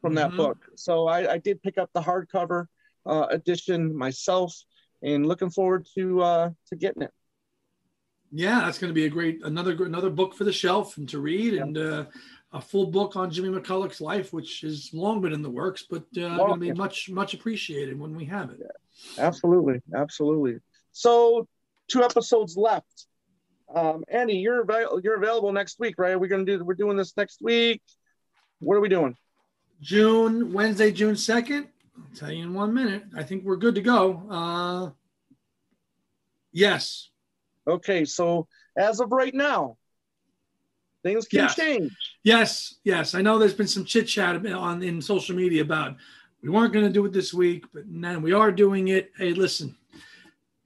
from 0.00 0.14
that 0.16 0.32
Mhm. 0.32 0.36
book. 0.36 0.58
So 0.76 1.08
I, 1.08 1.32
I 1.34 1.38
did 1.38 1.62
pick 1.62 1.78
up 1.78 1.90
the 1.94 2.02
hardcover 2.02 2.66
uh, 3.06 3.26
edition 3.30 3.96
myself, 3.96 4.54
and 5.02 5.26
looking 5.26 5.50
forward 5.50 5.86
to 5.94 6.22
uh, 6.22 6.50
to 6.68 6.76
getting 6.76 7.02
it. 7.02 7.10
Yeah, 8.32 8.60
that's 8.60 8.78
going 8.78 8.88
to 8.90 8.94
be 8.94 9.04
a 9.06 9.10
great 9.10 9.40
another 9.44 9.72
another 9.84 10.10
book 10.10 10.34
for 10.34 10.44
the 10.44 10.52
shelf 10.52 10.96
and 10.96 11.08
to 11.10 11.20
read, 11.20 11.54
and 11.54 11.78
uh, 11.78 12.04
a 12.54 12.60
full 12.60 12.86
book 12.86 13.16
on 13.16 13.30
Jimmy 13.30 13.48
McCulloch's 13.48 14.00
life, 14.00 14.32
which 14.32 14.62
has 14.62 14.90
long 14.94 15.20
been 15.20 15.32
in 15.32 15.42
the 15.42 15.50
works, 15.50 15.84
but 15.88 16.04
uh, 16.16 16.46
to 16.46 16.56
be 16.56 16.68
yeah. 16.68 16.72
much 16.74 17.10
much 17.10 17.34
appreciated 17.34 17.98
when 17.98 18.14
we 18.14 18.24
have 18.24 18.50
it. 18.50 18.62
Absolutely, 19.18 19.82
absolutely. 19.94 20.60
So 20.92 21.46
two 21.88 22.02
episodes 22.02 22.56
left. 22.56 23.06
Um, 23.74 24.04
Andy, 24.08 24.36
you're 24.36 24.62
avail- 24.62 25.00
you're 25.02 25.16
available 25.16 25.52
next 25.52 25.78
week, 25.78 25.96
right? 25.98 26.18
We're 26.18 26.28
gonna 26.28 26.44
do 26.44 26.64
we're 26.64 26.74
doing 26.74 26.96
this 26.96 27.16
next 27.16 27.42
week. 27.42 27.82
What 28.60 28.76
are 28.76 28.80
we 28.80 28.88
doing? 28.88 29.16
June 29.82 30.52
Wednesday, 30.52 30.92
June 30.92 31.16
second. 31.16 31.68
I'll 31.98 32.16
tell 32.16 32.30
you 32.30 32.44
in 32.44 32.54
one 32.54 32.72
minute. 32.72 33.04
I 33.16 33.24
think 33.24 33.44
we're 33.44 33.56
good 33.56 33.74
to 33.74 33.82
go. 33.82 34.22
Uh, 34.30 34.90
yes, 36.52 37.10
Okay, 37.66 38.04
so 38.04 38.46
as 38.76 39.00
of 39.00 39.12
right 39.12 39.34
now, 39.34 39.76
things 41.04 41.28
can 41.28 41.40
Yes. 41.40 41.54
change. 41.54 41.92
yes, 42.24 42.74
yes. 42.82 43.14
I 43.14 43.20
know 43.22 43.38
there's 43.38 43.54
been 43.54 43.68
some 43.68 43.84
chit 43.84 44.08
chat 44.08 44.44
on 44.46 44.82
in 44.82 45.00
social 45.00 45.36
media 45.36 45.62
about 45.62 45.96
we 46.42 46.48
weren't 46.48 46.72
going 46.72 46.84
to 46.86 46.92
do 46.92 47.04
it 47.06 47.12
this 47.12 47.32
week, 47.32 47.64
but 47.72 47.86
now 47.86 48.18
we 48.18 48.32
are 48.32 48.50
doing 48.50 48.88
it. 48.88 49.12
Hey, 49.16 49.32
listen, 49.32 49.76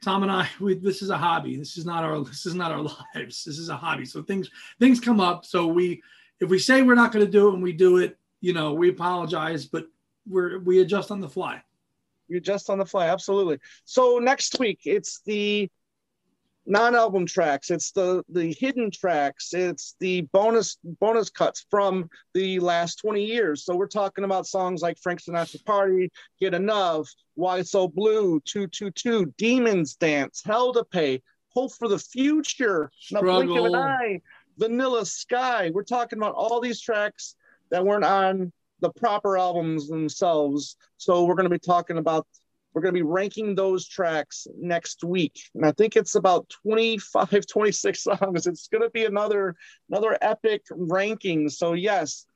Tom 0.03 0.23
and 0.23 0.33
I, 0.33 0.49
we, 0.61 0.75
this 0.75 1.03
is 1.03 1.11
a 1.11 1.19
hobby. 1.19 1.57
This 1.57 1.77
is 1.77 1.85
not 1.85 2.05
our 2.05 2.25
this 2.25 2.47
is 2.47 2.55
not 2.55 2.73
our 2.73 2.83
lives. 3.15 3.45
This 3.45 3.59
is 3.59 3.69
a 3.69 3.77
hobby. 3.77 4.07
So 4.07 4.23
things 4.23 4.49
things 4.81 5.01
come 5.01 5.21
up. 5.21 5.45
So 5.45 5.67
we 5.67 6.03
if 6.41 6.49
we 6.49 6.59
say 6.59 6.83
we're 6.83 6.95
not 6.95 7.13
going 7.13 7.27
to 7.27 7.31
do 7.31 7.49
it 7.49 7.55
and 7.55 7.63
we 7.63 7.73
do 7.73 7.99
it, 7.99 8.17
you 8.41 8.53
know, 8.55 8.73
we 8.73 8.89
apologize, 8.89 9.67
but 9.67 9.89
we're 10.27 10.61
we 10.61 10.81
adjust 10.81 11.11
on 11.11 11.21
the 11.21 11.29
fly. 11.29 11.61
You're 12.29 12.41
just 12.41 12.69
on 12.71 12.79
the 12.79 12.85
fly, 12.87 13.09
absolutely. 13.09 13.59
So 13.85 14.19
next 14.19 14.61
week, 14.61 14.81
it's 14.85 15.21
the 15.25 15.69
non-album 16.69 17.27
tracks, 17.27 17.71
it's 17.71 17.91
the 17.93 18.23
the 18.29 18.55
hidden 18.61 18.91
tracks, 18.91 19.55
it's 19.55 19.97
the 20.01 20.23
bonus 20.33 20.77
bonus 21.01 21.31
cuts 21.31 21.67
from 21.71 22.09
the 22.35 22.61
last 22.61 22.97
20 22.97 23.25
years. 23.25 23.65
So 23.65 23.75
we're 23.75 23.89
talking 23.89 24.25
about 24.25 24.47
songs 24.47 24.83
like 24.83 24.99
Frank 24.99 25.23
Sinatra 25.23 25.65
Party, 25.65 26.11
Get 26.39 26.55
Enough, 26.55 27.09
Why 27.35 27.63
So 27.63 27.89
Blue, 27.89 28.41
222, 28.45 29.33
Demons 29.39 29.97
Dance, 29.97 30.43
Hell 30.45 30.75
to 30.75 30.85
Pay, 30.85 31.23
Hope 31.49 31.73
for 31.73 31.89
the 31.89 31.99
Future, 31.99 32.91
Not 33.11 33.23
Blink 33.23 33.51
of 33.51 33.57
an 33.57 33.71
Struggle. 33.71 33.77
Eye, 33.77 34.21
Vanilla 34.59 35.07
Sky. 35.07 35.71
We're 35.73 35.85
talking 35.85 36.19
about 36.19 36.35
all 36.35 36.61
these 36.61 36.81
tracks 36.81 37.35
that 37.71 37.85
weren't 37.85 38.05
on 38.05 38.53
the 38.81 38.91
proper 38.91 39.39
albums 39.39 39.89
themselves. 39.89 40.77
So 40.99 41.25
we're 41.25 41.35
going 41.35 41.45
to 41.45 41.51
be 41.51 41.59
talking 41.59 41.99
about 41.99 42.27
we're 42.73 42.83
going 42.83 42.95
to 42.95 42.99
be 42.99 43.03
ranking 43.03 43.55
those 43.55 43.87
tracks 43.87 44.47
next 44.59 45.03
week. 45.05 45.41
And 45.55 45.65
I 45.65 45.73
think 45.73 45.97
it's 45.97 46.15
about 46.15 46.49
25 46.63 47.47
26 47.51 48.03
songs. 48.03 48.47
It's 48.47 48.69
going 48.69 48.83
to 48.83 48.91
be 48.91 49.05
another 49.05 49.57
another 49.91 50.17
epic 50.21 50.63
ranking. 50.71 51.49
So 51.49 51.73
yes. 51.73 52.27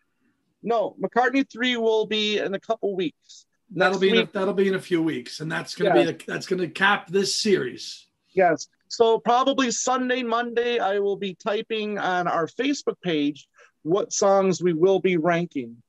No, 0.64 0.95
McCartney 1.03 1.45
3 1.51 1.76
will 1.78 2.07
be 2.07 2.39
in 2.39 2.55
a 2.55 2.61
couple 2.61 2.95
weeks. 2.95 3.47
That'll 3.74 3.99
Next 3.99 4.01
be 4.01 4.11
in 4.11 4.18
a, 4.18 4.26
that'll 4.33 4.55
be 4.55 4.68
in 4.68 4.74
a 4.76 4.80
few 4.80 5.03
weeks, 5.03 5.41
and 5.41 5.51
that's 5.51 5.74
going 5.74 5.93
to 5.93 5.99
Yeah. 5.99 6.07
be 6.07 6.12
the, 6.12 6.24
that's 6.26 6.47
going 6.47 6.61
to 6.61 6.68
cap 6.68 7.09
this 7.09 7.35
series. 7.35 8.07
Yes. 8.33 8.68
So 8.87 9.18
probably 9.18 9.72
Sunday, 9.72 10.22
Monday, 10.22 10.78
I 10.78 11.01
will 11.01 11.16
be 11.16 11.35
typing 11.35 11.99
on 11.99 12.28
our 12.28 12.47
Facebook 12.47 13.01
page 13.03 13.49
what 13.83 14.12
songs 14.12 14.62
we 14.62 14.72
will 14.72 15.01
be 15.01 15.16
ranking. 15.16 15.83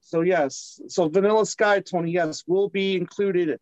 So 0.00 0.20
yes, 0.20 0.80
so 0.88 1.08
Vanilla 1.08 1.46
Sky, 1.46 1.80
Tony, 1.80 2.12
yes, 2.12 2.44
will 2.46 2.68
be 2.68 2.96
included 2.96 3.58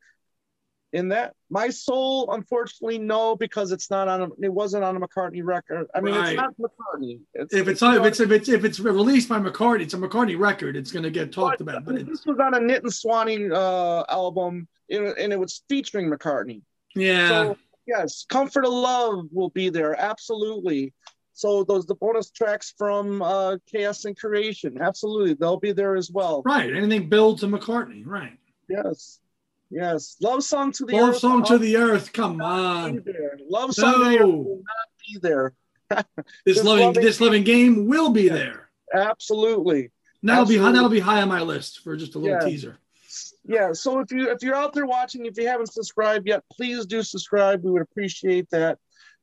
in 0.93 1.09
that. 1.09 1.34
My 1.51 1.68
Soul, 1.68 2.32
unfortunately, 2.32 2.99
no, 2.99 3.36
because 3.36 3.72
it's 3.72 3.91
not 3.91 4.09
on. 4.09 4.22
A, 4.22 4.28
it 4.43 4.53
wasn't 4.53 4.84
on 4.84 4.97
a 4.97 5.01
McCartney 5.01 5.43
record. 5.45 5.86
I 5.95 6.01
mean, 6.01 6.14
Right. 6.14 6.28
it's 6.32 6.36
not 6.36 6.55
McCartney. 6.59 7.20
It's, 7.34 7.53
If 7.55 7.68
it's 7.68 7.82
if 7.82 8.05
it's 8.05 8.20
if 8.20 8.30
it's 8.30 8.49
if 8.49 8.64
it's 8.64 8.80
released 8.80 9.28
by 9.28 9.39
McCartney, 9.39 9.82
it's 9.82 9.95
a 9.95 9.99
McCartney 9.99 10.39
record. 10.39 10.76
It's 10.76 10.91
going 10.93 11.03
to 11.03 11.11
get 11.11 11.32
talked 11.32 11.61
about. 11.61 11.84
But 11.84 12.07
this 12.07 12.24
was 12.26 12.39
on 12.39 12.55
a 12.55 12.59
Nitin 12.59 12.84
Sawhney 12.86 13.53
uh, 13.53 14.05
album, 14.09 14.66
and 14.91 15.32
it 15.32 15.39
was 15.39 15.62
featuring 15.68 16.11
McCartney. 16.11 16.62
yeah, 16.95 17.28
So 17.28 17.57
yes, 17.86 18.24
Comfort 18.28 18.64
of 18.64 18.72
Love 18.72 19.26
will 19.32 19.51
be 19.51 19.68
there, 19.70 19.99
absolutely. 20.01 20.93
So 21.34 21.62
those 21.64 21.86
the 21.86 21.95
bonus 21.95 22.30
tracks 22.30 22.74
from 22.76 23.22
uh, 23.22 23.59
Chaos 23.70 24.05
and 24.07 24.18
Creation, 24.18 24.78
absolutely, 24.80 25.34
they'll 25.34 25.61
be 25.61 25.72
there 25.72 25.95
as 25.97 26.11
well. 26.11 26.43
right. 26.45 26.74
Anything 26.74 27.09
billed 27.09 27.39
to 27.41 27.47
McCartney, 27.47 28.03
right? 28.05 28.36
Yes, 28.68 29.20
yes. 29.70 30.16
Love 30.20 30.42
song 30.42 30.72
to 30.72 30.84
the 30.84 30.94
Love 30.94 31.10
Earth, 31.10 31.18
song 31.18 31.44
to 31.44 31.58
the 31.58 31.76
earth. 31.76 32.12
Come 32.12 32.40
on. 32.40 33.04
Love 33.48 33.74
song 33.74 33.92
to 33.94 33.98
the 34.10 34.16
Earth 34.16 34.20
no. 34.20 34.26
will 34.28 34.62
not 34.62 34.88
be 35.06 35.18
there. 35.20 35.54
This 36.44 36.56
This 36.56 36.64
loving 36.64 36.84
loving- 36.86 37.02
this 37.02 37.20
living 37.20 37.44
game 37.44 37.86
will 37.86 38.10
be 38.10 38.22
Yeah. 38.24 38.34
there. 38.34 38.70
Absolutely. 38.94 39.90
That'll 40.22 40.46
be 40.46 40.56
that'll 40.58 40.88
be 40.88 41.00
high 41.00 41.22
on 41.22 41.28
my 41.28 41.40
list 41.42 41.80
for 41.80 41.96
just 41.96 42.14
a 42.14 42.18
little 42.18 42.38
Yeah. 42.40 42.48
teaser. 42.48 42.78
Yeah. 43.44 43.72
So 43.72 44.00
if 44.00 44.10
you 44.12 44.30
if 44.30 44.42
you're 44.42 44.54
out 44.54 44.72
there 44.74 44.84
watching, 44.86 45.24
if 45.26 45.38
you 45.38 45.46
haven't 45.48 45.72
subscribed 45.72 46.26
yet, 46.26 46.42
please 46.52 46.84
do 46.86 47.02
subscribe. 47.02 47.64
We 47.64 47.70
would 47.70 47.82
appreciate 47.82 48.50
that. 48.50 48.78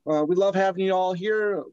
Uh, 0.09 0.23
we 0.23 0.35
love 0.35 0.55
having 0.55 0.85
you 0.85 0.93
all 0.93 1.13
here. 1.13 1.63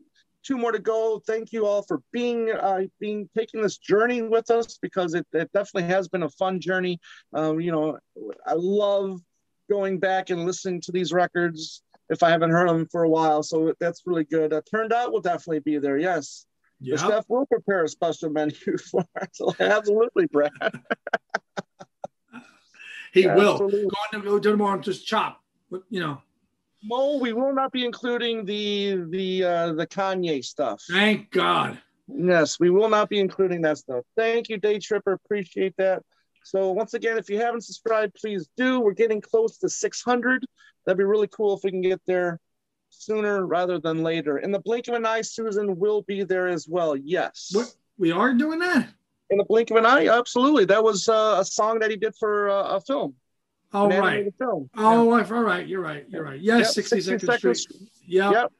Two 0.44 0.58
more 0.58 0.72
to 0.72 0.78
go. 0.78 1.22
Thank 1.26 1.52
you 1.52 1.66
all 1.66 1.82
for 1.82 2.02
being 2.12 2.50
uh, 2.50 2.82
being 2.98 3.28
taking 3.36 3.62
this 3.62 3.78
journey 3.78 4.22
with 4.22 4.50
us 4.50 4.78
because 4.80 5.14
it, 5.14 5.26
it 5.32 5.50
definitely 5.52 5.88
has 5.88 6.08
been 6.08 6.24
a 6.24 6.28
fun 6.30 6.60
journey. 6.60 6.98
Um, 7.32 7.60
you 7.60 7.70
know, 7.70 7.98
I 8.46 8.54
love 8.54 9.20
going 9.70 9.98
back 9.98 10.30
and 10.30 10.44
listening 10.44 10.80
to 10.82 10.92
these 10.92 11.12
records 11.12 11.82
if 12.10 12.22
I 12.22 12.30
haven't 12.30 12.50
heard 12.50 12.68
them 12.68 12.86
for 12.90 13.04
a 13.04 13.08
while. 13.08 13.42
So 13.42 13.72
that's 13.80 14.02
really 14.04 14.24
good. 14.24 14.52
Uh, 14.52 14.62
turned 14.70 14.92
out 14.92 15.12
will 15.12 15.20
definitely 15.20 15.60
be 15.60 15.78
there. 15.78 15.96
Yes. 15.96 16.46
The 16.80 16.90
Yeah, 16.90 16.96
staff 16.96 17.24
will 17.28 17.46
prepare 17.46 17.84
a 17.84 17.88
special 17.88 18.30
menu 18.30 18.76
for 18.90 19.04
us. 19.20 19.40
Absolutely, 19.60 20.26
Brad. 20.26 20.50
he 23.12 23.26
will. 23.26 23.52
Absolutely. 23.52 23.82
Go 23.82 23.96
on 24.18 24.22
to 24.22 24.28
go 24.28 24.38
tomorrow 24.40 24.74
and 24.74 24.82
just 24.82 25.06
chop. 25.06 25.40
You 25.88 26.00
know, 26.00 26.22
Mo, 26.84 27.18
we 27.18 27.32
will 27.32 27.54
not 27.54 27.72
be 27.72 27.84
including 27.84 28.44
the 28.44 29.04
the 29.10 29.44
uh, 29.44 29.72
the 29.72 29.86
Kanye 29.86 30.44
stuff. 30.44 30.82
thank 30.90 31.30
God. 31.30 31.78
Yes, 32.08 32.58
we 32.58 32.70
will 32.70 32.88
not 32.88 33.08
be 33.08 33.20
including 33.20 33.62
that 33.62 33.78
stuff. 33.78 34.04
Thank 34.16 34.48
you, 34.48 34.58
Day 34.58 34.78
Tripper. 34.78 35.12
Appreciate 35.12 35.74
that. 35.78 36.02
So 36.44 36.72
once 36.72 36.94
again, 36.94 37.16
if 37.16 37.30
you 37.30 37.38
haven't 37.38 37.62
subscribed, 37.62 38.14
please 38.14 38.48
do. 38.56 38.80
We're 38.80 38.92
getting 38.92 39.20
close 39.20 39.58
to 39.58 39.68
600. 39.68 40.44
That'd 40.84 40.98
be 40.98 41.04
really 41.04 41.28
cool 41.28 41.56
if 41.56 41.64
we 41.64 41.70
can 41.70 41.80
get 41.80 42.00
there 42.06 42.40
sooner 42.90 43.46
rather 43.46 43.78
than 43.78 44.02
later. 44.02 44.38
In 44.38 44.50
the 44.50 44.58
blink 44.58 44.88
of 44.88 44.94
an 44.94 45.06
eye, 45.06 45.22
Susan 45.22 45.78
will 45.78 46.02
be 46.02 46.24
there 46.24 46.48
as 46.48 46.66
well. 46.68 46.96
Yes. 46.96 47.50
What 47.52 47.72
we 47.98 48.10
are 48.10 48.34
doing 48.34 48.58
that? 48.58 48.88
In 49.30 49.38
the 49.38 49.44
blink 49.44 49.70
of 49.70 49.76
an 49.76 49.86
eye, 49.86 50.08
absolutely. 50.08 50.64
That 50.66 50.82
was 50.82 51.08
uh, 51.08 51.38
a 51.40 51.44
song 51.44 51.78
that 51.78 51.90
he 51.90 51.96
did 51.96 52.14
for 52.18 52.50
uh, 52.50 52.76
a 52.76 52.80
film. 52.80 53.14
All 53.72 53.88
right. 53.88 54.32
Film. 54.38 54.68
Oh, 54.76 55.12
all 55.12 55.42
right. 55.42 55.66
You're 55.66 55.80
right. 55.80 56.04
You're 56.08 56.24
right. 56.24 56.40
Yes, 56.40 56.76
Yep, 56.76 56.86
60 56.86 57.00
Second 57.26 57.54
Street. 57.54 57.88
Yeah. 58.06 58.30
Yep. 58.30 58.52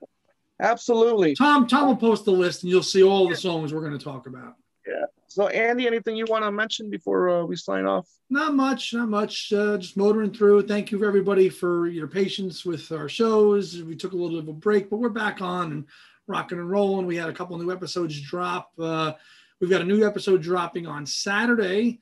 Absolutely. 0.61 1.35
Tom, 1.35 1.67
Tom 1.67 1.89
will 1.89 1.97
post 1.97 2.25
the 2.25 2.31
list, 2.31 2.63
and 2.63 2.71
you'll 2.71 2.83
see 2.83 3.03
all 3.03 3.29
the 3.29 3.37
songs 3.37 3.75
we're 3.75 3.81
going 3.81 3.99
to 3.99 4.05
talk 4.05 4.27
about. 4.27 4.55
Yeah. 4.87 5.05
So, 5.27 5.49
Andy, 5.49 5.87
anything 5.87 6.15
you 6.15 6.27
want 6.29 6.45
to 6.45 6.53
mention 6.53 6.91
before 6.91 7.29
uh, 7.29 7.45
we 7.45 7.57
sign 7.57 7.87
off? 7.87 8.09
Not 8.31 8.55
much, 8.55 8.93
not 8.95 9.09
much. 9.09 9.53
Uh, 9.53 9.79
just 9.79 9.97
motoring 9.97 10.33
through. 10.33 10.67
Thank 10.67 10.91
you 10.91 11.05
everybody 11.05 11.49
for 11.49 11.89
your 11.89 12.07
patience 12.07 12.65
with 12.65 12.93
our 12.93 13.09
shows. 13.09 13.83
We 13.83 13.97
took 13.97 14.13
a 14.13 14.17
little 14.17 14.41
bit 14.41 14.49
of 14.49 14.49
a 14.49 14.59
break, 14.59 14.91
but 14.91 14.99
we're 14.99 15.09
back 15.09 15.41
on 15.41 15.73
and 15.73 15.85
rocking 16.27 16.59
and 16.59 16.71
rolling. 16.71 17.07
We 17.07 17.17
had 17.17 17.29
a 17.29 17.33
couple 17.33 17.59
new 17.59 17.73
episodes 17.73 18.21
drop. 18.21 18.73
Uh, 18.79 19.13
we've 19.61 19.71
got 19.71 19.81
a 19.81 19.85
new 19.85 20.07
episode 20.07 20.43
dropping 20.43 20.87
on 20.87 21.07
Saturday, 21.07 22.01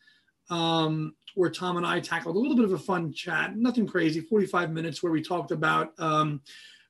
um, 0.50 1.14
where 1.34 1.50
Tom 1.50 1.76
and 1.76 1.86
I 1.86 2.00
tackled 2.00 2.36
a 2.36 2.38
little 2.38 2.56
bit 2.56 2.64
of 2.64 2.72
a 2.72 2.78
fun 2.78 3.12
chat. 3.12 3.56
Nothing 3.56 3.86
crazy. 3.86 4.20
Forty-five 4.20 4.72
minutes 4.72 5.02
where 5.02 5.12
we 5.12 5.22
talked 5.22 5.50
about 5.50 5.92
um, 5.98 6.40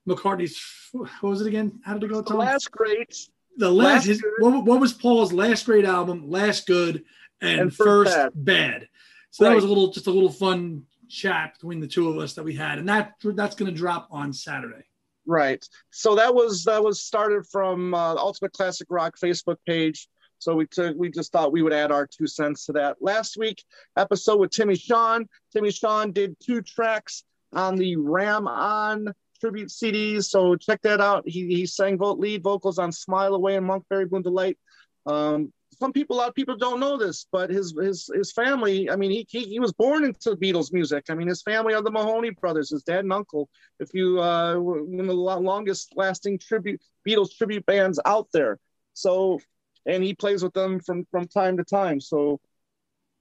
McCartney's. 0.09 0.61
What 0.93 1.23
was 1.23 1.41
it 1.41 1.47
again? 1.47 1.81
How 1.85 1.95
did 1.95 2.05
it 2.05 2.09
go, 2.09 2.21
The 2.21 2.31
Tom? 2.31 2.39
last 2.39 2.71
great 2.71 3.15
the 3.57 3.71
last, 3.71 4.07
Last 4.07 4.07
his, 4.07 4.25
what, 4.39 4.65
what 4.65 4.81
was 4.81 4.93
Paul's 4.93 5.33
last 5.33 5.67
great 5.67 5.85
album? 5.85 6.31
Last 6.31 6.67
good 6.67 7.05
and, 7.41 7.61
And 7.61 7.75
first, 7.75 8.13
First 8.13 8.33
bad. 8.35 8.89
So 9.31 9.45
that 9.45 9.55
was 9.55 9.65
a 9.65 9.69
little, 9.69 9.93
just 9.93 10.07
a 10.09 10.11
little 10.11 10.33
fun 10.33 10.85
chat 11.09 11.55
between 11.55 11.81
the 11.81 11.87
two 11.87 12.09
of 12.09 12.19
us 12.19 12.35
that 12.35 12.45
we 12.45 12.55
had, 12.55 12.79
and 12.79 12.89
that 12.89 13.15
that's 13.23 13.55
going 13.55 13.71
to 13.71 13.77
drop 13.77 14.09
on 14.11 14.33
Saturday. 14.33 14.85
Right. 15.27 15.65
So 15.91 16.17
that 16.17 16.35
was 16.35 16.65
that 16.65 16.83
was 16.83 17.03
started 17.03 17.47
from 17.47 17.95
uh, 17.95 18.15
Ultimate 18.15 18.53
Classic 18.53 18.87
Rock 18.91 19.17
Facebook 19.23 19.57
page. 19.67 20.09
So 20.41 20.55
we 20.57 20.67
took 20.67 20.97
we 20.97 21.11
just 21.11 21.33
thought 21.33 21.53
we 21.53 21.63
would 21.63 21.73
add 21.73 21.93
our 21.93 22.07
two 22.07 22.27
cents 22.27 22.65
to 22.67 22.73
that. 22.73 22.97
Last 23.01 23.37
week 23.37 23.63
episode 23.97 24.41
with 24.41 24.51
Timmy 24.51 24.75
Sean. 24.75 25.29
Timmy 25.53 25.71
Sean 25.71 26.13
did 26.13 26.35
two 26.41 26.63
tracks 26.63 27.25
on 27.53 27.77
the 27.77 27.97
Ram 27.97 28.49
On 28.49 29.13
tribute 29.39 29.69
CDs. 29.69 30.25
So 30.25 30.57
check 30.57 30.81
that 30.83 31.01
out. 31.01 31.25
He 31.27 31.47
he 31.55 31.67
sang 31.67 31.99
vo- 31.99 32.15
lead 32.15 32.43
vocals 32.43 32.79
on 32.79 32.91
Smile 32.91 33.35
Away 33.35 33.57
and 33.57 33.69
Monkberry 33.69 34.11
Moon 34.11 34.23
Delight. 34.23 34.59
Um, 35.07 35.53
some 35.79 35.93
people, 35.93 36.17
a 36.17 36.19
lot 36.19 36.29
of 36.29 36.35
people 36.35 36.57
don't 36.57 36.81
know 36.81 36.97
this, 36.97 37.27
but 37.31 37.51
his 37.51 37.75
his 37.79 38.11
his 38.15 38.33
family. 38.33 38.91
I 38.91 38.97
mean, 38.97 39.11
he 39.11 39.27
he, 39.29 39.45
he 39.45 39.61
was 39.61 39.75
born 39.75 40.05
into 40.05 40.37
Beatles 40.37 40.73
music. 40.73 41.05
I 41.11 41.15
mean, 41.15 41.29
his 41.29 41.43
family 41.43 41.75
are 41.75 41.83
the 41.83 41.91
Mahoney 41.91 42.31
brothers, 42.31 42.71
his 42.71 42.83
dad 42.83 43.01
and 43.01 43.13
uncle 43.13 43.51
if 43.79 43.93
you 43.93 44.21
uh 44.21 44.57
one 44.57 45.01
of 45.01 45.07
the 45.07 45.13
longest 45.13 45.93
lasting 45.97 46.39
tribute 46.39 46.81
Beatles 47.07 47.37
tribute 47.37 47.67
bands 47.67 48.01
out 48.07 48.29
there. 48.33 48.59
So 48.95 49.39
and 49.87 50.03
he 50.03 50.15
plays 50.15 50.43
with 50.43 50.53
them 50.55 50.81
from 50.81 51.07
from 51.11 51.27
time 51.29 51.57
to 51.59 51.65
time. 51.65 52.01
So 52.01 52.41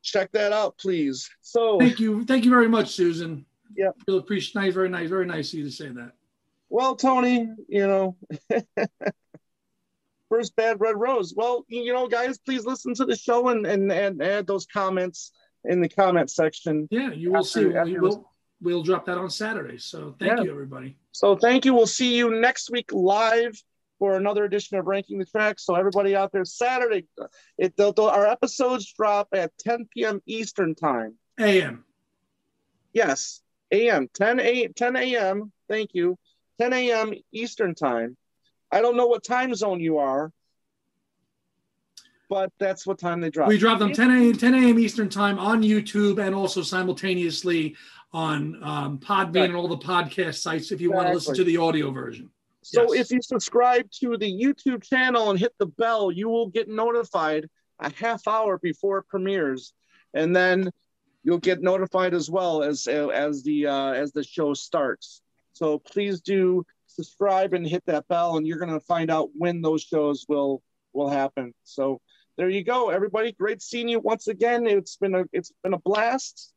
check 0.01 0.32
that 0.34 0.53
out, 0.53 0.78
please. 0.78 1.30
So 1.41 1.78
Thank 1.80 1.99
you, 1.99 2.24
thank 2.26 2.45
you 2.45 2.51
very 2.51 2.70
much, 2.70 2.89
Susan. 2.95 3.45
Yeah. 3.76 3.89
really 4.07 4.20
appreciate. 4.20 4.55
Nice, 4.62 4.74
very 4.74 4.89
nice, 4.89 5.10
very 5.10 5.26
nice 5.26 5.53
of 5.53 5.60
you 5.60 5.66
to 5.66 5.72
say 5.72 5.89
that. 5.89 6.14
well, 6.70 6.95
Tony, 6.95 7.49
you 7.68 7.88
know. 7.88 8.16
First 10.30 10.55
bad 10.55 10.80
red 10.80 10.95
rose. 10.95 11.34
Well, 11.36 11.66
you 11.68 11.91
know, 11.91 12.07
guys, 12.07 12.38
please 12.38 12.64
listen 12.64 12.93
to 12.95 13.05
the 13.05 13.16
show 13.16 13.49
and 13.49 13.66
and, 13.66 13.91
and 13.91 14.22
add 14.22 14.45
those 14.45 14.68
comments 14.68 15.32
in 15.66 15.82
the 15.82 15.89
comment 15.89 16.30
section. 16.30 16.88
Yeah, 16.91 17.12
you 17.12 17.32
will 17.32 17.43
see. 17.43 17.66
After- 17.66 17.74
We'll, 17.74 17.82
after 17.82 18.01
we'll, 18.01 18.30
we'll 18.62 18.84
drop 18.84 19.05
that 19.07 19.18
on 19.18 19.30
Saturday. 19.32 19.80
So 19.80 20.16
thank 20.20 20.38
Yeah. 20.38 20.43
you, 20.43 20.51
everybody. 20.51 20.97
So 21.12 21.36
thank 21.36 21.66
you. 21.66 21.74
We'll 21.74 21.88
see 21.88 22.16
you 22.16 22.39
next 22.39 22.70
week 22.70 22.91
live 22.93 23.60
for 24.00 24.16
another 24.16 24.45
edition 24.45 24.78
of 24.78 24.88
Ranking 24.88 25.20
the 25.20 25.26
Tracks. 25.26 25.66
So 25.66 25.76
everybody 25.76 26.16
out 26.16 26.32
there, 26.32 26.45
Saturday, 26.45 27.06
it 27.58 27.76
they'll, 27.78 27.91
they'll- 27.93 28.06
our 28.08 28.26
episodes 28.26 28.91
drop 28.93 29.28
at 29.34 29.52
10 29.60 29.88
p.m. 29.93 30.22
Eastern 30.26 30.74
time. 30.74 31.16
AM. 31.39 31.84
Yes, 32.93 33.41
a.m. 33.72 34.08
10 34.14 34.39
a 34.39 34.68
10 34.70 34.95
a.m. 34.95 35.52
Thank 35.68 35.91
you, 35.93 36.18
10 36.60 36.74
a.m. 36.74 37.14
Eastern 37.32 37.76
time. 37.76 38.18
I 38.72 38.82
don't 38.82 38.97
know 38.97 39.06
what 39.08 39.24
time 39.24 39.54
zone 39.54 39.80
you 39.80 40.00
are, 40.00 40.32
but 42.30 42.52
that's 42.60 42.88
what 42.88 42.97
time 43.00 43.22
they 43.22 43.30
drop. 43.30 43.47
We 43.47 43.58
drop 43.58 43.80
them 43.80 43.93
10 43.93 44.10
a.m. 44.12 44.34
10 44.34 44.54
a.m. 44.56 44.80
Eastern 44.80 45.10
time 45.10 45.38
on 45.38 45.62
YouTube 45.62 46.20
and 46.26 46.34
also 46.34 46.62
simultaneously 46.64 47.76
on 48.12 48.62
um, 48.64 48.97
Podbean 48.97 49.36
Right. 49.36 49.50
and 49.50 49.56
all 49.56 49.68
the 49.68 49.78
podcast 49.78 50.36
sites 50.36 50.72
if 50.72 50.82
you 50.82 50.91
want 50.91 51.08
to 51.10 51.14
listen 51.14 51.36
to 51.36 51.43
the 51.43 51.58
audio 51.58 51.91
version. 51.91 52.32
So 52.72 52.94
Yes. 52.94 53.06
if 53.06 53.12
you 53.12 53.22
subscribe 53.24 53.90
to 54.02 54.16
the 54.16 54.32
YouTube 54.32 54.84
channel 54.84 55.32
and 55.32 55.40
hit 55.40 55.54
the 55.58 55.66
bell, 55.66 56.12
you 56.12 56.30
will 56.30 56.48
get 56.50 56.68
notified 56.68 57.50
a 57.80 57.92
half 57.94 58.28
hour 58.28 58.60
before 58.60 59.00
it 59.00 59.08
premieres, 59.08 59.74
and 60.14 60.36
then 60.36 60.70
you'll 61.24 61.40
get 61.40 61.62
notified 61.64 62.14
as 62.14 62.30
well 62.30 62.62
as 62.62 62.88
as 62.88 63.42
the 63.42 63.66
uh, 63.66 63.94
as 63.94 64.12
the 64.12 64.24
show 64.24 64.54
starts. 64.54 65.22
So 65.54 65.80
please 65.80 66.22
do 66.22 66.64
subscribe 66.86 67.54
and 67.56 67.66
hit 67.66 67.84
that 67.88 68.08
bell, 68.08 68.38
and 68.38 68.46
you're 68.46 68.60
gonna 68.60 68.80
find 68.80 69.10
out 69.10 69.30
when 69.36 69.64
those 69.64 69.82
shows 69.82 70.26
will 70.30 70.62
will 70.94 71.10
happen. 71.10 71.56
So 71.64 72.02
there 72.38 72.50
you 72.50 72.64
go, 72.64 72.90
everybody. 72.92 73.32
Great 73.32 73.64
seeing 73.64 73.90
you 73.90 74.00
once 74.00 74.28
again. 74.28 74.68
It's 74.68 74.96
been 74.98 75.16
a 75.16 75.26
it's 75.32 75.52
been 75.64 75.74
a 75.74 75.80
blast, 75.80 76.54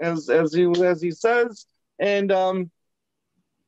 as 0.00 0.30
as 0.30 0.52
he 0.52 0.62
as 0.84 1.02
he 1.02 1.10
says, 1.10 1.66
and 1.98 2.30
um. 2.30 2.70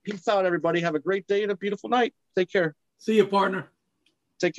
Peace 0.05 0.27
out, 0.29 0.47
everybody. 0.47 0.81
Have 0.81 0.95
a 0.95 0.99
great 0.99 1.27
day 1.27 1.43
and 1.43 1.53
a 1.53 1.57
beautiful 1.57 1.91
night. 1.91 2.15
Take 2.35 2.51
care. 2.51 2.75
See 2.99 3.17
you, 3.17 3.27
partner. 3.27 3.71
Take 4.39 4.55
care. 4.55 4.59